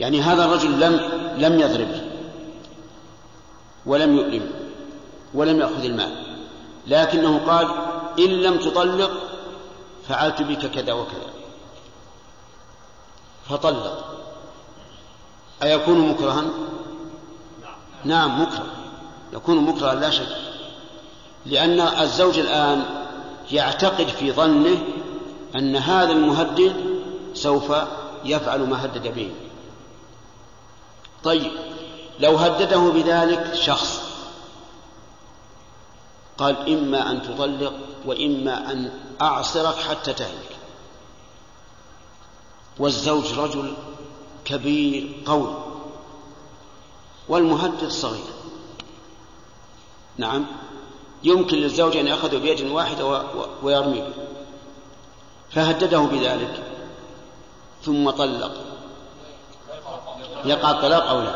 يعني 0.00 0.22
هذا 0.22 0.44
الرجل 0.44 0.80
لم 0.80 1.00
لم 1.38 1.60
يضرب 1.60 1.88
ولم 3.86 4.16
يؤلم 4.16 4.50
ولم 5.34 5.60
يأخذ 5.60 5.84
المال 5.84 6.12
لكنه 6.86 7.38
قال 7.46 7.68
إن 8.18 8.30
لم 8.30 8.56
تطلق 8.56 9.10
فعلت 10.08 10.42
بك 10.42 10.66
كذا 10.66 10.92
وكذا. 10.92 11.30
فطلق. 13.48 14.04
أيكون 15.62 16.08
مكرها؟ 16.08 16.44
نعم 18.04 18.42
مكره. 18.42 18.66
يكون 19.32 19.56
مكرها 19.56 19.94
لا 19.94 20.10
شك 20.10 20.36
لأن 21.46 21.80
الزوج 21.80 22.38
الآن 22.38 22.84
يعتقد 23.52 24.06
في 24.06 24.32
ظنه 24.32 24.78
أن 25.56 25.76
هذا 25.76 26.12
المهدد 26.12 26.74
سوف 27.34 27.72
يفعل 28.24 28.60
ما 28.60 28.84
هدد 28.84 29.14
به. 29.14 29.30
طيب 31.24 31.52
لو 32.20 32.36
هدده 32.36 32.78
بذلك 32.78 33.54
شخص. 33.54 34.02
قال 36.38 36.72
إما 36.72 37.10
أن 37.10 37.22
تطلق 37.22 37.72
وإما 38.06 38.72
أن 38.72 38.92
أعصرك 39.20 39.74
حتى 39.74 40.12
تهلك. 40.12 40.56
والزوج 42.78 43.38
رجل 43.38 43.74
كبير 44.44 45.22
قوي 45.26 45.54
والمهدد 47.28 47.88
صغير. 47.88 48.24
نعم 50.16 50.46
يمكن 51.24 51.56
للزوج 51.56 51.96
أن 51.96 52.06
يأخذه 52.06 52.38
بيد 52.38 52.60
واحدة 52.60 53.24
ويرميه. 53.62 54.08
فهدده 55.50 55.98
بذلك 55.98 56.62
ثم 57.82 58.10
طلق. 58.10 58.69
يقع 60.44 60.70
الطلاق 60.70 61.08
أو 61.08 61.20
لا؟ 61.20 61.34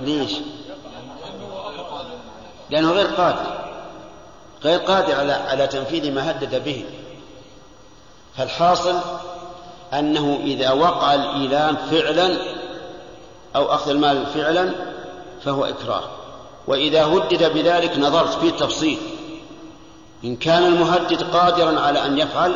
ليش؟ 0.00 0.32
لأنه 2.70 2.92
غير 2.92 3.06
قادر. 3.06 3.46
غير 4.64 4.78
قادر 4.78 5.14
على 5.14 5.32
على 5.32 5.66
تنفيذ 5.66 6.12
ما 6.12 6.30
هدد 6.30 6.64
به. 6.64 6.84
فالحاصل 8.36 8.98
أنه 9.92 10.40
إذا 10.44 10.72
وقع 10.72 11.14
الإيلام 11.14 11.76
فعلا 11.76 12.36
أو 13.56 13.74
أخذ 13.74 13.90
المال 13.90 14.26
فعلا 14.26 14.72
فهو 15.44 15.64
إكراه. 15.64 16.02
وإذا 16.66 17.06
هدد 17.06 17.52
بذلك 17.52 17.98
نظرت 17.98 18.34
في 18.38 18.48
التفصيل. 18.48 18.98
إن 20.24 20.36
كان 20.36 20.64
المهدد 20.64 21.22
قادرا 21.22 21.80
على 21.80 22.06
أن 22.06 22.18
يفعل 22.18 22.54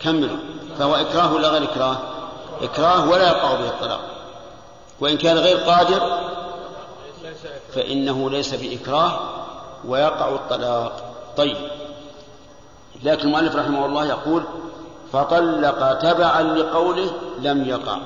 كملوا 0.00 0.36
فهو 0.78 0.94
إكراه 0.94 1.34
ولا 1.34 1.48
غير 1.48 1.64
إكراه؟ 1.64 1.98
إكراه 2.62 3.08
ولا 3.08 3.28
يقع 3.28 3.54
به 3.54 3.68
الطلاق. 3.68 4.00
وإن 5.00 5.16
كان 5.16 5.38
غير 5.38 5.56
قادر 5.56 6.20
فإنه 7.74 8.30
ليس 8.30 8.54
بإكراه 8.54 9.20
ويقع 9.84 10.28
الطلاق. 10.28 11.14
طيب. 11.36 11.56
لكن 13.02 13.28
المؤلف 13.28 13.56
رحمه 13.56 13.86
الله 13.86 14.06
يقول 14.06 14.42
فطلق 15.12 15.92
تبعا 15.92 16.42
لقوله 16.42 17.10
لم 17.38 17.64
يقع. 17.64 17.98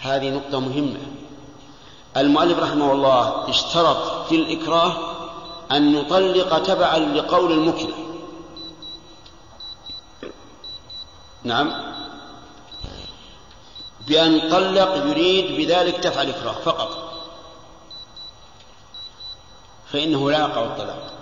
هذه 0.00 0.30
نقطة 0.30 0.60
مهمة. 0.60 1.00
المؤلف 2.16 2.58
رحمه 2.58 2.92
الله 2.92 3.50
اشترط 3.50 4.26
في 4.28 4.36
الإكراه 4.36 4.92
أن 5.72 5.94
يطلق 5.96 6.58
تبعا 6.58 6.98
لقول 6.98 7.52
المكره. 7.52 7.94
نعم. 11.44 11.91
بأن 14.06 14.50
طلق 14.50 14.96
يريد 14.96 15.56
بذلك 15.56 16.00
دفع 16.00 16.22
الإكراه 16.22 16.52
فقط. 16.52 17.12
فإنه 19.92 20.30
لا 20.30 20.38
يقع 20.38 20.64
الطلاق. 20.64 21.12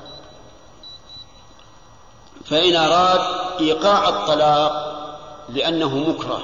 فإن 2.45 2.76
أراد 2.76 3.20
إيقاع 3.61 4.09
الطلاق 4.09 4.91
لأنه 5.49 5.99
مكره 5.99 6.43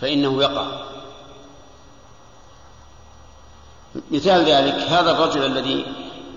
فإنه 0.00 0.42
يقع. 0.42 0.66
مثال 4.10 4.44
ذلك 4.44 4.74
هذا 4.74 5.10
الرجل 5.10 5.44
الذي 5.44 5.86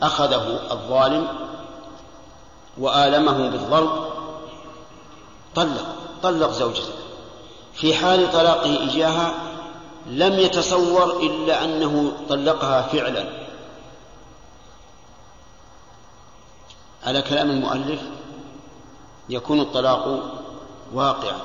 أخذه 0.01 0.59
الظالم 0.71 1.27
وآلمه 2.77 3.49
بالضرب 3.49 4.09
طلق 5.55 5.85
طلق 6.23 6.51
زوجته. 6.51 7.06
في 7.79 7.95
حال 7.95 8.31
طلاقه 8.31 8.89
إياها 8.89 9.31
لم 10.05 10.39
يتصور 10.39 11.19
إلا 11.23 11.63
أنه 11.63 12.11
طلقها 12.29 12.81
فعلا. 12.81 13.25
على 17.05 17.21
كلام 17.21 17.49
المؤلف 17.49 18.01
يكون 19.29 19.59
الطلاق 19.59 20.19
واقعا 20.93 21.37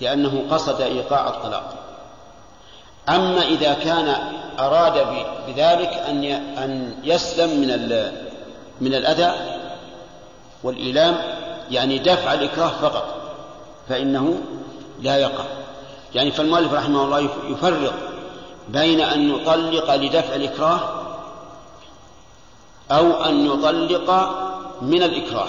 لأنه 0.00 0.44
قصد 0.50 0.80
إيقاع 0.80 1.28
الطلاق. 1.28 1.74
أما 3.08 3.42
إذا 3.42 3.74
كان 3.74 4.32
أراد 4.58 5.06
بذلك 5.46 5.92
أن 5.92 6.24
أن 6.58 7.00
يسلم 7.04 7.60
من 7.60 7.68
من 8.80 8.94
الأذى 8.94 9.32
والإيلام 10.62 11.16
يعني 11.70 11.98
دفع 11.98 12.32
الإكراه 12.32 12.68
فقط 12.68 13.14
فإنه 13.88 14.38
لا 15.04 15.16
يقع. 15.16 15.44
يعني 16.14 16.30
فالمؤلف 16.30 16.72
رحمه 16.72 17.04
الله 17.04 17.30
يفرق 17.48 17.94
بين 18.68 19.00
أن 19.00 19.30
يطلق 19.30 19.94
لدفع 19.94 20.34
الإكراه 20.34 20.80
أو 22.90 23.24
أن 23.24 23.46
يطلق 23.46 24.10
من 24.82 25.02
الإكراه. 25.02 25.48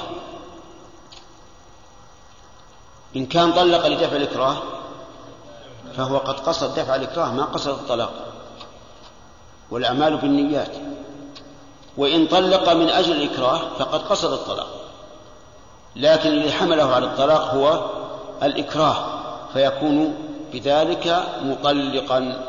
إن 3.15 3.25
كان 3.25 3.53
طلق 3.53 3.87
لدفع 3.87 4.15
الإكراه 4.15 4.55
فهو 5.97 6.17
قد 6.17 6.39
قصد 6.39 6.79
دفع 6.79 6.95
الإكراه 6.95 7.33
ما 7.33 7.43
قصد 7.43 7.69
الطلاق. 7.71 8.13
والأعمال 9.71 10.17
بالنيات. 10.17 10.71
وإن 11.97 12.27
طلق 12.27 12.73
من 12.73 12.89
أجل 12.89 13.11
الإكراه 13.11 13.59
فقد 13.79 14.01
قصد 14.01 14.31
الطلاق. 14.31 14.67
لكن 15.95 16.29
الذي 16.29 16.51
حمله 16.51 16.93
على 16.95 17.05
الطلاق 17.05 17.53
هو 17.53 17.89
الإكراه. 18.43 19.14
فيكون 19.55 20.15
بذلك 20.53 21.23
مطلقا 21.43 22.41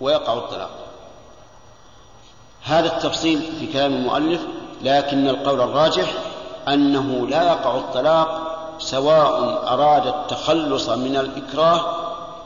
ويقع 0.00 0.32
الطلاق. 0.32 0.70
هذا 2.64 2.96
التفصيل 2.96 3.40
في 3.60 3.72
كلام 3.72 3.92
المؤلف 3.94 4.40
لكن 4.82 5.28
القول 5.28 5.60
الراجح 5.60 6.12
أنه 6.68 7.26
لا 7.26 7.42
يقع 7.42 7.76
الطلاق 7.76 8.40
سواء 8.78 9.62
أراد 9.72 10.06
التخلص 10.06 10.88
من 10.88 11.16
الإكراه 11.16 11.80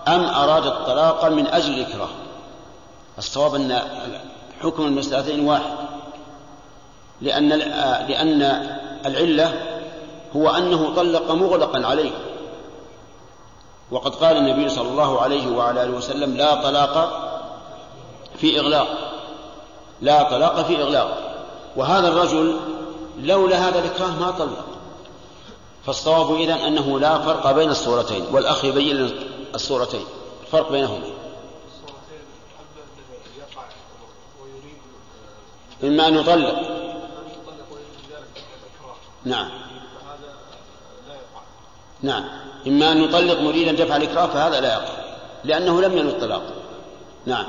أم 0.08 0.24
أراد 0.24 0.66
الطلاق 0.66 1.24
من 1.24 1.46
أجل 1.46 1.74
الإكراه. 1.74 2.08
الصواب 3.18 3.54
أن 3.54 3.82
حكم 4.62 4.82
المسألتين 4.82 5.48
واحد 5.48 5.72
لأن 7.20 7.48
لأن 8.08 8.42
العلة 9.06 9.54
هو 10.36 10.50
أنه 10.50 10.94
طلق 10.96 11.30
مغلقا 11.30 11.86
عليه. 11.86 12.27
وقد 13.90 14.14
قال 14.14 14.36
النبي 14.36 14.68
صلى 14.68 14.88
الله 14.88 15.20
عليه 15.20 15.56
وعلى 15.56 15.82
آله 15.82 15.96
وسلم 15.96 16.36
لا 16.36 16.54
طلاق 16.54 17.24
في 18.36 18.60
إغلاق. 18.60 18.88
لا 20.00 20.22
طلاق 20.22 20.62
في 20.62 20.82
إغلاق. 20.82 21.34
وهذا 21.76 22.08
الرجل 22.08 22.56
لولا 23.18 23.68
هذا 23.68 23.78
الإكراه 23.78 24.10
ما 24.20 24.30
طلق. 24.30 24.64
فالصواب 25.86 26.34
إذن 26.34 26.50
أنه 26.50 27.00
لا 27.00 27.18
فرق 27.18 27.52
بين 27.52 27.70
الصورتين 27.70 28.24
والأخ 28.32 28.64
يبين 28.64 29.10
الصورتين 29.54 30.04
الفرق 30.42 30.72
بينهما. 30.72 31.06
إما 35.84 36.08
أن 36.08 36.14
يطلق. 36.14 36.78
نعم. 39.24 39.48
نعم. 42.02 42.47
إما 42.66 42.92
أن 42.92 42.98
يطلق 42.98 43.40
مريدا 43.40 43.84
دفع 43.84 43.96
الإكراه 43.96 44.26
فهذا 44.26 44.60
لا 44.60 44.72
يقع 44.72 44.92
لأنه 45.44 45.80
لم 45.80 45.98
ينوي 45.98 46.12
الطلاق. 46.12 46.42
نعم. 47.26 47.46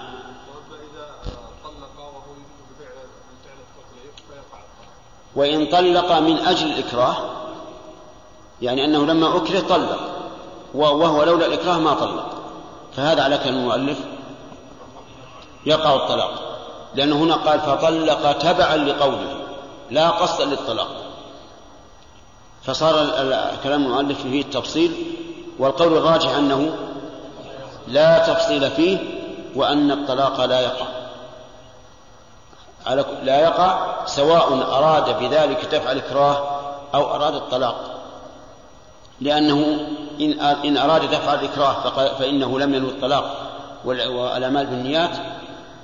وإن 5.36 5.66
طلق 5.66 6.20
من 6.20 6.38
أجل 6.40 6.68
الإكراه 6.68 7.16
يعني 8.62 8.86
أنه 8.86 9.06
لما 9.06 9.38
أكره 9.38 9.60
طلق 9.60 10.00
وهو 10.74 11.24
لولا 11.24 11.46
الإكراه 11.46 11.80
ما 11.80 11.94
طلق. 11.94 12.26
فهذا 12.96 13.24
على 13.24 13.38
كلام 13.38 13.56
المؤلف 13.56 13.98
يقع 15.66 15.96
الطلاق 15.96 16.32
لأنه 16.96 17.16
هنا 17.16 17.36
قال 17.36 17.60
فطلق 17.60 18.32
تبعا 18.32 18.78
لقوله 18.78 19.36
لا 19.92 20.10
قصدا 20.10 20.46
للطلاق. 20.46 21.09
فصار 22.64 23.10
كلام 23.64 23.86
المؤلف 23.86 24.22
فيه 24.22 24.42
التفصيل 24.42 24.92
والقول 25.60 25.98
الراجح 25.98 26.36
أنه 26.36 26.76
لا 27.88 28.20
تفصيل 28.34 28.72
فيه 28.72 28.98
وأن 29.56 29.92
الطلاق 29.92 30.46
لا 30.46 30.60
يقع. 30.60 30.86
لا 33.24 33.42
يقع 33.42 34.06
سواء 34.06 34.54
أراد 34.54 35.20
بذلك 35.20 35.66
دفع 35.72 35.92
الإكراه 35.92 36.60
أو 36.96 37.16
أراد 37.16 37.36
الطلاق. 37.36 38.00
لأنه 39.22 39.88
إن 40.22 40.40
إن 40.40 40.78
أراد 40.78 41.02
دفع 41.12 41.34
الإكراه 41.34 41.74
فإنه 42.20 42.60
لم 42.60 42.74
ينوي 42.74 42.90
الطلاق 42.90 43.50
والأعمال 43.86 44.66
بالنيات 44.66 45.18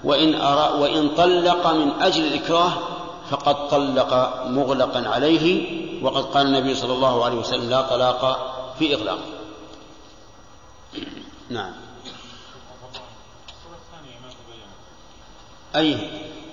وإن 0.04 0.36
وإن 0.80 1.10
طلق 1.18 1.68
من 1.68 1.92
أجل 2.02 2.28
الإكراه 2.28 2.72
فقد 3.30 3.68
طلق 3.68 4.14
مغلقا 4.46 5.10
عليه 5.10 5.76
وقد 6.04 6.24
قال 6.24 6.48
النبي 6.48 6.76
صلى 6.76 6.94
الله 6.94 7.26
عليه 7.26 7.36
وسلم 7.36 7.70
لا 7.70 7.82
طلاق 7.82 8.22
في 8.80 8.96
إغلاق. 8.96 9.20
نعم. 11.50 11.74
أي؟ 15.76 15.94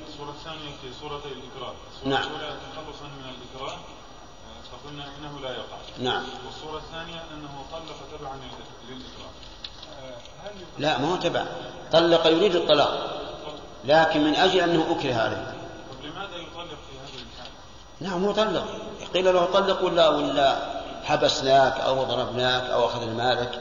الصورة 0.08 0.30
الثانية 0.30 0.70
في 0.82 0.88
صورة 1.00 1.22
الإكراه 1.24 1.74
نعم. 2.04 2.20
الصورة 2.20 2.36
الأولى 2.36 2.56
تخلصا 2.72 3.04
من 3.04 3.24
الإكراه 3.34 3.78
فقلنا 4.72 5.04
إنه 5.04 5.40
لا 5.42 5.50
يقع 5.50 5.78
نعم. 5.98 6.22
والصورة 6.46 6.78
الثانية 6.78 7.22
أنه 7.34 7.64
طلق 7.72 8.18
تبعا 8.18 8.36
للإكراه 8.88 9.32
لا 10.78 10.98
ما 10.98 11.12
هو 11.12 11.16
تبع. 11.16 11.46
طلق 11.92 12.26
يريد 12.26 12.56
الطلاق 12.56 13.20
لكن 13.84 14.24
من 14.24 14.34
أجل 14.34 14.60
أنه 14.60 14.82
أكره 14.90 15.14
عليه 15.14 15.54
طب 15.90 16.04
لماذا 16.06 16.36
يطلق 16.36 16.78
في 16.88 16.98
هذه 16.98 17.22
الحالة؟ 17.22 17.50
نعم 18.02 18.24
هو 18.24 18.32
طلق. 18.32 18.64
قيل 19.14 19.34
له 19.34 19.44
طلق 19.44 19.84
ولا 19.84 20.08
ولا 20.08 20.56
حبسناك 21.04 21.80
أو 21.80 22.02
ضربناك 22.02 22.62
أو 22.70 22.86
أخذنا 22.86 23.12
مالك؟ 23.12 23.60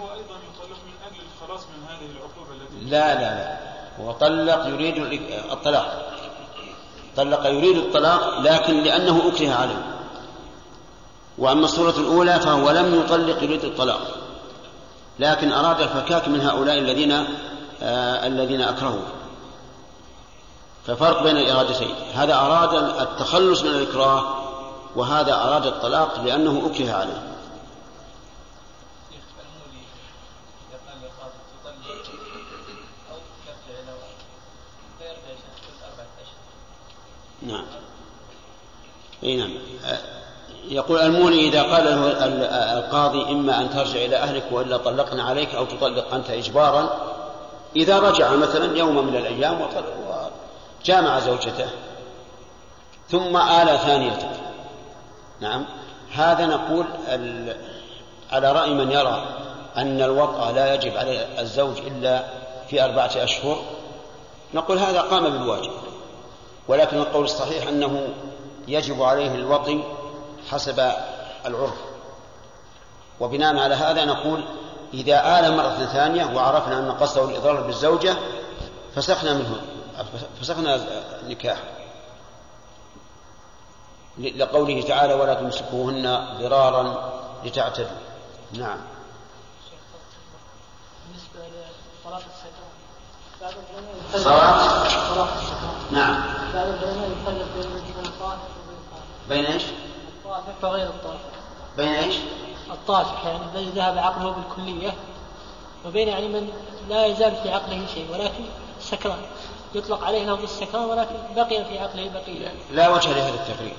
هو 0.00 0.12
أيضا 0.12 0.36
يطلق 0.48 0.78
من 0.86 0.92
أجل 1.06 1.22
الخلاص 1.42 1.60
من 1.62 1.86
هذه 1.88 2.10
العقوبة 2.10 2.62
التي 2.62 2.90
لا 2.90 3.14
لا 3.14 3.34
لا. 3.34 3.58
هو 4.00 4.12
طلق 4.12 4.66
يريد 4.66 5.20
الطلاق. 5.52 6.12
طلق 7.16 7.46
يريد 7.46 7.76
الطلاق 7.76 8.40
لكن 8.40 8.82
لأنه 8.82 9.28
أكره 9.28 9.54
عليه. 9.54 9.82
وأما 11.38 11.64
الصورة 11.64 11.98
الأولى 11.98 12.40
فهو 12.40 12.70
لم 12.70 13.00
يطلق 13.00 13.42
يريد 13.42 13.64
الطلاق. 13.64 14.00
لكن 15.18 15.52
أراد 15.52 15.80
الفكاك 15.80 16.28
من 16.28 16.40
هؤلاء 16.40 16.78
الذين 16.78 17.12
آه 17.82 18.26
الذين 18.26 18.62
أكرهوا 18.62 19.02
ففرق 20.86 21.22
بين 21.22 21.36
الإرادتين. 21.36 21.94
هذا 22.14 22.34
أراد 22.34 22.74
التخلص 23.00 23.62
من 23.62 23.70
الإكراه 23.70 24.24
وهذا 24.96 25.34
أراد 25.34 25.66
الطلاق 25.66 26.24
لأنه 26.24 26.70
أكره 26.72 26.92
عليه. 26.92 27.36
نعم. 37.42 37.64
إي 39.24 39.36
نعم. 39.36 39.50
يقول 40.68 41.00
المولي 41.00 41.48
إذا 41.48 41.62
قال 41.62 41.84
له 41.84 42.24
القاضي 42.78 43.22
إما 43.22 43.60
أن 43.60 43.70
ترجع 43.70 44.04
إلى 44.04 44.16
أهلك 44.16 44.44
وإلا 44.50 44.76
طلقنا 44.76 45.22
عليك 45.22 45.54
أو 45.54 45.64
تطلق 45.64 46.14
أنت 46.14 46.30
اجبارا 46.30 46.90
إذا 47.76 47.98
رجع 47.98 48.36
مثلا 48.36 48.78
يوم 48.78 49.06
من 49.06 49.16
الأيام 49.16 49.62
وجامع 50.86 51.18
زوجته. 51.18 51.68
ثم 53.08 53.36
آل 53.36 53.78
ثانية 53.78 54.32
نعم. 55.40 55.66
هذا 56.14 56.46
نقول 56.46 56.86
على 58.32 58.52
رأي 58.52 58.74
من 58.74 58.92
يرى 58.92 59.26
أن 59.76 60.02
الوطأ 60.02 60.52
لا 60.52 60.74
يجب 60.74 60.96
على 60.96 61.40
الزوج 61.40 61.78
إلا 61.78 62.24
في 62.68 62.84
أربعة 62.84 63.10
أشهر 63.16 63.58
نقول 64.54 64.78
هذا 64.78 65.00
قام 65.00 65.30
بالواجب. 65.30 65.70
ولكن 66.68 66.96
القول 66.96 67.24
الصحيح 67.24 67.68
أنه 67.68 68.08
يجب 68.68 69.02
عليه 69.02 69.34
الوطي 69.34 69.82
حسب 70.50 70.92
العرف. 71.46 71.78
وبناء 73.20 73.56
على 73.56 73.74
هذا 73.74 74.04
نقول 74.04 74.44
إذا 74.94 75.38
آل 75.38 75.56
مرة 75.56 75.88
ثانية 75.92 76.36
وعرفنا 76.36 76.78
أن 76.78 76.92
قصده 76.92 77.24
الإضرار 77.24 77.60
بالزوجة 77.60 78.14
فسخنا 78.94 79.34
منه 79.34 79.75
فسخنا 80.40 80.74
النكاح 81.22 81.62
لقوله 84.18 84.82
تعالى 84.82 85.14
ولا 85.14 85.34
تمسكوهن 85.34 86.26
ضرارا 86.40 87.12
لتعتدوا. 87.44 87.88
نعم. 88.52 88.78
بالنسبة 91.06 91.56
لطلاق 92.04 92.22
السكران 92.34 92.76
صلاة؟ 94.24 95.26
نعم. 95.90 96.22
بعض 96.54 96.66
العلماء 96.66 97.10
يفرق 97.10 97.46
بين 99.28 99.44
وبين 99.44 99.44
إيش؟ 99.44 99.62
الطافح 100.24 100.64
وغير 100.64 100.86
الطافح 100.86 101.20
بين 101.76 101.88
إيش؟ 101.88 102.16
الطافح 102.70 103.24
يعني 103.26 103.44
الذي 103.54 103.70
ذهب 103.70 103.98
عقله 103.98 104.30
بالكلية. 104.30 104.94
وبين 105.86 106.08
يعني 106.08 106.28
من 106.28 106.48
لا 106.88 107.06
يزال 107.06 107.36
في 107.36 107.50
عقله 107.50 107.86
شيء 107.94 108.12
ولكن 108.12 108.44
سكران 108.86 109.18
يطلق 109.74 110.04
عليه 110.04 110.32
لفظ 110.32 110.42
السكران 110.42 110.84
ولكن 110.84 111.14
بقي 111.36 111.64
في 111.64 111.78
عقله 111.78 112.10
بقية. 112.10 112.52
لا 112.72 112.88
وجه 112.88 113.08
لهذا 113.08 113.34
التفريق. 113.34 113.76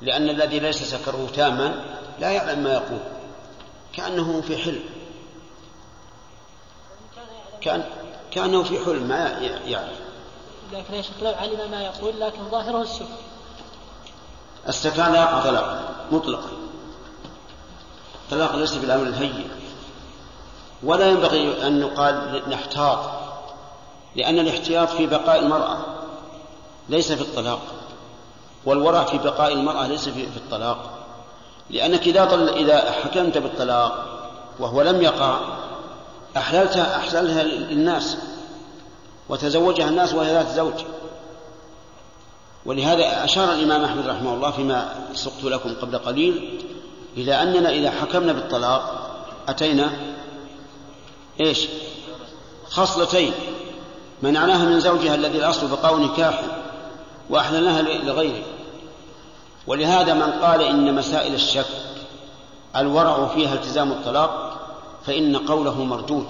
لأن 0.00 0.30
الذي 0.30 0.58
ليس 0.58 0.82
سكره 0.82 1.28
تاما 1.34 1.84
لا 2.20 2.30
يعلم 2.30 2.58
ما 2.58 2.72
يقول. 2.72 2.98
كأنه 3.92 4.40
في 4.40 4.56
حلم. 4.56 4.82
كان 7.60 7.84
كأنه 8.30 8.62
في 8.62 8.84
حلم 8.84 9.02
ما 9.02 9.28
يعرف 9.64 10.00
لكن 10.72 10.94
يا 10.94 11.02
شيخ 11.02 11.14
لو 11.22 11.32
علم 11.32 11.70
ما 11.70 11.82
يقول 11.82 12.20
لكن 12.20 12.50
ظاهره 12.50 12.82
السكر. 12.82 13.06
السكران 14.68 15.12
لا 15.12 15.20
يقع 15.20 15.44
طلاقا 15.44 15.94
مطلقا. 16.12 16.50
طلاق 18.30 18.56
ليس 18.56 18.74
بالأمر 18.74 19.06
الهين. 19.06 19.50
ولا 20.82 21.08
ينبغي 21.08 21.66
أن 21.66 21.80
يقال 21.80 22.42
نحتاط 22.50 23.19
لأن 24.16 24.38
الاحتياط 24.38 24.88
في 24.88 25.06
بقاء 25.06 25.38
المرأة 25.38 25.78
ليس 26.88 27.12
في 27.12 27.20
الطلاق 27.20 27.60
والورع 28.64 29.04
في 29.04 29.18
بقاء 29.18 29.52
المرأة 29.52 29.86
ليس 29.86 30.08
في, 30.08 30.24
الطلاق 30.36 30.90
لأنك 31.70 32.06
إذا 32.06 32.24
طل... 32.24 32.48
إذا 32.48 32.90
حكمت 32.90 33.38
بالطلاق 33.38 34.06
وهو 34.58 34.82
لم 34.82 35.02
يقع 35.02 35.40
أحللتها 36.36 36.96
أحللها 36.96 37.42
للناس 37.42 38.16
وتزوجها 39.28 39.88
الناس 39.88 40.14
وهي 40.14 40.32
ذات 40.32 40.48
زوج. 40.48 40.74
ولهذا 42.66 43.24
أشار 43.24 43.52
الإمام 43.52 43.84
أحمد 43.84 44.06
رحمه 44.06 44.34
الله 44.34 44.50
فيما 44.50 44.94
سقت 45.14 45.44
لكم 45.44 45.74
قبل 45.74 45.98
قليل 45.98 46.64
إلى 47.16 47.42
أننا 47.42 47.70
إذا 47.70 47.90
حكمنا 47.90 48.32
بالطلاق 48.32 49.10
أتينا 49.48 49.90
إيش؟ 51.40 51.66
خصلتين. 52.70 53.32
منعناها 54.22 54.64
من 54.64 54.80
زوجها 54.80 55.14
الذي 55.14 55.38
الأصل 55.38 55.68
بقاء 55.68 55.96
نكاح 55.96 56.42
وأحللناها 57.30 57.82
لغيره. 57.82 58.42
ولهذا 59.66 60.14
من 60.14 60.32
قال 60.32 60.62
إن 60.62 60.94
مسائل 60.94 61.34
الشك 61.34 61.66
الورع 62.76 63.26
فيها 63.26 63.54
التزام 63.54 63.92
الطلاق 63.92 64.60
فإن 65.06 65.36
قوله 65.36 65.84
مردود. 65.84 66.26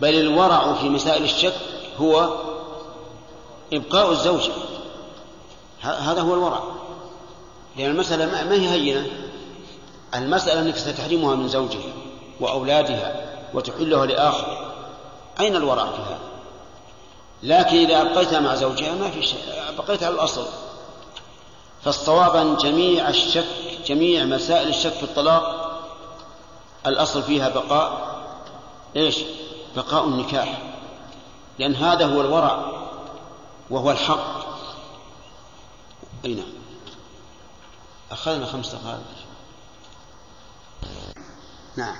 بل 0.00 0.14
الورع 0.14 0.74
في 0.74 0.88
مسائل 0.88 1.24
الشك 1.24 1.54
هو 1.98 2.28
إبقاء 3.72 4.10
الزوجة 4.10 4.52
هذا 5.82 6.20
هو 6.20 6.34
الورع. 6.34 6.60
لأن 7.76 7.90
المسألة 7.90 8.26
ما 8.26 8.52
هي 8.52 8.68
هينة؟ 8.68 9.06
المسألة 10.14 10.60
أنك 10.60 10.76
ستحرمها 10.76 11.34
من 11.34 11.48
زوجها 11.48 11.92
وأولادها 12.40 13.30
وتحلها 13.54 14.06
لآخر 14.06 14.69
أين 15.40 15.56
الورع 15.56 15.84
في 15.84 16.02
هذا؟ 16.02 16.18
لكن 17.42 17.76
إذا 17.76 18.00
أبقيتها 18.00 18.40
مع 18.40 18.54
زوجها 18.54 18.94
ما 18.94 19.10
في 19.10 19.22
شيء 19.22 19.40
بقيت 19.78 20.02
على 20.02 20.14
الأصل. 20.14 20.46
فالصواب 21.84 22.36
أن 22.36 22.56
جميع 22.56 23.08
الشك 23.08 23.46
جميع 23.86 24.24
مسائل 24.24 24.68
الشك 24.68 24.92
في 24.92 25.02
الطلاق 25.02 25.70
الأصل 26.86 27.22
فيها 27.22 27.48
بقاء. 27.48 28.20
إيش؟ 28.96 29.16
بقاء 29.76 30.04
النكاح. 30.04 30.62
لأن 31.58 31.74
هذا 31.74 32.06
هو 32.06 32.20
الورع 32.20 32.64
وهو 33.70 33.90
الحق. 33.90 34.40
أي 36.24 36.34
نعم 36.34 36.52
أخذنا 38.10 38.46
خمس 38.46 38.74
دقائق 38.74 39.00
نعم. 41.76 41.96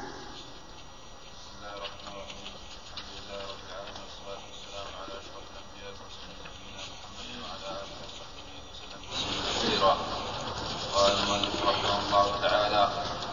قال 10.95 11.13
المؤلف 11.13 11.55
رحمه 11.63 11.95
الله 12.07 12.27
تعالى 12.43 12.89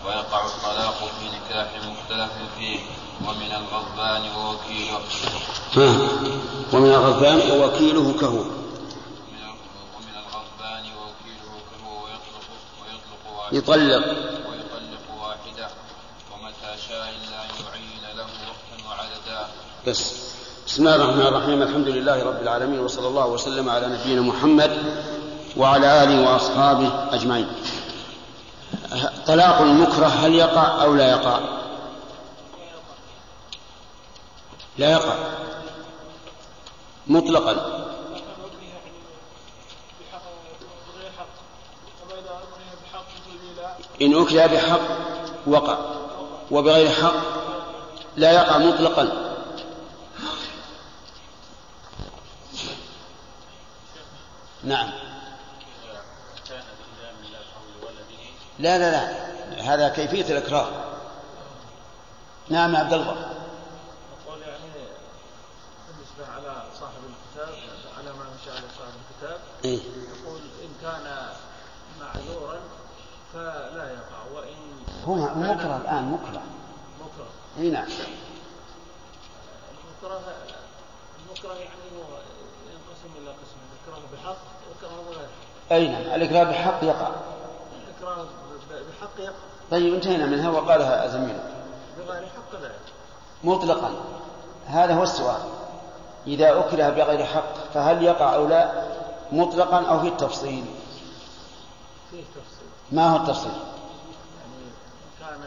ويقع 0.05 0.45
الطلاق 0.45 0.97
في 1.19 1.25
نكاح 1.25 1.67
مختلف 1.87 2.31
فيه 2.57 2.79
ومن 3.27 3.51
الغضبان 3.51 4.23
ووكيله. 4.35 4.99
ومن 6.73 6.91
الغضبان 6.93 7.51
ووكيله 7.51 8.13
كهو. 8.21 8.41
ومن 9.95 10.15
الغضبان 10.21 10.85
ووكيله 10.97 11.53
كهو 11.69 11.93
ويطلق 12.03 12.47
ويطلق 12.81 13.23
واحدة. 13.37 13.57
يطلق. 13.57 14.05
ويطلق 14.49 15.05
واحدة. 15.21 15.67
ومتى 16.31 16.71
شاء 16.87 17.05
إلا 17.09 17.37
أن 17.43 17.49
يعين 17.65 18.17
له 18.17 18.27
وقتا 18.47 18.77
وعددا. 18.89 19.47
بس. 19.87 20.01
بسم 20.67 20.87
الله 20.87 20.95
الرحمن 20.95 21.27
الرحيم. 21.27 21.61
الحمد 21.61 21.87
لله 21.87 22.23
رب 22.23 22.41
العالمين 22.41 22.79
وصلى 22.79 23.07
الله 23.07 23.25
وسلم 23.25 23.69
على 23.69 23.87
نبينا 23.87 24.21
محمد 24.21 25.03
وعلى 25.57 26.03
آله 26.03 26.31
وأصحابه 26.31 27.13
أجمعين. 27.13 27.47
طلاق 29.27 29.61
المكره 29.61 30.05
هل 30.05 30.35
يقع 30.35 30.83
أو 30.83 30.95
لا 30.95 31.11
يقع؟ 31.11 31.39
لا 34.77 34.91
يقع. 34.91 35.15
مطلقا. 37.07 37.83
إن 44.01 44.21
أكل 44.21 44.47
بحق 44.47 44.79
وقع. 45.47 45.77
وبغير 46.51 46.91
حق 46.91 47.13
لا 48.17 48.31
يقع 48.31 48.57
مطلقا. 48.57 49.33
نعم. 54.63 55.06
لا 58.59 58.77
لا 58.77 58.91
لا. 58.91 59.27
هذا 59.73 59.89
كيفية 59.89 60.37
الإكراه. 60.37 60.67
نعم 62.49 62.73
يا 62.73 62.79
عبد 62.79 62.93
الله. 62.93 63.11
أقول 63.11 64.41
يعني 64.41 64.71
بالنسبة 65.87 66.33
على 66.35 66.63
صاحب 66.79 66.93
الكتاب 67.03 67.53
على 67.97 68.09
ما 68.09 68.25
مشى 68.41 68.51
على 68.51 68.67
صاحب 68.77 68.91
الكتاب 69.11 69.39
إيه؟ 69.65 69.79
يقول 69.79 70.41
إن 70.63 70.69
كان 70.81 71.27
معذورا 71.99 72.59
فلا 73.33 73.91
يقع 73.93 74.23
وإن 74.33 74.83
هو 75.05 75.15
مكره 75.15 75.77
الآن 75.77 76.11
مكره. 76.11 76.41
مكره. 76.99 77.27
إي 77.59 77.69
نعم. 77.69 77.87
المكره 80.03 80.21
المكره 81.25 81.53
يعني 81.53 81.81
هو 81.97 82.17
ينقسم 82.67 83.11
إلى 83.21 83.29
قسمين 83.29 83.69
إكراه 83.83 84.01
بحق 84.13 84.37
وإكراه 84.69 85.03
بغير 85.03 85.27
حق. 85.27 85.73
أي 85.73 85.87
نعم. 85.87 86.01
الإكراه 86.01 86.43
بحق 86.43 86.83
يقع. 86.83 87.11
طيب 89.71 89.93
انتهينا 89.93 90.25
منها 90.25 90.49
وقالها 90.49 91.07
زميلك. 91.07 91.53
بغير 91.97 92.21
حق 92.21 92.59
لا 92.61 92.67
يقع 92.67 92.75
مطلقا. 93.43 93.91
هذا 94.67 94.93
هو 94.93 95.03
السؤال. 95.03 95.41
إذا 96.27 96.59
أكره 96.59 96.89
بغير 96.89 97.25
حق 97.25 97.53
فهل 97.73 98.03
يقع 98.03 98.35
أو 98.35 98.47
لا؟ 98.47 98.87
مطلقا 99.31 99.85
أو 99.85 99.99
في 99.99 100.07
التفصيل؟ 100.07 100.65
فيه 102.11 102.23
تفصيل 102.23 102.67
ما 102.91 103.09
هو 103.09 103.15
التفصيل؟ 103.15 103.51
يعني 103.51 104.71
كان 105.19 105.39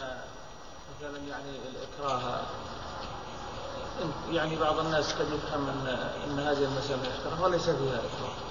مثلا 1.00 1.18
يعني 1.28 1.50
الإكراه 1.50 2.40
يعني 4.30 4.56
بعض 4.56 4.78
الناس 4.78 5.12
قد 5.12 5.26
يفهم 5.26 5.68
أن 5.68 5.98
إن 6.30 6.38
هذه 6.38 6.64
المسألة 6.64 7.02
إكراه 7.02 7.42
وليس 7.42 7.62
فيها 7.62 7.94
إكراه. 7.94 8.49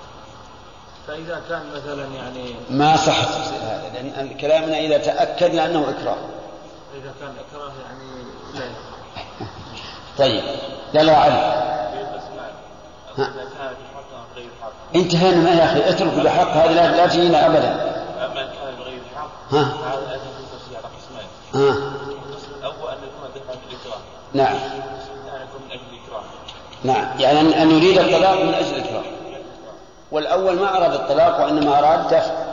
فإذا 1.09 1.41
كان 1.49 1.61
مثلا 1.75 2.05
يعني 2.15 2.55
ما 2.69 2.95
صح 2.97 3.17
هذا 3.17 3.89
لأن 3.93 4.37
كلامنا 4.37 4.79
إذا 4.79 4.97
تأكدنا 4.97 5.65
أنه 5.65 5.79
إكراه. 5.79 6.17
إذا 6.95 7.13
كان 7.19 7.33
إكراه 7.49 7.71
يعني 7.85 8.23
لا. 8.53 8.65
طيب 10.17 10.43
يلا 10.93 11.17
علي 11.17 11.33
ها. 13.17 13.23
إذا 13.23 13.49
كان 13.57 13.73
بحق 13.73 14.17
أو 14.17 14.35
غير 14.35 14.49
حق 14.61 14.71
انتهينا 14.95 15.35
ما 15.35 15.49
يا 15.49 15.65
أخي 15.65 15.89
اترك 15.89 16.13
بحق 16.13 16.49
هذه 16.49 16.71
لا, 16.73 16.97
لا 16.97 17.07
تجينا 17.07 17.45
أبدا. 17.45 17.71
أما 18.25 18.41
إن 18.41 18.47
كان 18.47 18.75
بغير 18.79 19.01
حق 19.15 19.53
ها. 19.53 19.61
هذا 19.61 20.11
أيضا 20.11 20.23
في 20.69 20.75
على 20.77 20.85
قسمين 20.85 21.27
ها. 21.55 21.71
القسم 21.71 22.51
الأول 22.59 22.91
أن 22.91 22.97
يكون 22.97 23.29
دفعا 23.35 23.55
بالإكراه 23.65 23.99
نعم. 24.33 24.55
القسم 24.55 25.11
الثاني 25.25 25.43
يكون 25.43 25.61
من 25.65 25.71
أجل 25.71 25.81
الإكراه 25.91 26.23
نعم 26.83 27.19
يعني 27.19 27.61
أن 27.61 27.71
يريد 27.71 27.97
الطلاق 27.97 28.43
من 28.43 28.53
أجل 28.53 28.75
الإكراه. 28.75 29.18
والأول 30.11 30.55
ما 30.55 30.77
أراد 30.77 30.93
الطلاق 30.93 31.39
وإنما 31.39 31.79
أراد 31.79 32.07
دفع. 32.07 32.49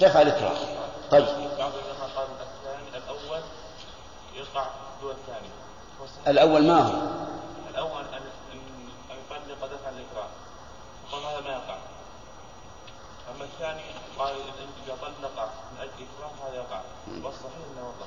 دفع 0.00 0.22
الإكراه 0.22 0.56
طيب. 1.10 1.24
بعض 1.58 1.72
العلماء 1.74 2.26
الثاني 2.40 3.04
الأول 3.04 3.42
يقع 4.34 4.66
دون 5.02 5.10
الثاني 5.10 5.48
الأول 6.28 6.66
ما 6.66 6.80
هو؟ 6.82 6.92
الأول 7.70 8.00
أن 8.12 8.22
أن 8.52 8.58
أن 9.10 9.16
يطلق 9.18 9.66
دفع 9.66 9.88
الاكراه 9.88 10.28
قال 11.12 11.22
هذا 11.24 11.40
ما 11.40 11.50
يقع. 11.50 11.76
أما 13.34 13.44
الثاني 13.44 13.82
قال 14.18 14.32
إن 14.32 14.68
إذا 14.86 14.96
طلق 15.02 15.48
من 15.72 15.80
أجل 15.80 15.90
اكراه 15.90 16.48
هذا 16.48 16.56
يقع. 16.56 16.80
والصحيح 17.24 17.66
ما 17.76 17.82
يقع 17.82 18.06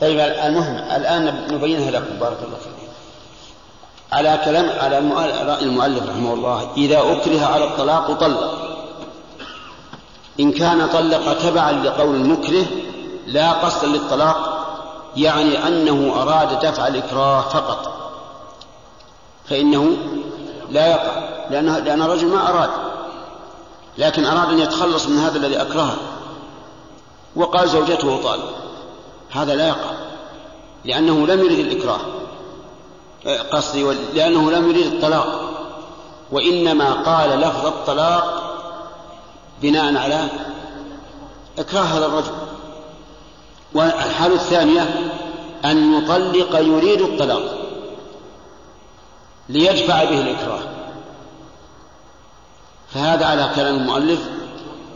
طيب 0.00 0.18
المهم 0.20 0.76
الآن 0.76 1.54
نبينها 1.54 1.90
لكم. 1.90 2.18
بارك 2.18 2.42
الله 2.42 2.56
فيكم 2.56 2.85
على 4.12 4.40
كلام 4.44 4.78
على 4.78 4.98
رأي 5.42 5.62
المؤلف 5.62 6.08
رحمه 6.08 6.34
الله 6.34 6.68
إذا 6.76 6.98
أكره 6.98 7.44
على 7.44 7.64
الطلاق 7.64 8.12
طلق. 8.12 8.66
إن 10.40 10.52
كان 10.52 10.88
طلق 10.88 11.32
تبعا 11.38 11.72
لقول 11.72 12.14
المكره 12.16 12.66
لا 13.26 13.52
قصدا 13.52 13.86
للطلاق 13.86 14.66
يعني 15.16 15.68
أنه 15.68 16.22
أراد 16.22 16.66
دفع 16.66 16.86
الإكراه 16.86 17.40
فقط. 17.40 17.92
فإنه 19.48 19.96
لا 20.70 20.86
يقع 20.86 21.28
لأن 21.50 21.84
لأن 21.84 22.02
الرجل 22.02 22.26
ما 22.26 22.48
أراد. 22.50 22.70
لكن 23.98 24.24
أراد 24.24 24.48
أن 24.48 24.58
يتخلص 24.58 25.06
من 25.06 25.18
هذا 25.18 25.38
الذي 25.38 25.62
أكرهه. 25.62 25.96
وقال 27.36 27.68
زوجته 27.68 28.22
طالب 28.22 28.44
هذا 29.30 29.54
لا 29.54 29.68
يقع 29.68 29.90
لأنه 30.84 31.26
لم 31.26 31.40
يرد 31.40 31.58
الإكراه. 31.58 32.00
قصدي 33.52 33.82
لأنه 34.14 34.50
لم 34.50 34.70
يرد 34.70 34.92
الطلاق. 34.92 35.40
وإنما 36.32 36.92
قال 36.92 37.40
لفظ 37.40 37.66
الطلاق 37.66 38.42
بناء 39.62 39.96
على 39.96 40.28
إكراه 41.58 41.82
هذا 41.82 42.06
الرجل. 42.06 42.32
والحالة 43.74 44.34
الثانية 44.34 45.12
أن 45.64 45.94
يطلق 45.94 46.58
يريد 46.58 47.00
الطلاق 47.00 47.42
ليدفع 49.48 50.04
به 50.04 50.20
الإكراه. 50.20 50.60
فهذا 52.94 53.26
على 53.26 53.50
كلام 53.54 53.74
المؤلف 53.74 54.20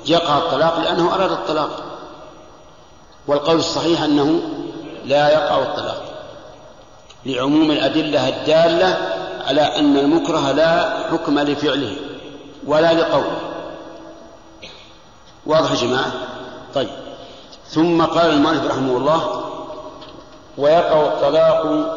يقع 0.07 0.39
الطلاق 0.39 0.79
لأنه 0.79 1.15
أراد 1.15 1.33
الطلاق. 1.33 1.83
والقول 3.27 3.57
الصحيح 3.57 4.03
أنه 4.03 4.41
لا 5.05 5.29
يقع 5.33 5.63
الطلاق. 5.63 6.10
لعموم 7.27 7.71
الأدلة 7.71 8.29
الدالة 8.29 8.99
على 9.47 9.61
أن 9.61 9.97
المكره 9.97 10.53
لا 10.53 10.99
حكم 11.11 11.39
لفعله 11.39 11.97
ولا 12.67 12.93
لقوله. 12.93 13.39
واضح 15.47 15.71
يا 15.71 15.77
جماعة؟ 15.77 16.13
طيب. 16.75 16.89
ثم 17.69 18.03
قال 18.03 18.31
المؤلف 18.31 18.65
رحمه 18.65 18.97
الله 18.97 19.45
ويقع 20.59 21.07
الطلاق 21.07 21.97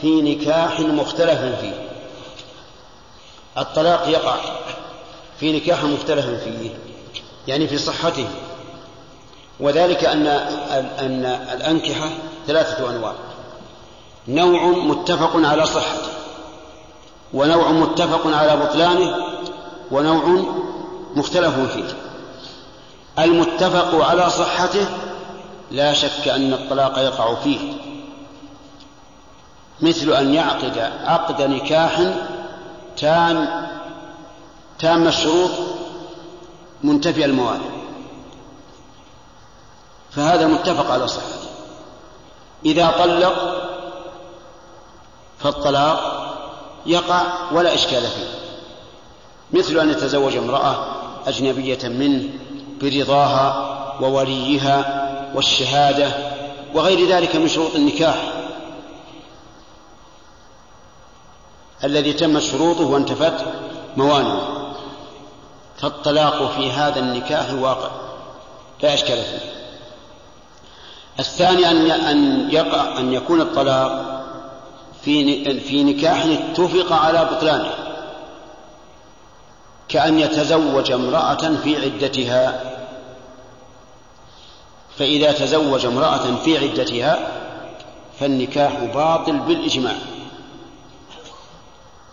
في 0.00 0.22
نكاح 0.22 0.80
مختلف 0.80 1.40
فيه. 1.60 1.88
الطلاق 3.58 4.08
يقع 4.08 4.36
في 5.40 5.52
نكاح 5.52 5.84
مختلف 5.84 6.26
فيه 6.26 6.70
يعني 7.48 7.68
في 7.68 7.78
صحته. 7.78 8.26
وذلك 9.60 10.04
أن 10.04 10.26
أن 10.98 11.24
الأنكحة 11.52 12.08
ثلاثة 12.46 12.90
أنواع. 12.90 13.14
نوع 14.28 14.66
متفق 14.66 15.30
على 15.34 15.66
صحته 15.66 16.08
ونوع 17.34 17.70
متفق 17.70 18.26
على 18.26 18.56
بطلانه 18.56 19.16
ونوع 19.90 20.44
مختلف 21.16 21.72
فيه. 21.72 21.94
المتفق 23.18 24.04
على 24.04 24.30
صحته 24.30 24.86
لا 25.70 25.92
شك 25.92 26.28
أن 26.28 26.52
الطلاق 26.52 26.98
يقع 26.98 27.34
فيه 27.34 27.72
مثل 29.80 30.12
أن 30.12 30.34
يعقد 30.34 30.78
عقد 31.04 31.42
نكاح 31.42 32.00
تام 32.96 33.66
تام 34.78 35.06
الشروط 35.06 35.50
منتفي 36.84 37.24
الموانع 37.24 37.74
فهذا 40.10 40.46
متفق 40.46 40.90
على 40.92 41.08
صحته. 41.08 41.48
إذا 42.64 42.94
طلق 42.98 43.63
فالطلاق 45.44 46.24
يقع 46.86 47.22
ولا 47.52 47.74
إشكال 47.74 48.02
فيه. 48.02 48.34
مثل 49.52 49.78
أن 49.78 49.90
يتزوج 49.90 50.36
امرأة 50.36 50.86
أجنبية 51.26 51.88
منه 51.88 52.28
برضاها 52.82 53.74
ووليها 54.00 55.04
والشهادة 55.34 56.12
وغير 56.74 57.08
ذلك 57.08 57.36
من 57.36 57.48
شروط 57.48 57.74
النكاح. 57.74 58.32
الذي 61.84 62.12
تمت 62.12 62.42
شروطه 62.42 62.84
وانتفت 62.84 63.44
موانعه. 63.96 64.74
فالطلاق 65.76 66.50
في 66.56 66.70
هذا 66.70 66.98
النكاح 66.98 67.52
واقع 67.52 67.90
لا 68.82 68.94
إشكال 68.94 69.16
فيه. 69.16 69.52
الثاني 71.18 71.70
أن 71.70 71.90
أن 71.90 72.50
يقع 72.50 72.98
أن 72.98 73.12
يكون 73.12 73.40
الطلاق 73.40 74.23
في 75.04 75.60
في 75.60 75.84
نكاح 75.84 76.24
اتفق 76.24 76.92
على 76.92 77.24
بطلانه 77.24 77.74
كأن 79.88 80.18
يتزوج 80.18 80.92
امرأة 80.92 81.56
في 81.64 81.76
عدتها. 81.84 82.60
فإذا 84.98 85.32
تزوج 85.32 85.86
امرأة 85.86 86.36
في 86.44 86.58
عدتها 86.58 87.18
فالنكاح 88.20 88.84
باطل 88.84 89.38
بالإجماع. 89.38 89.94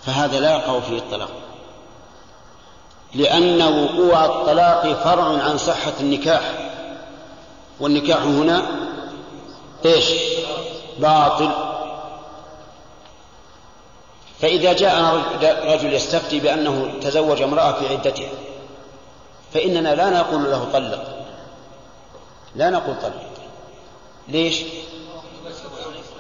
فهذا 0.05 0.39
لا 0.39 0.51
يقع 0.51 0.79
فيه 0.79 0.97
الطلاق. 0.97 1.31
لأن 3.15 3.61
وقوع 3.61 4.25
الطلاق 4.25 5.03
فرع 5.03 5.43
عن 5.43 5.57
صحة 5.57 5.93
النكاح. 5.99 6.41
والنكاح 7.79 8.21
هنا 8.21 8.65
إيش؟ 9.85 10.05
باطل. 10.99 11.70
فإذا 14.41 14.73
جاء 14.73 15.21
رجل 15.43 15.93
يستفتي 15.93 16.39
بأنه 16.39 16.93
تزوج 17.01 17.41
امرأة 17.41 17.71
في 17.71 17.87
عدتها 17.87 18.29
فإننا 19.53 19.95
لا 19.95 20.09
نقول 20.09 20.51
له 20.51 20.67
طلق. 20.73 21.03
لا 22.55 22.69
نقول 22.69 22.95
طلق. 23.01 23.31
ليش؟ 24.27 24.61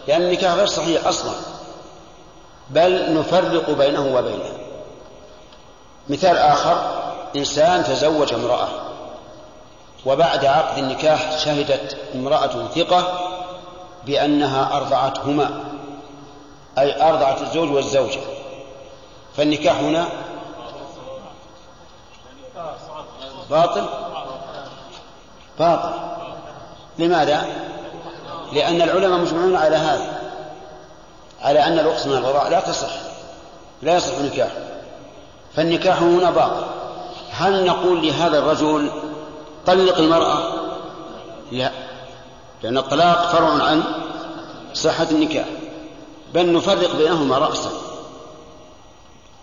لأن 0.07 0.21
النكاح 0.21 0.53
غير 0.53 0.67
صحيح 0.67 1.07
أصلا. 1.07 1.33
بل 2.69 3.13
نفرق 3.13 3.69
بينه 3.69 4.15
وبينها 4.15 4.57
مثال 6.09 6.37
آخر 6.37 7.01
إنسان 7.35 7.83
تزوج 7.83 8.33
امرأة 8.33 8.67
وبعد 10.05 10.45
عقد 10.45 10.77
النكاح 10.77 11.37
شهدت 11.37 11.97
امرأة 12.15 12.67
ثقة 12.75 13.29
بأنها 14.05 14.77
أرضعتهما. 14.77 15.63
أي 16.77 17.09
أرضعت 17.09 17.41
الزوج 17.41 17.71
والزوجة. 17.71 18.19
فالنكاح 19.37 19.79
هنا 19.79 20.05
باطل؟ 23.49 23.85
باطل. 25.59 25.93
لماذا؟ 26.99 27.45
لأن 28.53 28.81
العلماء 28.81 29.19
مجمعون 29.19 29.55
على 29.55 29.75
هذا 29.75 30.21
على 31.41 31.59
أن 31.59 31.79
الأقسم 31.79 32.09
من 32.09 32.17
الغراء 32.17 32.49
لا 32.49 32.59
تصح 32.59 32.91
لا 33.81 33.95
يصح 33.95 34.19
نكاح. 34.19 34.51
فالنكاح 35.55 36.01
هنا 36.01 36.31
باطل. 36.31 36.65
هل 37.31 37.65
نقول 37.65 38.07
لهذا 38.07 38.39
الرجل 38.39 38.91
طلق 39.65 39.97
المرأة؟ 39.97 40.53
لا 41.51 41.71
لأن 42.63 42.77
الطلاق 42.77 43.31
فرع 43.31 43.63
عن 43.63 43.83
صحة 44.73 45.07
النكاح. 45.11 45.45
بل 46.33 46.53
نفرق 46.53 46.95
بينهما 46.95 47.37
رأسا. 47.37 47.71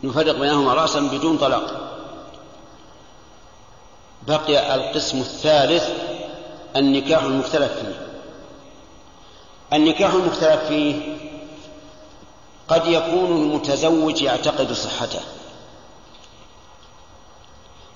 نفرق 0.03 0.39
بينهما 0.39 0.75
رأسا 0.75 1.01
بدون 1.01 1.39
طلاق. 1.39 1.95
بقي 4.27 4.75
القسم 4.75 5.21
الثالث 5.21 5.89
النكاح 6.77 7.23
المختلف 7.23 7.73
فيه. 7.73 8.07
النكاح 9.73 10.13
المختلف 10.13 10.65
فيه 10.65 11.17
قد 12.69 12.87
يكون 12.87 13.43
المتزوج 13.43 14.23
يعتقد 14.23 14.73
صحته. 14.73 15.21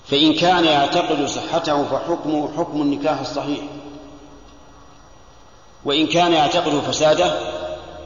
فإن 0.05 0.33
كان 0.33 0.65
يعتقد 0.65 1.25
صحته 1.25 1.83
فحكمه 1.83 2.57
حكم 2.57 2.81
النكاح 2.81 3.19
الصحيح. 3.19 3.59
وإن 5.85 6.07
كان 6.07 6.33
يعتقد 6.33 6.79
فساده 6.79 7.62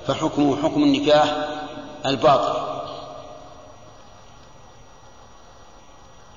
فحكمه 0.08 0.64
حكم 0.64 0.84
النكاح 0.84 1.36
الباطل. 2.06 2.68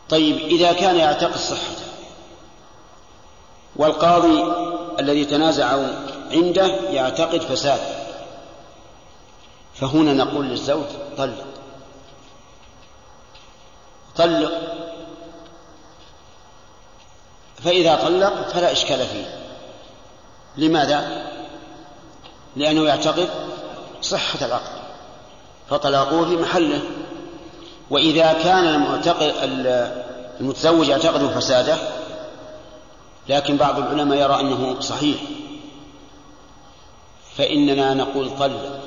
طيب 0.09 0.37
إذا 0.37 0.73
كان 0.73 0.97
يعتقد 0.97 1.37
صحته 1.37 1.85
والقاضي 3.77 4.45
الذي 5.01 5.25
تنازعوا 5.25 5.87
عنده 6.31 6.67
يعتقد 6.67 7.41
فساد 7.41 7.81
فهنا 9.75 10.13
نقول 10.13 10.47
للزوج 10.47 10.87
طلق. 11.19 11.45
طلق. 14.17 14.53
فإذا 17.65 17.95
طلق 17.95 18.49
فلا 18.49 18.73
إشكال 18.73 19.07
فيه. 19.07 19.41
لماذا؟ 20.57 21.27
لأنه 22.57 22.85
يعتقد 22.85 23.29
صحة 24.03 24.47
العقد 24.47 24.81
فطلاقه 25.71 26.25
في 26.25 26.37
محله. 26.37 26.81
وإذا 27.91 28.33
كان 28.33 28.65
المعتقد 28.65 29.33
المتزوج 30.41 30.89
يعتقد 30.89 31.27
فساده 31.27 31.77
لكن 33.29 33.57
بعض 33.57 33.79
العلماء 33.79 34.19
يرى 34.19 34.41
أنه 34.41 34.81
صحيح. 34.81 35.17
فإننا 37.37 37.95
نقول 37.95 38.31
طلق 38.39 38.81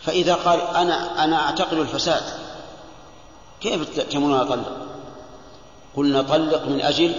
فإذا 0.00 0.34
قال 0.34 0.60
أنا 0.60 1.24
أنا 1.24 1.36
أعتقد 1.36 1.78
الفساد 1.78 2.22
كيف 3.60 3.98
تأمرون 4.10 4.40
أطلق؟ 4.40 4.76
قلنا 5.96 6.22
طلق 6.22 6.62
من 6.66 6.80
أجل 6.80 7.12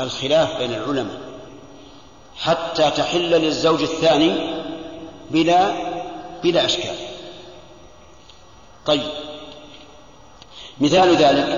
الخلاف 0.00 0.56
بين 0.58 0.74
العلماء 0.74 1.20
حتى 2.36 2.90
تحل 2.90 3.30
للزوج 3.30 3.82
الثاني 3.82 4.63
بلا 5.34 5.72
بلا 6.42 6.64
أشكال. 6.64 6.96
طيب. 8.86 9.10
مثال 10.80 11.16
ذلك 11.16 11.48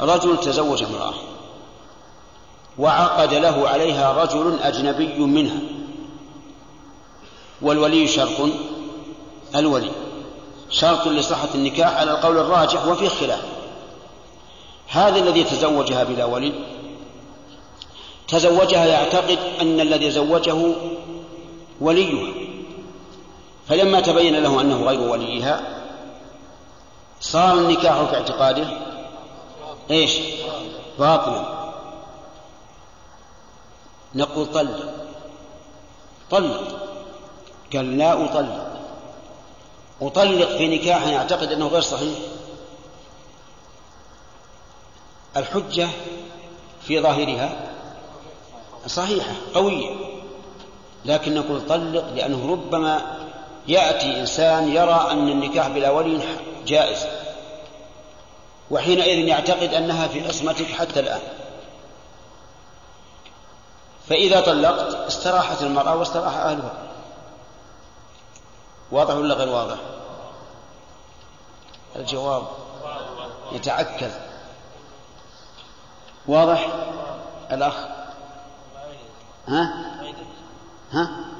رجل 0.00 0.40
تزوج 0.40 0.82
امرأة 0.82 1.14
وعقد 2.78 3.34
له 3.34 3.68
عليها 3.68 4.12
رجل 4.12 4.58
أجنبي 4.62 5.18
منها. 5.18 5.58
والولي 7.62 8.08
شرط 8.08 8.48
الولي 9.54 9.90
شرط 10.70 11.08
لصحة 11.08 11.48
النكاح 11.54 11.96
على 11.96 12.10
القول 12.10 12.38
الراجح 12.38 12.86
وفي 12.86 13.08
خلاف 13.08 13.44
هذا 14.88 15.18
الذي 15.18 15.44
تزوجها 15.44 16.04
بلا 16.04 16.24
ولي 16.24 16.52
تزوجها 18.28 18.86
يعتقد 18.86 19.38
أن 19.60 19.80
الذي 19.80 20.10
زوجه 20.10 20.74
وليها. 21.80 22.43
فلما 23.68 24.00
تبين 24.00 24.36
له 24.36 24.60
أنه 24.60 24.82
غير 24.82 25.00
وليها 25.00 25.82
صار 27.20 27.54
النكاح 27.54 28.02
في 28.02 28.16
اعتقاده 28.16 28.66
إيش؟ 29.90 30.18
باطلا. 30.98 31.44
نقول 34.14 34.46
طلق. 34.46 34.94
طلق. 36.30 36.62
قال 37.72 37.98
لا 37.98 38.24
أطلق. 38.24 38.80
أطلق 40.02 40.56
في 40.56 40.78
نكاح 40.78 41.06
يعتقد 41.06 41.52
أنه 41.52 41.66
غير 41.68 41.82
صحيح؟ 41.82 42.18
الحجة 45.36 45.88
في 46.82 47.00
ظاهرها 47.00 47.70
صحيحة 48.86 49.32
قوية. 49.54 49.94
لكن 51.04 51.34
نقول 51.34 51.66
طلق 51.66 52.12
لأنه 52.14 52.52
ربما 52.52 53.23
يأتي 53.68 54.20
إنسان 54.20 54.68
يرى 54.68 55.08
أن 55.10 55.28
النكاح 55.28 55.68
بلا 55.68 55.90
ولي 55.90 56.20
جائز 56.66 57.06
وحينئذ 58.70 59.18
يعتقد 59.28 59.74
أنها 59.74 60.08
في 60.08 60.28
عصمتك 60.28 60.66
حتى 60.66 61.00
الآن. 61.00 61.20
فإذا 64.08 64.40
طلقت 64.40 64.94
استراحت 64.94 65.62
المرأة 65.62 65.96
واستراح 65.96 66.36
أهلها. 66.36 66.72
واضح 68.90 69.14
ولا 69.14 69.34
غير 69.34 69.48
واضح؟ 69.48 69.76
الجواب 71.96 72.42
يتعكز 73.52 74.12
واضح؟ 76.26 76.68
الأخ؟ 77.52 77.74
ها؟ 79.48 79.72
ها؟ 80.92 81.33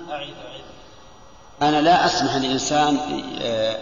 أنا 1.63 1.81
لا 1.81 2.07
أسمح 2.07 2.37
لإنسان 2.37 2.99
آه، 3.43 3.79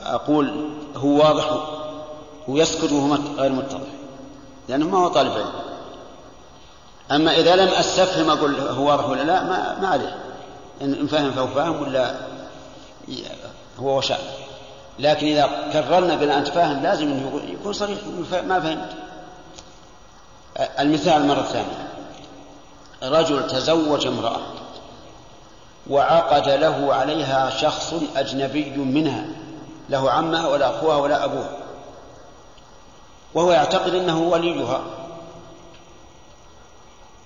أقول 0.00 0.70
هو 0.96 1.18
واضح 1.18 1.50
ويسكت 2.48 2.92
وهو 2.92 3.18
غير 3.38 3.52
متضح 3.52 3.88
لأنه 4.68 4.88
ما 4.88 4.98
هو 4.98 5.08
طالب 5.08 5.32
علم. 5.32 5.52
أما 7.12 7.36
إذا 7.36 7.56
لم 7.56 7.68
أستفهم 7.68 8.30
أقول 8.30 8.60
هو 8.60 8.88
واضح 8.88 9.08
ولا 9.08 9.22
لا 9.22 9.44
ما, 9.44 9.78
ما 9.80 9.88
عليه. 9.88 10.16
إن 10.82 11.06
فهم 11.06 11.32
فهو 11.32 11.46
فاهم 11.46 11.82
ولا 11.82 12.14
هو 13.78 13.98
وشاء. 13.98 14.20
لكن 14.98 15.26
إذا 15.26 15.48
كررنا 15.72 16.14
بلا 16.14 16.38
أنت 16.38 16.48
فاهم 16.48 16.82
لازم 16.82 17.20
يكون 17.48 17.72
صريح 17.72 17.98
ما 18.32 18.60
فهمت. 18.60 18.90
المثال 20.78 21.26
مرة 21.26 21.42
ثانية. 21.42 21.88
رجل 23.02 23.46
تزوج 23.46 24.06
امرأة. 24.06 24.40
وعقد 25.90 26.48
له 26.48 26.94
عليها 26.94 27.50
شخص 27.50 27.94
أجنبي 28.16 28.70
منها 28.76 29.26
له 29.90 30.10
عمها 30.10 30.48
ولا 30.48 30.70
أخوها 30.70 30.96
ولا 30.96 31.24
أبوها 31.24 31.64
وهو 33.34 33.52
يعتقد 33.52 33.94
أنه 33.94 34.20
وليها. 34.20 34.80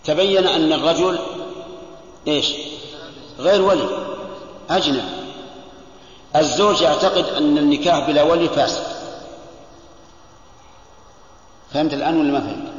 تبين 0.04 0.46
أن 0.46 0.72
الرجل 0.72 1.18
إيش؟ 2.28 2.52
غير 3.38 3.62
ولي 3.62 3.88
أجنبي. 4.70 5.02
الزوج 6.36 6.82
يعتقد 6.82 7.24
أن 7.24 7.58
النكاح 7.58 8.06
بلا 8.06 8.22
ولي 8.22 8.48
فاسد. 8.48 8.82
فهمت 11.72 11.94
الآن 11.94 12.20
ولا 12.20 12.32
ما 12.32 12.40
فهمت؟ 12.40 12.72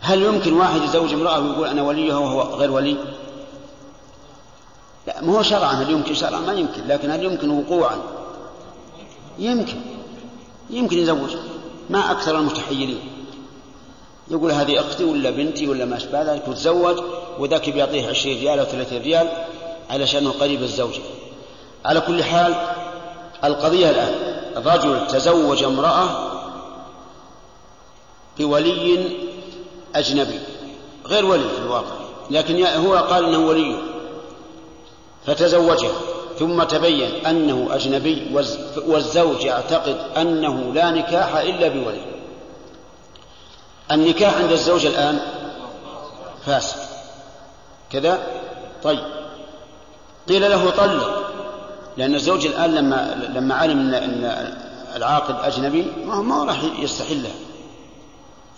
هل 0.00 0.22
يمكن 0.22 0.52
واحد 0.52 0.82
يزوج 0.82 1.12
امرأة 1.12 1.38
ويقول 1.38 1.68
أنا 1.68 1.82
وليها 1.82 2.18
وهو 2.18 2.42
غير 2.42 2.70
ولي؟ 2.70 2.96
لا 5.06 5.22
ما 5.22 5.38
هو 5.38 5.42
شرعا 5.42 5.72
هل 5.72 5.90
يمكن 5.90 6.14
شرعا؟ 6.14 6.40
ما 6.40 6.52
يمكن 6.52 6.86
لكن 6.88 7.10
هل 7.10 7.24
يمكن 7.24 7.50
وقوعا؟ 7.50 7.98
يمكن. 9.38 9.76
يمكن 10.70 10.98
يزوج 10.98 11.36
ما 11.90 12.10
أكثر 12.10 12.38
المتحيرين. 12.38 13.00
يقول 14.30 14.52
هذه 14.52 14.80
أختي 14.80 15.04
ولا 15.04 15.30
بنتي 15.30 15.68
ولا 15.68 15.84
ما 15.84 15.96
أشبه 15.96 16.22
ذلك 16.22 16.48
وتزوج 16.48 17.02
وذاك 17.38 17.70
بيعطيه 17.70 18.08
عشرين 18.08 18.38
ريال 18.38 18.58
أو 18.58 18.64
ثلاثين 18.64 19.02
ريال 19.02 19.28
علشان 19.90 20.30
قريب 20.30 20.62
الزوجة. 20.62 21.02
على 21.84 22.00
كل 22.00 22.24
حال 22.24 22.54
القضية 23.44 23.90
الآن 23.90 24.34
رجل 24.56 25.06
تزوج 25.06 25.64
امرأة 25.64 26.08
بولي 28.38 29.06
أجنبي 29.94 30.40
غير 31.06 31.26
ولي 31.26 31.48
في 31.48 31.58
الواقع 31.58 31.96
لكن 32.30 32.66
هو 32.66 32.94
قال 32.96 33.24
أنه 33.24 33.38
وليه 33.38 33.76
فتزوجها 35.26 35.92
ثم 36.38 36.62
تبين 36.62 37.26
أنه 37.26 37.68
أجنبي 37.70 38.36
والزوج 38.86 39.44
يعتقد 39.44 39.96
أنه 40.16 40.72
لا 40.74 40.90
نكاح 40.90 41.36
إلا 41.36 41.68
بولي 41.68 42.14
النكاح 43.92 44.36
عند 44.36 44.52
الزوج 44.52 44.86
الآن 44.86 45.20
فاسد. 46.46 46.78
كذا؟ 47.90 48.26
طيب. 48.82 49.04
قيل 50.28 50.50
له 50.50 50.70
طلق 50.70 51.30
لأن 51.96 52.14
الزوج 52.14 52.46
الآن 52.46 52.74
لما 52.74 53.30
لما 53.34 53.54
علم 53.54 53.94
أن 53.94 54.24
العاقد 54.96 55.36
أجنبي 55.42 55.86
ما 56.04 56.14
هو 56.14 56.22
ما 56.22 56.44
راح 56.44 56.62
يستحلها 56.78 57.34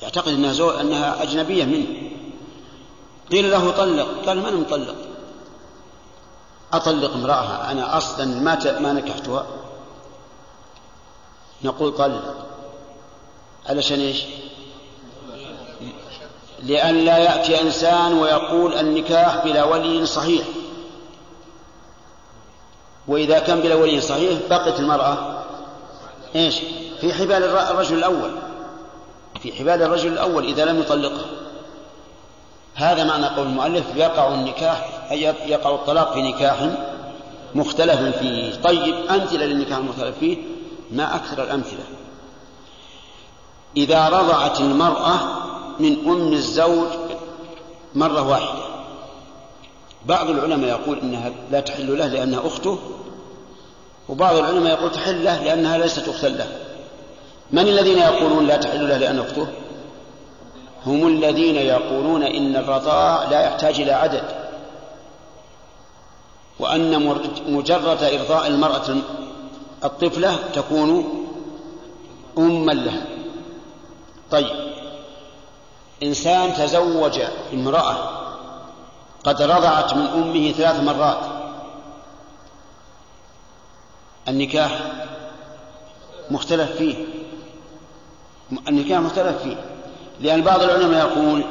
يعتقد 0.02 0.28
أنها. 0.28 0.80
أنها 0.80 1.22
أجنبية 1.22 1.64
منه. 1.64 1.86
قيل 3.30 3.50
له 3.50 3.70
طلق 3.70 4.08
قال 4.26 4.36
من 4.36 4.60
مطلق؟ 4.60 4.96
أطلق 6.72 7.12
امرأة 7.12 7.70
أنا 7.70 7.96
أصلا 7.96 8.24
ما. 8.24 8.78
ما 8.80 8.92
نكحتها 8.92 9.46
نقول 11.64 11.94
طلق 11.94 12.34
علشان 13.66 14.00
إيش؟ 14.00 14.24
لأن 16.62 16.94
لا 16.94 17.18
يأتي 17.18 17.60
إنسان 17.60 18.12
ويقول 18.12 18.74
النكاح 18.74 19.44
بلا 19.44 19.64
ولي 19.64 20.06
صحيح 20.06 20.46
وإذا 23.08 23.38
كان 23.38 23.60
بلا 23.60 23.74
ولي 23.74 24.00
صحيح 24.00 24.38
بقت 24.50 24.80
المرأة 24.80 25.42
إيش؟ 26.34 26.54
في 27.00 27.14
حبال 27.14 27.44
الرجل 27.44 27.98
الأول 27.98 28.30
في 29.42 29.52
حبال 29.52 29.82
الرجل 29.82 30.12
الأول 30.12 30.44
إذا 30.44 30.64
لم 30.64 30.80
يطلقها 30.80 31.26
هذا 32.76 33.04
معنى 33.04 33.26
قول 33.26 33.46
المؤلف 33.46 33.84
يقع 33.96 34.34
النكاح 34.34 34.88
أي 35.10 35.22
يقع 35.46 35.74
الطلاق 35.74 36.12
في 36.12 36.22
نكاح 36.22 36.70
مختلف 37.54 38.16
فيه. 38.18 38.54
طيب 38.54 38.94
أمثلة 39.10 39.46
للنكاح 39.46 39.78
المختلف 39.78 40.18
فيه؟ 40.18 40.36
ما 40.90 41.16
أكثر 41.16 41.42
الأمثلة. 41.42 41.84
إذا 43.76 44.08
رضعت 44.08 44.60
المرأة 44.60 45.18
من 45.78 45.96
أم 46.06 46.32
الزوج 46.32 46.88
مرة 47.94 48.28
واحدة. 48.28 48.66
بعض 50.06 50.30
العلماء 50.30 50.68
يقول 50.68 50.98
إنها 50.98 51.32
لا 51.50 51.60
تحل 51.60 51.98
له 51.98 52.06
لأنها 52.06 52.46
أخته 52.46 52.78
وبعض 54.08 54.36
العلماء 54.36 54.72
يقول 54.72 54.92
تحل 54.92 55.24
له 55.24 55.44
لأنها 55.44 55.78
ليست 55.78 56.08
أختا 56.08 56.26
له. 56.26 56.48
من 57.50 57.68
الذين 57.68 57.98
يقولون 57.98 58.46
لا 58.46 58.56
تحل 58.56 58.88
له 58.88 58.96
لأنها 58.96 59.24
أخته؟ 59.24 59.46
هم 60.86 61.06
الذين 61.06 61.56
يقولون 61.56 62.22
إن 62.22 62.56
الرضاع 62.56 63.28
لا 63.30 63.40
يحتاج 63.40 63.80
إلى 63.80 63.92
عدد 63.92 64.24
وأن 66.58 67.20
مجرد 67.48 68.02
إرضاء 68.02 68.46
المرأة 68.46 68.96
الطفلة 69.84 70.36
تكون 70.54 71.04
أما 72.38 72.72
لها. 72.72 73.06
طيب 74.30 74.72
إنسان 76.02 76.54
تزوج 76.54 77.20
امرأة 77.52 77.96
قد 79.24 79.42
رضعت 79.42 79.94
من 79.94 80.06
أمه 80.06 80.52
ثلاث 80.52 80.80
مرات 80.80 81.18
النكاح 84.28 84.78
مختلف 86.30 86.72
فيه 86.72 86.94
النكاح 88.68 89.00
مختلف 89.00 89.42
فيه. 89.42 89.75
لأن 90.20 90.42
بعض 90.42 90.62
العلماء 90.62 91.06
يقول 91.06 91.44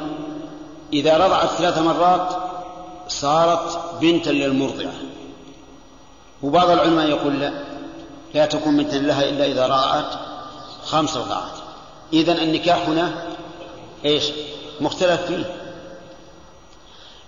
إذا 0.92 1.16
رضعت 1.16 1.48
ثلاث 1.48 1.78
مرات 1.78 2.36
صارت 3.08 3.78
بنتا 4.00 4.30
للمرضعة. 4.30 4.92
وبعض 6.42 6.70
العلماء 6.70 7.08
يقول 7.08 7.40
لا 7.40 7.52
لا 8.34 8.46
تكون 8.46 8.76
بنتا 8.76 8.96
لها 8.96 9.28
إلا 9.28 9.44
إذا 9.44 9.66
رضعت 9.66 10.14
خمس 10.84 11.16
رضعات. 11.16 11.52
إذا 12.12 12.32
النكاح 12.32 12.88
هنا 12.88 13.22
إيش؟ 14.04 14.24
مختلف 14.80 15.22
فيه. 15.26 15.56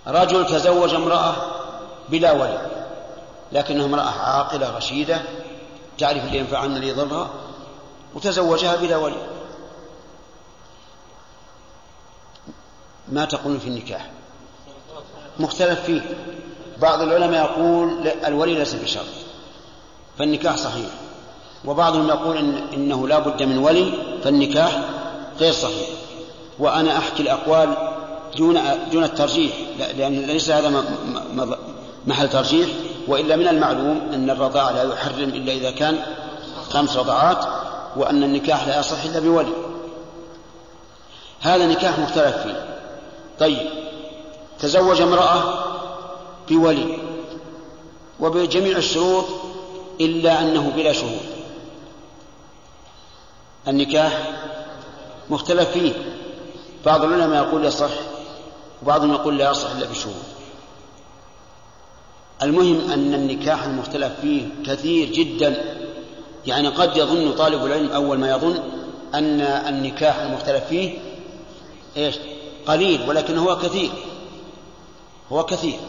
رجل 0.07 0.45
تزوج 0.45 0.93
امرأة 0.93 1.35
بلا 2.09 2.31
ولي 2.31 2.67
لكنها 3.51 3.85
امرأة 3.85 4.09
عاقلة 4.09 4.77
رشيدة 4.77 5.21
تعرف 5.97 6.25
اللي 6.25 6.37
ينفع 6.37 6.65
اللي 6.65 6.87
يضرها 6.87 7.29
وتزوجها 8.15 8.75
بلا 8.75 8.97
ولي 8.97 9.38
ما 13.11 13.25
تقول 13.25 13.59
في 13.59 13.67
النكاح. 13.67 14.09
مختلف 15.39 15.79
فيه. 15.79 16.01
بعض 16.81 17.01
العلماء 17.01 17.45
يقول 17.45 18.07
الولي 18.25 18.53
ليس 18.53 18.73
بشرط 18.73 19.05
فالنكاح 20.19 20.57
صحيح. 20.57 20.89
وبعضهم 21.65 22.07
يقول 22.07 22.37
إن 22.37 22.61
إنه 22.73 23.07
لا 23.07 23.19
بد 23.19 23.43
من 23.43 23.57
ولي 23.57 23.93
فالنكاح 24.23 24.81
غير 25.39 25.53
صحيح. 25.53 25.87
وأنا 26.59 26.97
أحكي 26.97 27.23
الأقوال 27.23 27.73
دون 28.37 28.59
دون 28.91 29.03
الترجيح 29.03 29.53
لأن 29.97 30.19
ليس 30.21 30.49
هذا 30.49 30.83
محل 32.07 32.29
ترجيح. 32.29 32.69
وإلا 33.07 33.35
من 33.35 33.47
المعلوم 33.47 34.01
أن 34.13 34.29
الرضاع 34.29 34.71
لا 34.71 34.83
يحرم 34.83 35.29
إلا 35.29 35.53
إذا 35.53 35.71
كان 35.71 35.97
خمس 36.69 36.97
رضعات 36.97 37.45
وأن 37.95 38.23
النكاح 38.23 38.67
لا 38.67 38.79
يصح 38.79 39.03
إلا 39.03 39.19
بولي. 39.19 39.53
هذا 41.41 41.65
نكاح 41.65 41.99
مختلف 41.99 42.37
فيه. 42.37 42.68
طيب. 43.39 43.69
تزوج 44.59 45.01
امرأة 45.01 45.63
بولي 46.49 46.97
وبجميع 48.19 48.77
الشروط 48.77 49.25
إلا 50.01 50.41
أنه 50.41 50.71
بلا 50.75 50.93
شهود. 50.93 51.19
النكاح 53.67 54.31
مختلف 55.29 55.69
فيه. 55.69 55.93
بعض 56.85 57.03
العلماء 57.03 57.47
يقول 57.47 57.65
يصح 57.65 57.89
وبعضهم 58.83 59.13
يقول 59.13 59.37
لا 59.37 59.51
يصح 59.51 59.71
إلا 59.71 59.87
بشهود. 59.87 60.23
المهم 62.41 62.91
أن 62.91 63.13
النكاح 63.13 63.63
المختلف 63.63 64.13
فيه 64.21 64.47
كثير 64.65 65.07
جدا. 65.11 65.79
يعني 66.45 66.67
قد 66.67 66.97
يظن 66.97 67.31
طالب 67.31 67.65
العلم 67.65 67.91
أول 67.91 68.17
ما 68.17 68.29
يظن 68.29 68.59
أن 69.13 69.41
النكاح 69.41 70.19
المختلف 70.19 70.65
فيه 70.65 70.99
إيش؟ 71.97 72.15
قليل 72.69 73.09
ولكن 73.09 73.37
هو 73.37 73.57
كثير. 73.57 73.91
هو 75.31 75.43
كثير. 75.43 75.79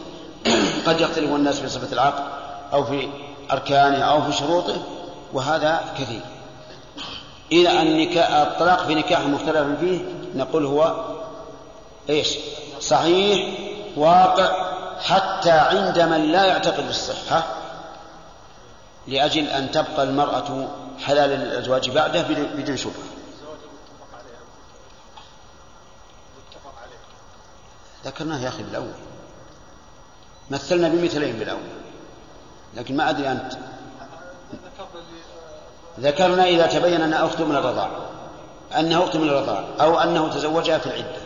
قد 0.87 1.01
يختلف 1.01 1.35
الناس 1.35 1.59
في 1.59 1.69
صفة 1.69 1.93
العقد 1.93 2.23
أو 2.73 2.83
في 2.83 3.07
أركانه 3.51 3.97
أو 3.97 4.21
في 4.21 4.37
شروطه 4.37 4.75
وهذا 5.33 5.83
كثير. 5.99 6.21
إذا 7.51 7.81
النكاح 7.81 8.31
الطلاق 8.31 8.87
في 8.87 8.95
نكاح 8.95 9.19
مختلف 9.19 9.79
فيه 9.79 9.99
نقول 10.35 10.65
هو 10.65 11.05
إيش؟ 12.09 12.37
صحيح 12.79 13.49
واقع 13.95 14.71
حتى 14.99 15.51
عند 15.51 15.99
من 15.99 16.31
لا 16.31 16.45
يعتقد 16.45 16.87
بالصحة 16.87 17.43
لأجل 19.07 19.47
أن 19.47 19.71
تبقى 19.71 20.03
المرأة 20.03 20.67
حلال 21.05 21.29
للأزواج 21.29 21.89
بعده 21.89 22.21
بدون 22.55 22.77
شبهة. 22.77 23.10
ذكرناه 28.05 28.39
يا 28.39 28.47
أخي 28.47 28.63
بالأول. 28.63 28.93
مثلنا 30.51 30.89
بمثلين 30.89 31.39
بالأول. 31.39 31.61
لكن 32.73 32.97
ما 32.97 33.09
أدري 33.09 33.31
أنت. 33.31 33.51
ذكرنا 35.99 36.45
إذا 36.45 36.67
تبين 36.67 37.01
أنها 37.01 37.25
أخت 37.25 37.41
من 37.41 37.55
الرضاع. 37.55 37.89
أنها 38.79 39.03
أخت 39.03 39.15
من 39.15 39.29
الرضاع. 39.29 39.63
أو 39.81 39.99
أنه 39.99 40.29
تزوجها 40.29 40.77
في 40.77 40.85
العدة. 40.85 41.21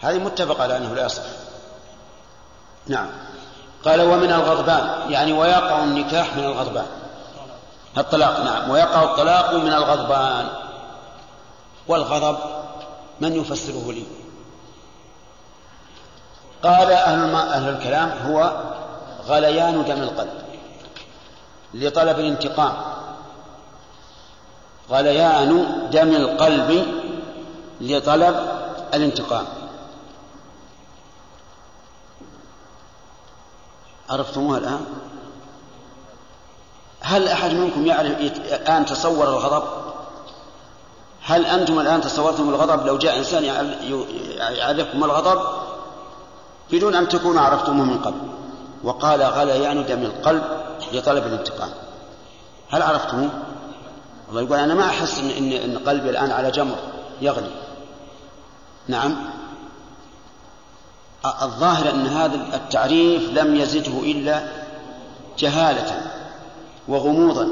هذه 0.00 0.18
متفق 0.18 0.60
على 0.60 0.76
أنه 0.76 0.94
لا 0.94 1.06
يصح. 1.06 1.22
نعم. 2.86 3.08
قال 3.84 4.00
ومن 4.00 4.32
الغضبان. 4.32 5.10
يعني 5.10 5.32
ويقع 5.32 5.84
النكاح 5.84 6.36
من 6.36 6.44
الغضبان. 6.44 6.86
الطلاق. 7.98 8.44
نعم. 8.44 8.70
ويقع 8.70 9.02
الطلاق 9.02 9.54
من 9.54 9.72
الغضبان. 9.72 10.48
والغضب 11.88 12.38
من 13.20 13.36
يفسره 13.36 13.92
لي؟ 13.92 14.21
قال 16.62 16.92
أهل, 16.92 17.34
أهل 17.34 17.68
الكلام 17.68 18.10
هو 18.26 18.62
غليان 19.26 19.84
دم 19.84 20.02
القلب 20.02 20.42
لطلب 21.74 22.18
الانتقام. 22.18 22.72
غليان 24.90 25.88
دم 25.92 26.10
القلب 26.10 26.86
لطلب 27.80 28.36
الانتقام. 28.94 29.46
عرفتموها 34.10 34.58
الآن؟ 34.58 34.84
هل 37.00 37.28
أحد 37.28 37.52
منكم 37.54 37.86
يعرف 37.86 38.20
الآن 38.20 38.86
تصور 38.86 39.28
الغضب؟ 39.28 39.64
هل 41.22 41.46
أنتم 41.46 41.78
الآن 41.78 42.00
تصورتم 42.00 42.48
الغضب؟ 42.48 42.86
لو 42.86 42.98
جاء 42.98 43.18
إنسان 43.18 43.44
يعرفكم 44.38 45.04
الغضب 45.04 45.61
بدون 46.72 46.94
أن 46.94 47.08
تكونوا 47.08 47.40
عرفتموه 47.40 47.84
من 47.86 47.98
قبل. 47.98 48.20
وقال 48.84 49.22
غليان 49.22 49.86
دم 49.86 50.02
القلب 50.02 50.42
لطلب 50.92 51.26
الانتقام. 51.26 51.70
هل 52.70 52.82
عرفتموه؟ 52.82 53.30
الله 54.28 54.42
يقول 54.42 54.58
أنا 54.58 54.74
ما 54.74 54.84
أحس 54.84 55.18
إن, 55.18 55.52
إن, 55.52 55.78
قلبي 55.78 56.10
الآن 56.10 56.30
على 56.30 56.50
جمر. 56.50 56.76
يغلي. 57.20 57.50
نعم. 58.88 59.16
الظاهر 61.42 61.90
أن 61.90 62.06
هذا 62.06 62.34
التعريف 62.54 63.30
لم 63.30 63.56
يزده 63.56 64.00
إلا 64.00 64.42
جهالة 65.38 66.02
وغموضا. 66.88 67.48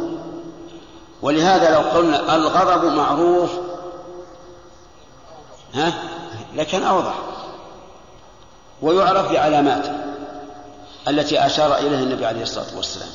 ولهذا 1.22 1.70
لو 1.70 1.80
قلنا 1.80 2.36
الغضب 2.36 2.84
معروف 2.84 3.50
ها 5.74 5.92
لكن 6.54 6.82
أوضح. 6.82 7.14
ويعرف 8.82 9.32
بعلاماته 9.32 9.92
التي 11.08 11.46
أشار 11.46 11.76
إليها 11.78 12.00
النبي 12.00 12.26
عليه 12.26 12.42
الصلاة 12.42 12.76
والسلام 12.76 13.08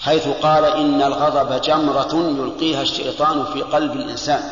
حيث 0.00 0.28
قال 0.42 0.64
إن 0.64 1.02
الغضب 1.02 1.60
جمرة 1.60 2.14
يلقيها 2.14 2.82
الشيطان 2.82 3.44
في 3.44 3.62
قلب 3.62 3.92
الإنسان. 3.92 4.42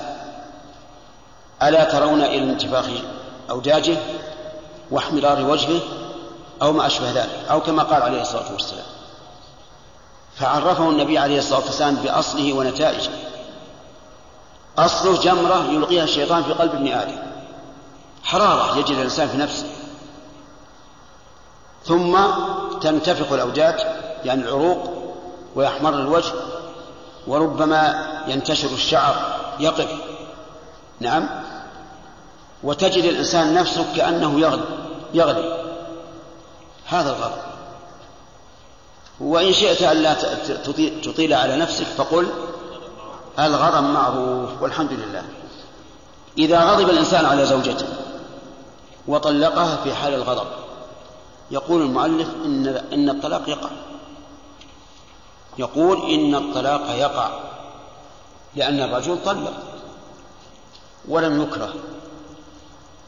ألا 1.62 1.84
ترون 1.84 2.22
إلى 2.22 2.52
انتفاخ 2.52 2.84
أوداجه 3.50 3.96
واحمرار 4.90 5.50
وجهه 5.50 5.80
أو 6.62 6.72
ما 6.72 6.86
أشبه 6.86 7.10
ذلك 7.10 7.46
أو 7.50 7.60
كما 7.60 7.82
قال 7.82 8.02
عليه 8.02 8.22
الصلاة 8.22 8.52
والسلام. 8.52 8.86
فعرفه 10.36 10.90
النبي 10.90 11.18
عليه 11.18 11.38
الصلاة 11.38 11.60
والسلام 11.60 11.94
بأصله 11.94 12.52
ونتائجه. 12.52 13.10
أصله 14.78 15.20
جمرة 15.20 15.64
يلقيها 15.70 16.04
الشيطان 16.04 16.42
في 16.42 16.52
قلب 16.52 16.74
ابن 16.74 16.88
آدم. 16.88 17.18
حرارة 18.24 18.78
يجد 18.78 18.90
الإنسان 18.90 19.28
في 19.28 19.36
نفسه. 19.36 19.66
ثم 21.86 22.18
تنتفخ 22.80 23.32
الأوداج 23.32 23.74
يعني 24.24 24.42
العروق 24.42 24.90
ويحمر 25.54 25.94
الوجه 25.94 26.32
وربما 27.26 28.06
ينتشر 28.28 28.68
الشعر 28.68 29.14
يقف. 29.60 29.88
نعم. 31.00 31.28
وتجد 32.62 33.04
الإنسان 33.04 33.54
نفسه 33.54 33.84
كأنه 33.96 34.40
يغلي 34.40 34.64
يغلي. 35.14 35.66
هذا 36.86 37.10
الغضب 37.10 37.42
وإن 39.20 39.52
شئت 39.52 39.82
ألا 39.82 40.14
تطيل 41.04 41.34
على 41.34 41.56
نفسك 41.56 41.84
فقل 41.84 42.26
الغضب 43.38 43.84
معروف 43.84 44.50
والحمد 44.62 44.92
لله. 44.92 45.22
إذا 46.38 46.60
غضب 46.60 46.90
الإنسان 46.90 47.24
على 47.24 47.46
زوجته 47.46 47.86
وطلقها 49.08 49.76
في 49.84 49.94
حال 49.94 50.14
الغضب 50.14 50.65
يقول 51.50 51.82
المؤلف 51.82 52.28
إن 52.44 52.66
إن 52.92 53.10
الطلاق 53.10 53.48
يقع. 53.48 53.70
يقول 55.58 56.10
إن 56.10 56.34
الطلاق 56.34 56.90
يقع 56.90 57.30
لأن 58.56 58.80
الرجل 58.80 59.24
طلق 59.24 59.52
ولم 61.08 61.42
يكره 61.42 61.74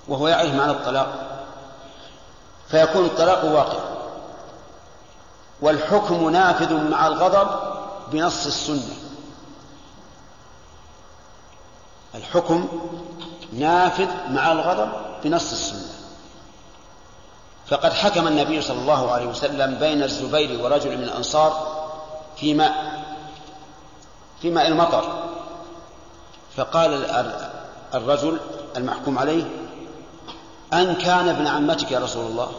وهو 0.08 0.28
يعرف 0.28 0.54
معنى 0.54 0.70
الطلاق. 0.70 1.38
فيكون 2.68 3.04
الطلاق 3.04 3.44
واقع 3.44 3.78
والحكم 5.60 6.30
نافذ 6.30 6.90
مع 6.90 7.06
الغضب 7.06 7.48
بنص 8.12 8.46
السنة. 8.46 8.96
الحكم 12.14 12.68
نافذ 13.52 14.08
مع 14.30 14.52
الغضب 14.52 14.88
بنص 15.24 15.52
السنة. 15.52 15.97
فقد 17.70 17.92
حكم 17.92 18.26
النبي 18.26 18.62
صلى 18.62 18.78
الله 18.78 19.12
عليه 19.12 19.26
وسلم 19.26 19.74
بين 19.74 20.02
الزبير 20.02 20.62
ورجل 20.62 20.96
من 20.96 21.04
الأنصار 21.04 21.78
في 22.36 22.54
ماء 22.54 22.98
في 24.42 24.50
ماء 24.50 24.68
المطر. 24.68 25.28
فقال 26.56 27.04
الرجل 27.94 28.40
المحكوم 28.76 29.18
عليه 29.18 29.44
أن 30.72 30.94
كان 30.94 31.28
ابن 31.28 31.46
عمتك 31.46 31.90
يا 31.92 31.98
رسول 31.98 32.26
الله؟ 32.26 32.52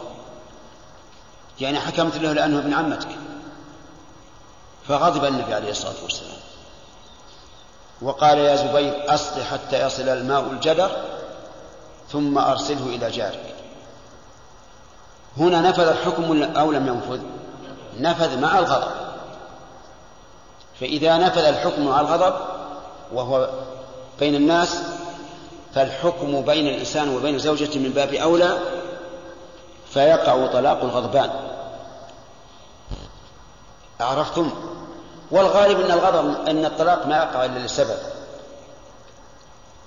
يعني 1.60 1.80
حكمت 1.80 2.16
له 2.16 2.32
لأنه 2.32 2.58
ابن 2.58 2.74
عمتك. 2.74 3.08
فغضب 4.88 5.24
النبي 5.24 5.54
عليه 5.54 5.70
الصلاة 5.70 6.02
والسلام. 6.02 6.40
وقال 8.02 8.38
يا 8.38 8.56
زبير 8.56 9.14
أصل 9.14 9.42
حتى 9.42 9.86
يصل 9.86 10.08
الماء 10.08 10.50
الجدر 10.50 10.90
ثم 12.12 12.38
أرسله 12.38 12.86
إلى 12.86 13.10
جارك. 13.10 13.54
هنا 15.40 15.60
نفذ 15.60 15.88
الحكم 15.88 16.42
أو 16.42 16.72
لم 16.72 16.86
ينفذ؟ 16.88 17.20
نفذ 17.98 18.40
مع 18.40 18.58
الغضب. 18.58 18.90
فإذا 20.80 21.18
نفذ 21.18 21.44
الحكم 21.44 21.86
مع 21.86 22.00
الغضب 22.00 22.34
وهو 23.12 23.50
بين 24.20 24.34
الناس 24.34 24.82
فالحكم 25.74 26.40
بين 26.40 26.66
الإنسان 26.66 27.16
وبين 27.16 27.38
زوجته 27.38 27.80
من 27.80 27.90
باب 27.90 28.14
أولى 28.14 28.58
فيقع 29.90 30.46
طلاق 30.46 30.84
الغضبان. 30.84 31.30
عرفتم؟ 34.00 34.50
والغالب 35.30 35.80
أن 35.80 35.90
الغضب 35.90 36.48
أن 36.48 36.64
الطلاق 36.64 37.06
ما 37.06 37.16
يقع 37.16 37.44
إلا 37.44 37.58
لسبب 37.58 37.96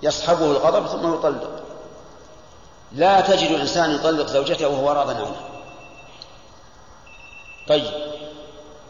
يصحبه 0.03 0.45
الغضب 0.45 0.87
ثم 0.87 1.13
يطلق. 1.13 1.62
لا 2.93 3.21
تجد 3.21 3.59
إنسان 3.59 3.95
يطلق 3.95 4.27
زوجته 4.27 4.67
وهو 4.67 4.91
راض 4.91 5.09
عنها 5.09 5.31
طيب. 7.67 8.13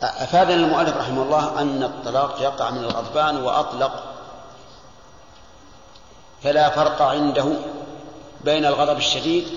أفادنا 0.02 0.56
المؤلف 0.56 0.98
رحمه 0.98 1.24
الله 1.24 1.62
أن 1.62 1.84
الطلاق 1.84 2.42
يقع 2.42 2.70
من 2.70 2.84
الغضبان 2.84 3.44
وأطلق 3.44 4.04
فلا 6.44 6.70
فرق 6.70 7.02
عنده 7.02 7.46
بين 8.44 8.66
الغضب 8.66 8.98
الشديد 8.98 9.48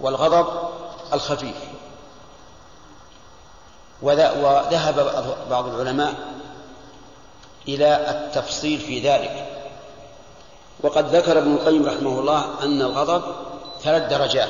والغضب 0.00 0.46
الخفيف. 1.12 1.56
وذهب 4.02 5.24
بعض 5.50 5.66
العلماء 5.66 6.14
إلى 7.68 8.10
التفصيل 8.10 8.80
في 8.80 9.00
ذلك. 9.00 9.46
وقد 10.82 11.16
ذكر 11.16 11.38
ابن 11.38 11.52
القيم 11.52 11.86
رحمه 11.86 12.20
الله 12.20 12.44
أن 12.62 12.82
الغضب 12.82 13.49
ثلاث 13.84 14.10
درجات. 14.10 14.48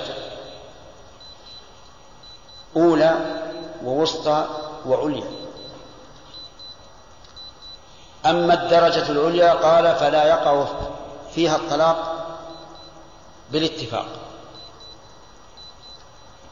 أولى 2.77 3.15
ووسطى 3.85 4.47
وعليا. 4.87 5.31
أما 8.27 8.55
الدرجة 8.55 9.11
العليا 9.11 9.53
قال 9.53 9.97
فلا 9.97 10.25
يقع 10.25 10.65
فيها 11.35 11.57
الطلاق 11.57 12.27
بالاتفاق. 13.51 14.07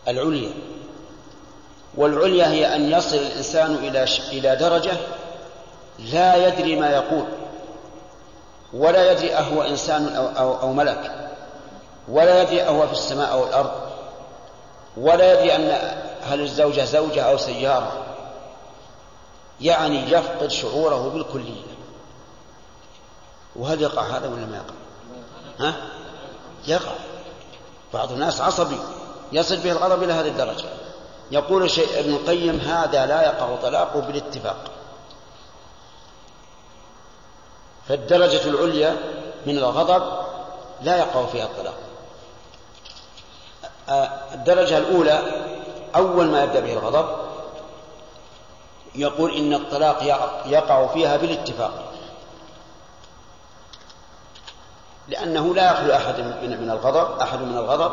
العليا. 0.08 0.52
والعليا 1.96 2.50
هي 2.50 2.76
أن 2.76 2.92
يصل 2.92 3.16
الإنسان 3.16 3.74
إلى 3.74 4.04
إلى 4.32 4.56
درجة 4.56 4.96
لا 5.98 6.48
يدري 6.48 6.76
ما 6.76 6.90
يقول 6.90 7.24
ولا 8.72 9.12
يدري 9.12 9.34
أهو 9.34 9.62
إنسان 9.62 10.16
أو, 10.16 10.26
أو, 10.26 10.60
أو 10.60 10.72
ملك. 10.72 11.27
ولا 12.10 12.42
يدري 12.42 12.62
أهو 12.62 12.86
في 12.86 12.92
السماء 12.92 13.32
أو 13.32 13.46
الأرض 13.46 13.70
ولا 14.96 15.32
يدري 15.32 15.56
أن 15.56 15.98
هل 16.22 16.40
الزوجة 16.40 16.84
زوجة 16.84 17.22
أو 17.22 17.36
سيارة. 17.36 18.04
يعني 19.60 20.12
يفقد 20.12 20.50
شعوره 20.50 21.08
بالكلية. 21.08 21.62
وهل 23.56 23.82
يقع 23.82 24.02
هذا 24.02 24.28
ولا 24.28 24.46
ما 24.46 24.56
يقع؟ 24.56 24.74
ها؟ 25.60 25.74
يقع. 26.66 26.92
بعض 27.94 28.12
الناس 28.12 28.40
عصبي 28.40 28.78
يصل 29.32 29.56
به 29.56 29.72
الغضب 29.72 30.02
إلى 30.02 30.12
هذه 30.12 30.28
الدرجة. 30.28 30.68
يقول 31.30 31.70
شيء 31.70 32.00
ابن 32.00 32.14
القيم 32.14 32.60
هذا 32.60 33.06
لا 33.06 33.22
يقع 33.22 33.56
طلاقه 33.56 34.00
بالاتفاق. 34.00 34.70
فالدرجة 37.88 38.48
العليا 38.48 38.96
من 39.46 39.58
الغضب 39.58 40.18
لا 40.82 40.96
يقع 40.96 41.26
فيها 41.26 41.44
الطلاق. 41.44 41.87
الدرجة 44.34 44.78
الأولى 44.78 45.22
أول 45.96 46.26
ما 46.26 46.44
يبدأ 46.44 46.60
به 46.60 46.72
الغضب 46.72 47.08
يقول 48.94 49.34
إن 49.34 49.54
الطلاق 49.54 50.02
يقع 50.46 50.86
فيها 50.86 51.16
بالاتفاق. 51.16 51.92
لأنه 55.08 55.54
لا 55.54 55.72
يخلو 55.72 55.94
أحد 55.94 56.20
من 56.20 56.70
الغضب 56.70 57.20
أحد 57.20 57.40
من 57.40 57.56
الغضب. 57.56 57.92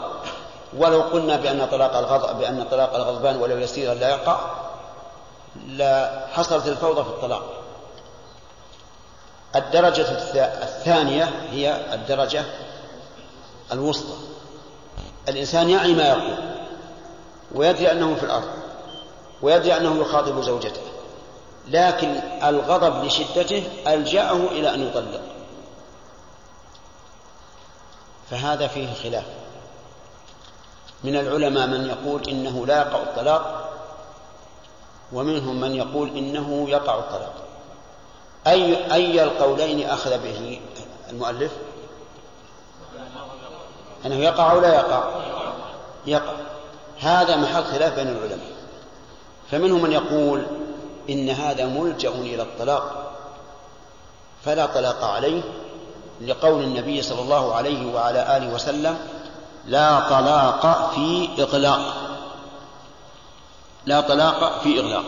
ولو 0.77 1.01
قلنا 1.01 1.35
بأن 1.35 1.67
طلاق 1.71 1.97
الغضب 1.97 2.39
بأن 2.39 2.63
طلاق 2.71 2.95
الغضبان 2.95 3.37
ولو 3.37 3.57
يسيرا 3.57 3.93
لا 3.93 4.09
يقع 4.09 4.39
لا 5.67 6.27
حصلت 6.33 6.67
الفوضى 6.67 7.03
في 7.03 7.09
الطلاق. 7.09 7.43
الدرجة 9.55 10.11
الثانية 10.63 11.23
هي 11.51 11.93
الدرجة 11.93 12.43
الوسطى. 13.71 14.34
الإنسان 15.29 15.69
يعي 15.69 15.93
ما 15.93 16.07
يقول 16.07 16.37
ويدري 17.55 17.91
أنه 17.91 18.15
في 18.15 18.23
الأرض 18.23 18.49
ويدري 19.41 19.77
أنه 19.77 20.01
يخاطب 20.01 20.41
زوجته 20.41 20.81
لكن 21.67 22.19
الغضب 22.43 23.05
لشدته 23.05 23.63
ألجأه 23.87 24.47
إلى 24.51 24.73
أن 24.73 24.87
يطلق 24.87 25.21
فهذا 28.29 28.67
فيه 28.67 28.93
خلاف. 28.93 29.25
من 31.03 31.15
العلماء 31.15 31.67
من 31.67 31.85
يقول 31.85 32.29
إنه 32.29 32.65
لا 32.65 32.77
يقع 32.77 33.03
الطلاق 33.03 33.73
ومنهم 35.13 35.61
من 35.61 35.75
يقول 35.75 36.09
إنه 36.17 36.69
يقع 36.69 36.99
الطلاق. 36.99 37.33
أي 38.47 38.93
أي 38.93 39.23
القولين 39.23 39.89
أخذ 39.89 40.17
به 40.17 40.61
المؤلف؟ 41.09 41.51
أنه 44.05 44.15
يقع 44.15 44.51
أو 44.51 44.59
لا 44.59 44.75
يقع؟ 44.75 45.03
يقع. 46.07 46.33
هذا 46.99 47.35
محل 47.35 47.63
خلاف 47.63 47.95
بين 47.95 48.07
العلماء. 48.07 48.55
فمنهم 49.51 49.81
من 49.81 49.91
يقول 49.91 50.45
إن 51.09 51.29
هذا 51.29 51.65
ملجأ 51.65 52.09
إلى 52.09 52.41
الطلاق 52.41 53.11
فلا 54.45 54.65
طلاق 54.65 55.03
عليه 55.03 55.41
لقول 56.21 56.63
النبي 56.63 57.01
صلى 57.01 57.21
الله 57.21 57.55
عليه 57.55 57.93
وعلى 57.93 58.37
آله 58.37 58.53
وسلم 58.53 58.97
لا 59.67 59.99
طلاق 59.99 60.91
في 60.95 61.29
إغلاق 61.39 61.95
لا 63.85 64.01
طلاق 64.01 64.61
في 64.61 64.79
إغلاق 64.79 65.03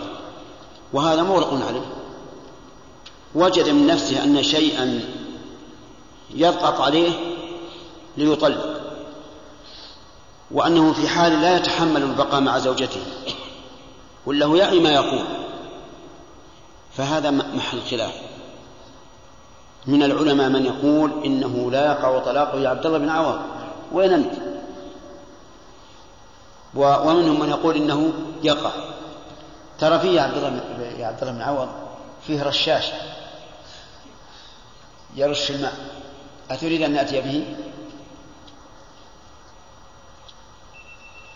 وهذا 0.93 1.23
مغلق 1.23 1.67
عليه. 1.67 1.85
وجد 3.35 3.69
من 3.69 3.87
نفسه 3.87 4.23
أن 4.23 4.43
شيئا 4.43 5.01
يضغط 6.33 6.81
عليه 6.81 7.11
ليطلق. 8.17 8.76
وأنه 10.51 10.93
في 10.93 11.07
حال 11.07 11.41
لا 11.41 11.57
يتحمل 11.57 12.03
البقاء 12.03 12.41
مع 12.41 12.57
زوجته. 12.57 13.01
ولا 14.25 14.45
هو 14.45 14.55
يعي 14.55 14.79
ما 14.79 14.89
يقول. 14.89 15.25
فهذا 16.97 17.31
محل 17.31 17.81
خلاف. 17.91 18.13
من 19.85 20.03
العلماء 20.03 20.49
من 20.49 20.65
يقول 20.65 21.23
إنه 21.25 21.71
لا 21.71 21.85
يقع 21.85 22.19
طلاقه 22.19 22.59
يا 22.59 22.69
عبد 22.69 22.85
الله 22.85 22.97
بن 22.97 23.09
عوض. 23.09 23.39
وين 23.91 24.13
أنت؟ 24.13 24.33
ومنهم 26.75 27.39
من 27.39 27.49
يقول 27.49 27.75
إنه 27.75 28.13
يقع. 28.43 28.71
ترى 29.79 29.99
فيه 29.99 30.11
يا 30.11 30.21
عبد 30.21 30.37
الله 30.37 30.61
يا 30.99 31.07
عبد 31.07 31.21
الله 31.21 31.33
بن 31.33 31.41
عوض 31.41 31.69
فيه 32.27 32.43
رشاش. 32.43 32.85
يرش 35.15 35.51
الماء. 35.51 35.73
أتريد 36.51 36.81
أن 36.81 36.93
نأتي 36.93 37.21
به؟ 37.21 37.55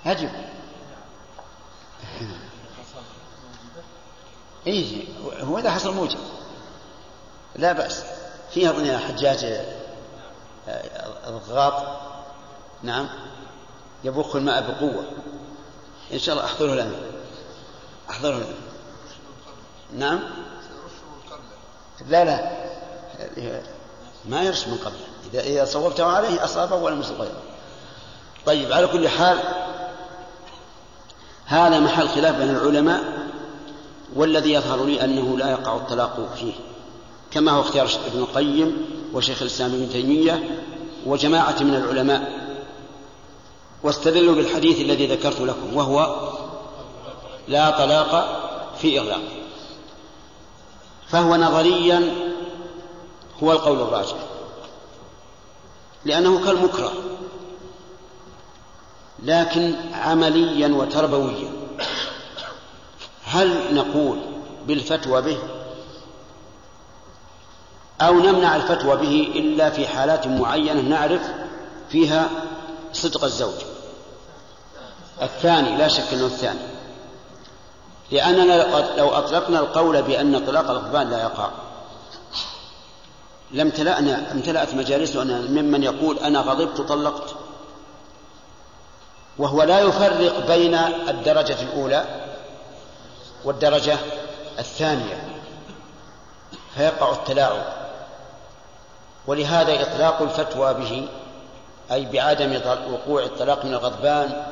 أجب 0.06 0.30
إيه 4.68 5.06
هو 5.42 5.58
إذا 5.58 5.72
حصل 5.72 5.94
موجب. 5.94 6.20
لا 7.56 7.72
بأس. 7.72 8.04
فيها 8.52 8.70
أظن 8.70 8.98
حجاج 8.98 9.44
آه، 10.68 11.30
الغاط. 11.30 12.00
نعم. 12.84 13.10
يبخ 14.04 14.36
الماء 14.36 14.72
بقوة. 14.72 15.06
إن 16.14 16.20
شاء 16.20 16.36
الله 16.36 16.46
أحضره 16.46 16.74
لنا. 16.74 16.96
أحضره 18.10 18.36
لنا. 18.36 18.46
نعم. 19.94 20.20
لا 22.08 22.26
لا. 22.26 22.52
ما 24.26 24.44
يرش 24.44 24.68
من 24.68 24.78
قبل. 24.78 24.98
إذا 25.34 25.42
إذا 25.42 25.66
صوبته 25.66 26.06
عليه 26.06 26.44
أصابه 26.44 26.76
ولم 26.76 27.00
يصب 27.00 27.22
غيره. 27.22 27.42
طيب 28.46 28.74
على 28.74 28.88
كل 28.88 29.10
حال 29.10 29.61
هذا 31.52 31.80
محل 31.80 32.10
خلاف 32.10 32.36
بين 32.36 32.50
العلماء 32.50 33.28
والذي 34.16 34.54
يظهر 34.54 34.86
لي 34.86 35.04
أنه 35.04 35.38
لا 35.38 35.52
يقع 35.52 35.76
الطلاق 35.76 36.36
فيه 36.36 36.54
كما 37.32 37.52
هو 37.52 37.62
اختيار 37.62 37.90
ابن 38.08 38.20
القيم 38.20 38.86
وشيخ 39.14 39.42
الإسلام 39.42 39.74
ابن 39.74 39.90
تيمية 39.90 40.64
وجماعة 41.06 41.56
من 41.62 41.76
العلماء. 41.76 42.32
واستدلوا 43.84 44.36
بالحديث 44.36 44.82
الذي 44.82 45.08
ذكرت 45.08 45.42
لكم 45.42 45.78
وهو 45.78 46.30
لا 47.48 47.70
طلاق 47.70 48.42
في 48.82 49.00
إغلاق. 49.00 49.22
فهو 51.08 51.36
نظريا 51.36 52.16
هو 53.44 53.52
القول 53.52 53.82
الراجح 53.82 54.18
لأنه 56.06 56.46
كالمكره. 56.46 56.92
لكن 59.22 59.76
عمليا 59.94 60.68
وتربويا. 60.68 61.52
هل 63.26 63.76
نقول 63.76 64.18
بالفتوى 64.68 65.22
به؟ 65.22 65.38
أو 68.02 68.14
نمنع 68.14 68.56
الفتوى 68.56 68.98
به 68.98 69.32
إلا 69.36 69.70
في 69.70 69.88
حالات 69.88 70.28
معينة 70.28 70.82
نعرف 70.82 71.22
فيها 71.90 72.30
صدق 72.94 73.24
الزوج؟ 73.24 73.54
الثاني 75.22 75.78
لا 75.78 75.88
شك 75.88 76.14
أنه 76.14 76.26
الثاني. 76.26 76.60
لأننا 78.12 78.54
لو 78.98 79.10
أطلقنا 79.10 79.60
القول 79.60 80.02
بأن 80.02 80.46
طلاق 80.46 80.70
الغضبان 80.70 81.10
لا 81.10 81.22
يقع. 81.22 81.50
لم 83.52 83.70
تلأنا 83.70 84.32
امتلأت 84.32 84.76
مجالسنا 84.76 85.42
ممن 85.42 85.84
يقول 85.84 86.20
أنا 86.20 86.40
غضبت 86.40 86.82
طلقت 86.82 87.36
وهو 89.42 89.64
لا 89.64 89.80
يفرق 89.80 90.48
بين 90.48 90.76
الدرجة 91.10 91.62
الأولى 91.62 92.06
والدرجة 93.46 93.98
الثانية 94.60 95.28
فيقع 96.76 97.12
التلاعب. 97.12 97.64
ولهذا 99.28 99.82
إطلاق 99.82 100.22
الفتوى 100.22 100.74
به 100.74 101.08
أي 101.92 102.06
بعدم 102.06 102.62
وقوع 102.94 103.24
الطلاق 103.24 103.66
من 103.66 103.74
الغضبان 103.74 104.44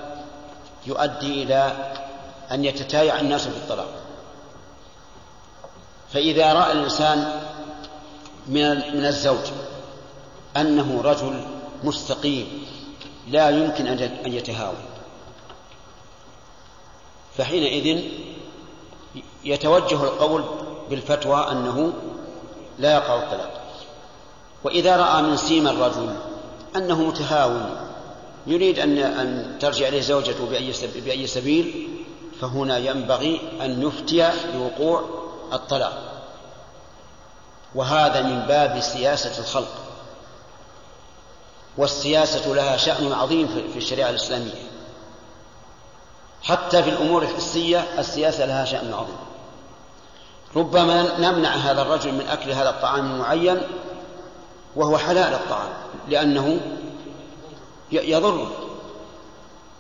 يؤدي 0.86 1.44
إلى 1.44 1.92
أن 2.52 2.66
يتتايع 2.66 3.20
الناس 3.20 3.48
في 3.48 3.58
الطلاق. 3.58 3.90
فإذا 6.14 6.54
رأى 6.54 6.72
الإنسان 6.72 7.32
من 8.48 8.98
من 8.98 9.06
الزوج 9.06 9.46
أنه 10.58 11.02
رجل 11.02 11.44
مستقيم 11.84 12.66
لا 13.30 13.50
يمكن 13.50 13.88
أن 13.88 14.34
يتهاون. 14.34 14.76
فحينئذ 17.38 18.04
يتوجه 19.44 20.04
القول 20.04 20.44
بالفتوى 20.90 21.52
أنه 21.52 21.94
لا 22.80 22.94
يقع 22.94 23.24
الطلاق. 23.24 23.62
وإذا 24.64 24.98
رأى 24.98 25.22
من 25.22 25.38
سيما 25.38 25.72
الرجل 25.72 26.16
أنه 26.76 27.02
متهاون 27.02 27.88
يريد 28.48 28.80
أن 28.80 28.98
أن 28.98 29.58
ترجع 29.60 29.88
إليه 29.88 30.02
زوجته 30.02 30.46
بأي 30.46 30.74
بأي 31.06 31.28
سبيل 31.28 31.88
فهنا 32.42 32.78
ينبغي 32.78 33.42
أن 33.62 33.84
يفتي 33.84 34.32
بوقوع 34.54 35.04
الطلاق. 35.54 36.24
وهذا 37.76 38.22
من 38.22 38.40
باب 38.40 38.80
سياسة 38.80 39.40
الخلق. 39.40 39.89
والسياسة 41.80 42.54
لها 42.54 42.78
شأن 42.78 43.14
عظيم 43.14 43.48
في 43.74 43.78
الشريعة 43.78 44.10
الإسلامية. 44.10 44.54
حتى 46.44 46.84
في 46.84 46.90
الأمور 46.90 47.24
الحسية 47.24 47.86
السياسة 48.00 48.46
لها 48.46 48.66
شأن 48.66 48.94
عظيم. 48.94 49.18
ربما 50.56 51.20
نمنع 51.20 51.50
هذا 51.50 51.82
الرجل 51.82 52.12
من 52.12 52.28
أكل 52.28 52.52
هذا 52.52 52.70
الطعام 52.70 53.12
المعين 53.12 53.62
وهو 54.76 54.98
حلال 54.98 55.34
الطعام 55.34 55.70
لأنه 56.10 56.60
يضره. 57.92 58.52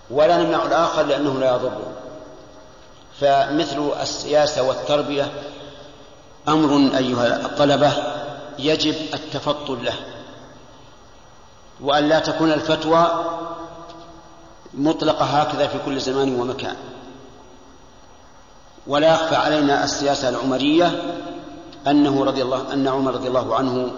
ولا 0.10 0.38
نمنع 0.38 0.66
الآخر 0.66 1.04
لأنه 1.04 1.40
لا 1.40 1.56
يضره. 1.56 1.92
فمثل 3.20 3.92
السياسة 4.02 4.64
والتربية 4.64 5.32
أمر 6.48 6.98
أيها 6.98 7.46
الطلبة 7.46 7.92
يجب 8.60 8.96
التفطن 9.14 9.84
له. 9.84 10.19
وأن 11.82 12.10
لا 12.10 12.20
تكون 12.20 12.52
الفتوى 12.52 13.26
مطلقة 14.74 15.26
هكذا 15.26 15.68
في 15.68 15.78
كل 15.86 16.00
زمان 16.00 16.40
ومكان. 16.40 16.76
ولا 18.88 19.14
يخفى 19.14 19.36
علينا 19.36 19.84
السياسة 19.84 20.30
العمرية 20.30 21.04
أنه 21.88 22.24
رضي 22.24 22.42
الله 22.42 22.74
أن 22.74 22.88
عمر 22.88 23.14
رضي 23.14 23.28
الله 23.28 23.56
عنه 23.56 23.92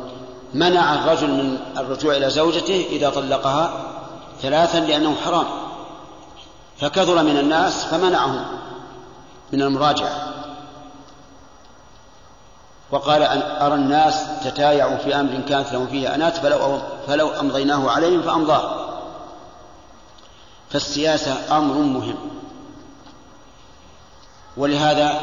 منع 0.54 0.94
الرجل 0.94 1.30
من 1.32 1.58
الرجوع 1.78 2.18
إلى 2.18 2.30
زوجته 2.30 2.86
إذا 2.90 3.10
طلقها 3.10 3.74
ثلاثا 4.42 4.78
لأنه 4.78 5.16
حرام. 5.26 5.46
فكثر 6.78 7.24
من 7.24 7.38
الناس 7.38 7.86
فمنعهم 7.86 8.46
من 9.54 9.62
المراجعة. 9.62 10.31
وقال 12.92 13.24
أن 13.24 13.42
أرى 13.42 13.76
الناس 13.76 14.24
تتايعوا 14.44 14.98
في 14.98 15.16
أمر 15.16 15.42
كانت 15.50 15.74
لهم 15.74 15.88
فيه 15.88 16.16
أنات 16.16 16.38
فلو, 16.38 16.80
فلو 17.08 17.28
أمضيناه 17.30 17.92
عليهم 17.92 18.22
فأمضاه. 18.22 18.92
فالسياسة 20.70 21.58
أمر 21.58 21.74
مهم. 21.74 22.16
ولهذا 24.58 25.20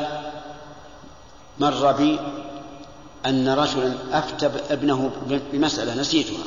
مر 1.59 1.93
بي 1.93 2.19
أن 3.27 3.49
رجلا 3.49 3.95
أفتى 4.13 4.51
ابنه 4.71 5.11
بمسألة 5.53 5.95
نسيتها 5.95 6.45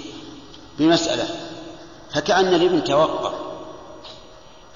بمسألة 0.79 1.25
فكأن 2.13 2.47
الابن 2.47 2.83
توقف. 2.83 3.33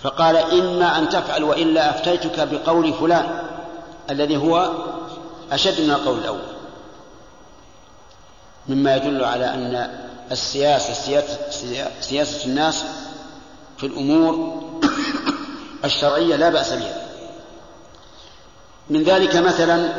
فقال 0.03 0.37
إما 0.37 0.97
أن 0.97 1.09
تفعل 1.09 1.43
وإلا 1.43 1.89
أفتيتك 1.89 2.47
بقول 2.47 2.93
فلان 2.93 3.43
الذي 4.09 4.37
هو 4.37 4.71
أشد 5.51 5.81
من 5.81 5.91
القول 5.91 6.17
الأول. 6.19 6.55
مما 8.67 8.95
يدل 8.95 9.23
على 9.23 9.45
أن 9.45 9.99
السياسة 10.31 10.93
سياسة, 10.93 11.37
سياسة 12.01 12.45
الناس 12.45 12.83
في 13.77 13.85
الأمور 13.85 14.61
الشرعية 15.85 16.35
لا 16.35 16.49
بأس 16.49 16.73
بها. 16.73 17.07
من 18.89 19.03
ذلك 19.03 19.35
مثلا 19.35 19.93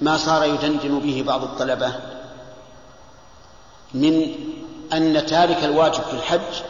ما 0.00 0.16
صار 0.16 0.44
يدندن 0.44 0.98
به 0.98 1.24
بعض 1.26 1.42
الطلبة 1.42 1.92
من 3.94 4.34
أن 4.92 5.26
تارك 5.26 5.64
الواجب 5.64 6.02
في 6.02 6.12
الحج 6.12 6.62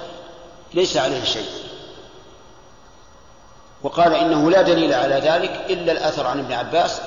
ليس 0.75 0.97
عليه 0.97 1.25
شيء. 1.25 1.49
وقال 3.83 4.15
إنه 4.15 4.51
لا 4.51 4.63
دليل 4.63 4.95
على 4.95 5.15
ذلك 5.15 5.65
إلا 5.71 5.93
الأثر 5.93 6.27
عن 6.27 6.39
ابن 6.39 6.53
عباس 6.53 7.01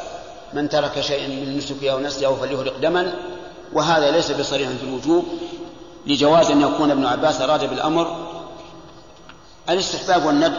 من 0.56 0.70
ترك 0.70 1.02
شيئا 1.02 1.28
من 1.28 1.58
نسكه 1.58 1.92
أو 1.92 2.00
نسله 2.00 2.36
فليهرق 2.36 2.78
دما 2.78 3.14
وهذا 3.74 4.12
ليس 4.12 4.32
بصريح 4.32 4.70
في 4.70 4.84
الوجوب 4.84 5.26
لجواز 6.08 6.52
أن 6.52 6.62
يكون 6.62 6.92
ابن 6.92 7.06
عباس 7.06 7.42
أراد 7.42 7.70
بالأمر 7.70 8.18
الاستحباب 9.70 10.26
والندب 10.26 10.54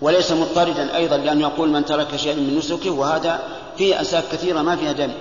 وليس 0.00 0.32
مضطردا 0.32 0.96
أيضا 0.96 1.16
لأنه 1.16 1.40
يقول 1.40 1.68
من 1.68 1.84
ترك 1.84 2.16
شيئا 2.16 2.34
من 2.34 2.58
نسكه 2.58 2.90
وهذا 2.90 3.40
فيه 3.76 4.00
أنساك 4.00 4.24
كثيرة 4.32 4.62
ما 4.62 4.76
فيها 4.76 4.92
دم. 4.92 5.12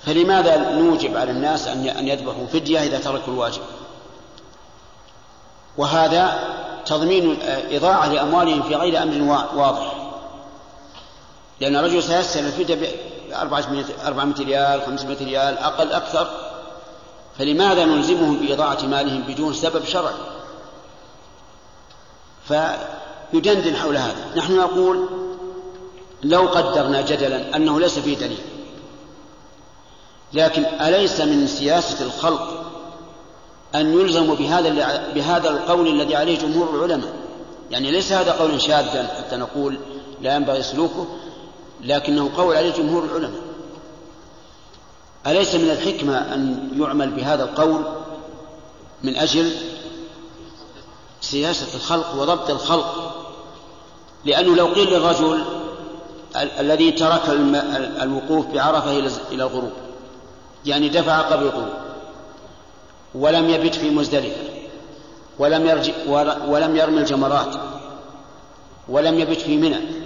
فلماذا 0.00 0.70
نوجب 0.70 1.16
على 1.16 1.30
الناس 1.30 1.68
أن 1.68 2.08
يذبحوا 2.08 2.46
فدية 2.46 2.82
إذا 2.82 2.98
تركوا 2.98 3.32
الواجب؟ 3.32 3.62
وهذا 5.76 6.38
تضمين 6.86 7.38
إضاعة 7.70 8.12
لأموالهم 8.12 8.62
في 8.62 8.74
غير 8.74 9.02
أمر 9.02 9.46
واضح. 9.54 10.01
لأن 11.62 11.76
الرجل 11.76 12.02
سيسأل 12.02 12.46
الفدية 12.46 12.74
ب 12.74 12.86
400 14.04 14.34
ريال 14.40 14.82
500 14.86 15.16
ريال 15.24 15.58
أقل 15.58 15.92
أكثر. 15.92 16.30
فلماذا 17.38 17.84
نلزمهم 17.84 18.36
بإضاعة 18.36 18.86
مالهم 18.86 19.22
بدون 19.22 19.52
سبب 19.52 19.84
شرعي؟ 19.84 20.14
فيدندن 22.48 23.76
حول 23.76 23.96
هذا. 23.96 24.26
نحن 24.36 24.56
نقول 24.56 25.08
لو 26.22 26.40
قدرنا 26.40 27.00
جدلا 27.00 27.56
أنه 27.56 27.80
ليس 27.80 27.98
فيه 27.98 28.16
دليل. 28.16 28.42
لكن 30.32 30.64
أليس 30.64 31.20
من 31.20 31.46
سياسة 31.46 32.04
الخلق 32.04 32.72
أن 33.74 34.00
يلزموا 34.00 34.36
بهذا 34.36 34.68
بهذا 35.14 35.50
القول 35.50 35.88
الذي 35.88 36.16
عليه 36.16 36.38
جمهور 36.38 36.74
العلماء؟ 36.74 37.12
يعني 37.70 37.90
ليس 37.90 38.12
هذا 38.12 38.32
قولا 38.32 38.58
شاذا 38.58 39.14
حتى 39.18 39.36
نقول 39.36 39.78
لا 40.20 40.36
ينبغي 40.36 40.62
سلوكه. 40.62 41.06
لكنه 41.82 42.30
قول 42.36 42.56
عليه 42.56 42.72
جمهور 42.72 43.04
العلماء. 43.04 43.42
أليس 45.26 45.54
من 45.54 45.70
الحكمة 45.70 46.18
أن 46.34 46.68
يعمل 46.80 47.10
بهذا 47.10 47.44
القول 47.44 47.84
من 49.02 49.16
أجل 49.16 49.52
سياسة 51.20 51.76
الخلق 51.76 52.14
وضبط 52.14 52.50
الخلق؟ 52.50 53.12
لأنه 54.24 54.56
لو 54.56 54.66
قيل 54.66 54.90
للرجل 54.90 55.44
الذي 56.36 56.90
ترك 56.90 57.22
الوقوف 58.02 58.46
بعرفة 58.46 58.98
إلى 58.98 59.10
الغروب 59.32 59.72
يعني 60.66 60.88
دفع 60.88 61.20
قبل 61.20 61.42
الغروب 61.42 61.72
ولم 63.14 63.50
يبت 63.50 63.74
في 63.74 63.90
مزدلفة 63.90 64.42
ولم 65.38 65.66
يرجع 65.66 65.92
ولم 66.48 66.76
يرمي 66.76 66.98
الجمرات 66.98 67.54
ولم 68.88 69.18
يبت 69.18 69.40
في 69.40 69.56
منى 69.56 70.01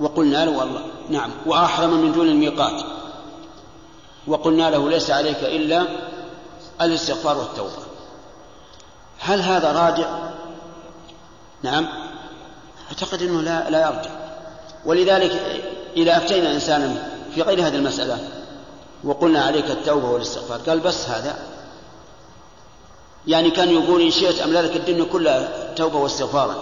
وقلنا 0.00 0.44
له 0.44 0.58
والله 0.58 0.80
نعم 1.10 1.30
وأحرم 1.46 1.90
من 1.90 2.12
دون 2.12 2.28
الميقات. 2.28 2.82
وقلنا 4.26 4.70
له 4.70 4.90
ليس 4.90 5.10
عليك 5.10 5.42
إلا 5.42 5.86
الاستغفار 6.80 7.38
والتوبة. 7.38 7.86
هل 9.18 9.40
هذا 9.40 9.72
راجع؟ 9.72 10.30
نعم 11.62 11.88
أعتقد 12.88 13.22
أنه 13.22 13.40
لا, 13.42 13.70
لا 13.70 13.86
يرجع. 13.86 14.10
ولذلك 14.84 15.62
إذا 15.96 16.16
أفتينا 16.16 16.52
إنسانا 16.52 17.08
في 17.34 17.42
غير 17.42 17.66
هذه 17.66 17.76
المسألة 17.76 18.18
وقلنا 19.04 19.44
عليك 19.44 19.70
التوبة 19.70 20.10
والاستغفار 20.10 20.58
قال 20.58 20.80
بس 20.80 21.08
هذا. 21.08 21.38
يعني 23.26 23.50
كان 23.50 23.70
يقول 23.70 24.02
إن 24.02 24.10
شئت 24.10 24.40
أملالك 24.40 24.76
الدنيا 24.76 25.04
كلها 25.04 25.74
توبة 25.74 25.96
واستغفارا. 25.98 26.56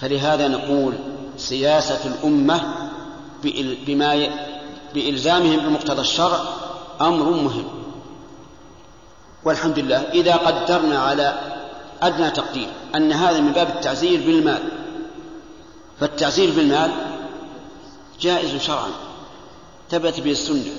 فلهذا 0.00 0.48
نقول 0.48 0.94
سياسة 1.36 2.00
الأمة 2.06 2.88
بما 3.86 4.28
بإلزامهم 4.94 5.56
بمقتضى 5.56 6.00
الشرع 6.00 6.40
أمر 7.00 7.30
مهم. 7.30 7.68
والحمد 9.44 9.78
لله 9.78 9.96
إذا 9.96 10.36
قدرنا 10.36 10.98
على 10.98 11.38
أدنى 12.02 12.30
تقدير 12.30 12.68
أن 12.94 13.12
هذا 13.12 13.40
من 13.40 13.52
باب 13.52 13.68
التعزير 13.68 14.20
بالمال. 14.20 14.68
فالتعزير 16.00 16.50
بالمال 16.50 16.90
جائز 18.20 18.62
شرعا. 18.62 18.90
ثبت 19.90 20.20
به 20.20 20.30
السنة. 20.30 20.72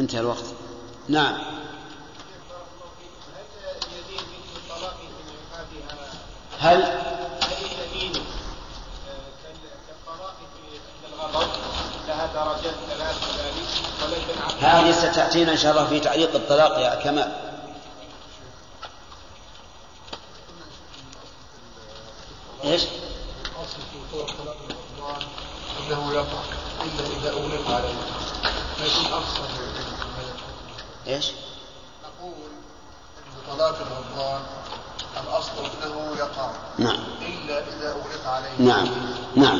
انتهى 0.00 0.20
الوقت. 0.20 0.44
نعم. 1.08 1.38
هل 6.58 6.98
لها 12.08 12.26
درجات 12.34 12.74
ثلاث 12.88 13.18
كذلك 14.00 14.62
هذه 14.62 14.92
ستأتينا 14.92 15.52
إن 15.52 15.56
شاء 15.56 15.72
الله 15.72 15.86
في 15.86 16.00
تعليق 16.00 16.34
الطلاق 16.34 16.78
يا 16.78 16.94
كمال. 16.94 17.32
إيش؟ 22.64 22.82
أصل 22.82 23.78
في 23.92 23.98
طرق 24.12 24.26
طلاق 24.26 24.56
أنه 25.80 26.12
يقع 26.12 26.42
إلا 26.80 27.06
إذا 27.16 27.30
أغلق 27.30 27.70
عليه. 27.70 27.94
لكن 28.80 29.14
إيش؟ 31.06 31.26
نقول 32.04 32.32
إن 33.18 33.56
طلاق 33.56 33.78
الرضوان 33.80 34.40
الأصل 35.22 35.50
انه 35.84 36.16
يقع 36.18 36.50
نعم. 36.78 36.98
إلا 37.20 37.58
إذا 37.58 37.90
أغلق 37.90 38.26
عليه. 38.26 38.50
نعم. 38.58 38.88
نعم. 39.36 39.58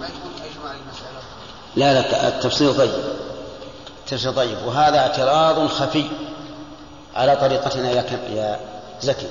ما 0.00 0.06
يكون 0.06 0.29
لا 1.76 1.94
لا 1.94 2.28
التفصيل 2.28 2.76
طيب. 2.76 2.90
التفصيل 4.00 4.34
طيب. 4.34 4.58
وهذا 4.66 4.98
اعتراض 4.98 5.66
خفي 5.66 6.10
على 7.16 7.36
طريقتنا 7.36 7.90
يا 7.90 8.04
يا 8.30 8.60
زكي. 9.00 9.30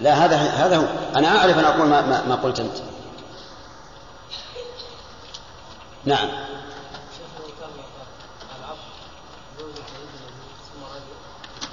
لا 0.00 0.24
هذا 0.24 0.36
هذا 0.36 0.76
هو. 0.76 0.84
أنا 1.16 1.38
أعرف 1.38 1.58
أن 1.58 1.64
أقول 1.64 1.86
ما, 1.86 2.00
ما, 2.00 2.22
ما 2.28 2.34
قلت 2.34 2.60
أنت. 2.60 2.76
نعم. 6.04 6.28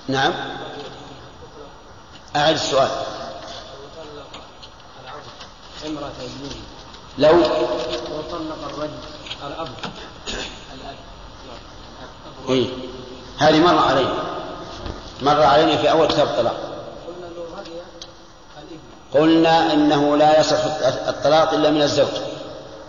نعم. 0.07 0.34
أعد 2.35 2.53
السؤال. 2.53 2.89
لو 7.18 7.31
لو 7.31 7.38
طلق 8.31 8.57
الرجل 8.69 9.20
الأب. 9.47 9.68
إيه. 12.49 12.68
هذه 13.38 13.59
مر 13.59 13.77
علينا 13.77 14.13
مر 15.22 15.41
علينا 15.41 15.77
في 15.77 15.91
أول 15.91 16.07
كتاب 16.07 16.27
الطلاق. 16.27 16.72
قلنا 19.13 19.73
إنه 19.73 20.18
لا 20.18 20.39
يصح 20.39 20.63
الطلاق 21.07 21.53
إلا 21.53 21.69
من 21.69 21.81
الزوج 21.81 22.07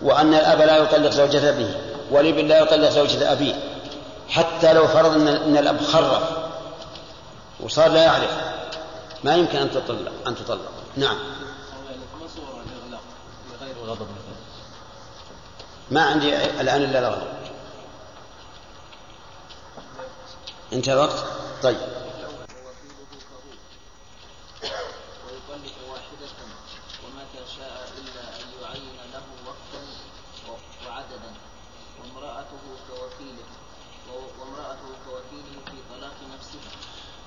وأن 0.02 0.34
الأب 0.34 0.60
لا 0.60 0.76
يطلق 0.76 1.10
زوجة 1.10 1.48
أبيه 1.48 1.80
والابن 2.10 2.48
لا 2.48 2.60
يطلق 2.60 2.88
زوجة 2.88 3.32
أبيه 3.32 3.54
حتى 4.28 4.72
لو 4.72 4.86
فرض 4.86 5.12
أن 5.12 5.56
الأب 5.56 5.80
خرف. 5.82 6.22
وصار 7.60 7.88
لا 7.88 8.02
يعرف. 8.02 8.30
ما 9.24 9.34
يمكن 9.36 9.58
أن 9.58 9.70
تطلق 9.70 10.12
أن 10.26 10.34
تطلق. 10.34 10.70
نعم. 10.96 11.18
ما 15.92 16.02
عندي 16.02 16.36
الآن 16.60 16.82
إلا 16.82 16.98
الغضب 16.98 17.26
انتهى 20.72 20.94
الوقت؟ 20.94 21.24
طيب. 21.62 21.78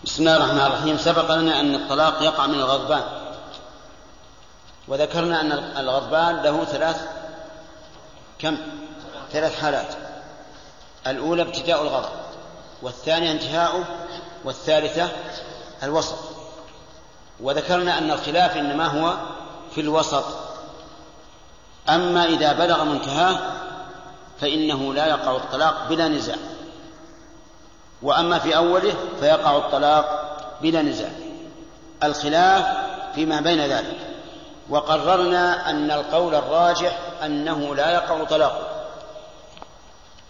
بسم 0.04 0.22
الله 0.24 0.38
الرحمن 0.38 0.60
الرحيم. 0.60 0.98
سبق 0.98 1.36
لنا 1.36 1.60
أن 1.60 1.76
الطلاق 1.76 2.22
يقع 2.22 2.48
من 2.48 2.54
الغضبان. 2.54 3.36
وذكرنا 4.88 5.42
أن 5.42 5.52
الغضبان 5.52 6.36
له 6.36 6.66
ثلاث 6.66 7.15
كم؟ 8.46 8.58
ثلاث 9.32 9.62
حالات. 9.62 9.88
الأولى 11.08 11.42
ابتداء 11.42 11.82
الغضب 11.82 12.10
والثانية 12.82 13.32
انتهاؤه 13.32 13.84
والثالثة 14.44 15.10
الوسط. 15.84 16.18
وذكرنا 17.40 17.98
أن 17.98 18.12
الخلاف 18.12 18.58
إنما 18.58 18.86
هو 18.86 19.14
في 19.76 19.82
الوسط. 19.82 20.24
أما 21.90 22.26
إذا 22.26 22.54
بلغ 22.54 22.84
منتهاه 22.84 23.40
فإنه 24.42 24.94
لا 24.94 25.06
يقع 25.06 25.36
الطلاق 25.36 25.90
بلا 25.90 26.08
نزاع. 26.08 26.38
وأما 28.02 28.40
في 28.40 28.58
أوله 28.58 28.96
فيقع 29.20 29.58
الطلاق 29.58 30.38
بلا 30.62 30.82
نزاع. 30.82 31.12
الخلاف 32.04 32.66
فيما 33.16 33.42
بين 33.42 33.62
ذلك. 33.62 34.05
وقررنا 34.70 35.70
أن 35.70 35.92
القول 35.92 36.36
الراجح 36.36 37.00
أنه 37.24 37.76
لا 37.76 37.92
يقع 37.92 38.24
طلاق. 38.24 38.88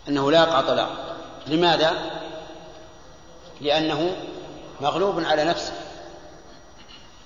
أنه 0.08 0.32
لا 0.32 0.40
يقع 0.40 0.62
طلاق. 0.62 0.90
لماذا؟ 1.48 1.94
لأنه 3.62 4.16
مغلوب 4.82 5.24
على 5.24 5.44
نفسه. 5.44 5.74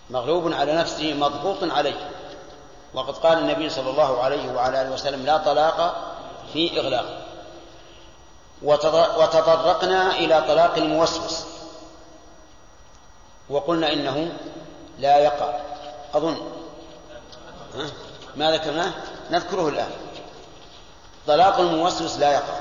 مغلوب 0.10 0.54
على 0.54 0.74
نفسه 0.76 1.14
مضغوط 1.14 1.58
عليه. 1.64 2.10
وقد 2.94 3.18
قال 3.18 3.38
النبي 3.38 3.70
صلى 3.70 3.90
الله 3.90 4.24
عليه 4.24 4.52
وعلى 4.52 4.82
آله 4.82 4.92
وسلم 4.92 5.26
لا 5.26 5.38
طلاق 5.38 5.96
في 6.54 6.80
إغلاق. 6.80 7.26
وتطرقنا 8.62 10.12
إلى 10.12 10.44
طلاق 10.48 10.76
الموسوس. 10.78 11.46
وقلنا 13.50 13.94
إنه 13.94 14.32
لا 15.00 15.18
يقع. 15.18 15.60
أظن 16.14 16.38
ما 18.36 18.52
ذكرناه؟ 18.52 18.94
نذكره 19.32 19.70
الآن. 19.70 19.92
طلاق 21.28 21.60
الموسوس 21.60 22.18
لا 22.18 22.32
يقع. 22.32 22.60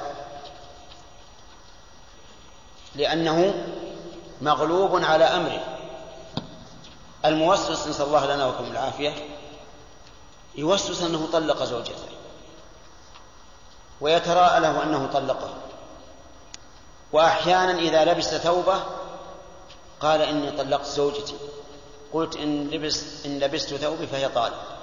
لأنه 2.95 3.65
مغلوب 4.41 5.05
على 5.05 5.25
أمره. 5.25 5.79
الموسوس 7.25 7.87
نسأل 7.87 8.07
الله 8.07 8.35
لنا 8.35 8.47
وكم 8.47 8.65
العافية 8.65 9.15
يوسوس 10.55 11.03
أنه 11.03 11.29
طلق 11.33 11.65
زوجته. 11.65 12.09
ويتراءى 14.01 14.61
له 14.61 14.83
أنه 14.83 15.07
طلقه. 15.13 15.55
وأحيانا 17.13 17.79
إذا 17.79 18.05
لبس 18.05 18.35
ثوبه 18.35 18.81
قال 20.01 20.23
إني 20.23 20.51
طلقت 20.51 20.87
زوجتي. 20.87 21.35
قلت 22.13 22.37
إن, 22.37 22.71
لبس 22.71 23.27
إن 23.27 23.39
لبست 23.39 23.75
ثوبي 23.75 24.07
فهي 24.07 24.29
طالق 24.29 24.78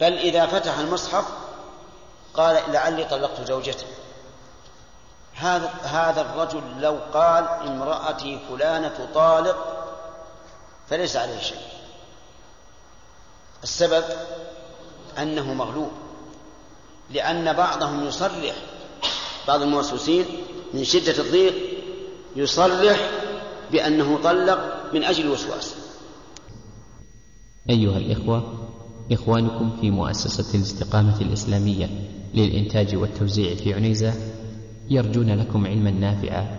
بل 0.00 0.12
إذا 0.12 0.46
فتح 0.46 0.78
المصحف 0.78 1.24
قال 2.34 2.72
لعلي 2.72 3.04
طلقت 3.04 3.46
زوجتي. 3.48 3.86
هذا 5.34 5.68
هذا 5.82 6.20
الرجل 6.20 6.62
لو 6.80 6.98
قال 7.14 7.44
امرأتي 7.44 8.40
فلانة 8.48 9.08
طالق 9.14 9.86
فليس 10.88 11.16
عليه 11.16 11.40
شيء. 11.40 11.62
السبب 13.62 14.04
أنه 15.18 15.54
مغلوب 15.54 15.90
لأن 17.10 17.52
بعضهم 17.52 18.06
يصرح 18.06 18.54
بعض 19.48 19.62
الموسوسين 19.62 20.26
من 20.74 20.84
شدة 20.84 21.22
الضيق 21.22 21.54
يصرح 22.36 23.10
بأنه 23.70 24.18
طلق 24.22 24.74
من 24.92 25.04
أجل 25.04 25.24
الوسواس. 25.24 25.74
أيها 27.70 27.96
الإخوة 27.96 28.68
إخوانكم 29.12 29.70
في 29.80 29.90
مؤسسة 29.90 30.58
الاستقامة 30.58 31.20
الإسلامية 31.20 31.88
للإنتاج 32.34 32.96
والتوزيع 32.96 33.54
في 33.54 33.74
عنيزة 33.74 34.14
يرجون 34.90 35.30
لكم 35.30 35.66
علما 35.66 35.90
نافعا 35.90 36.58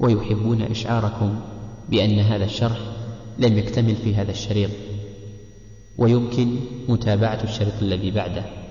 ويحبون 0.00 0.62
إشعاركم 0.62 1.40
بأن 1.88 2.18
هذا 2.18 2.44
الشرح 2.44 2.78
لم 3.38 3.58
يكتمل 3.58 3.96
في 3.96 4.14
هذا 4.14 4.30
الشريط. 4.30 4.70
ويمكن 5.98 6.56
متابعة 6.88 7.42
الشريط 7.44 7.82
الذي 7.82 8.10
بعده. 8.10 8.63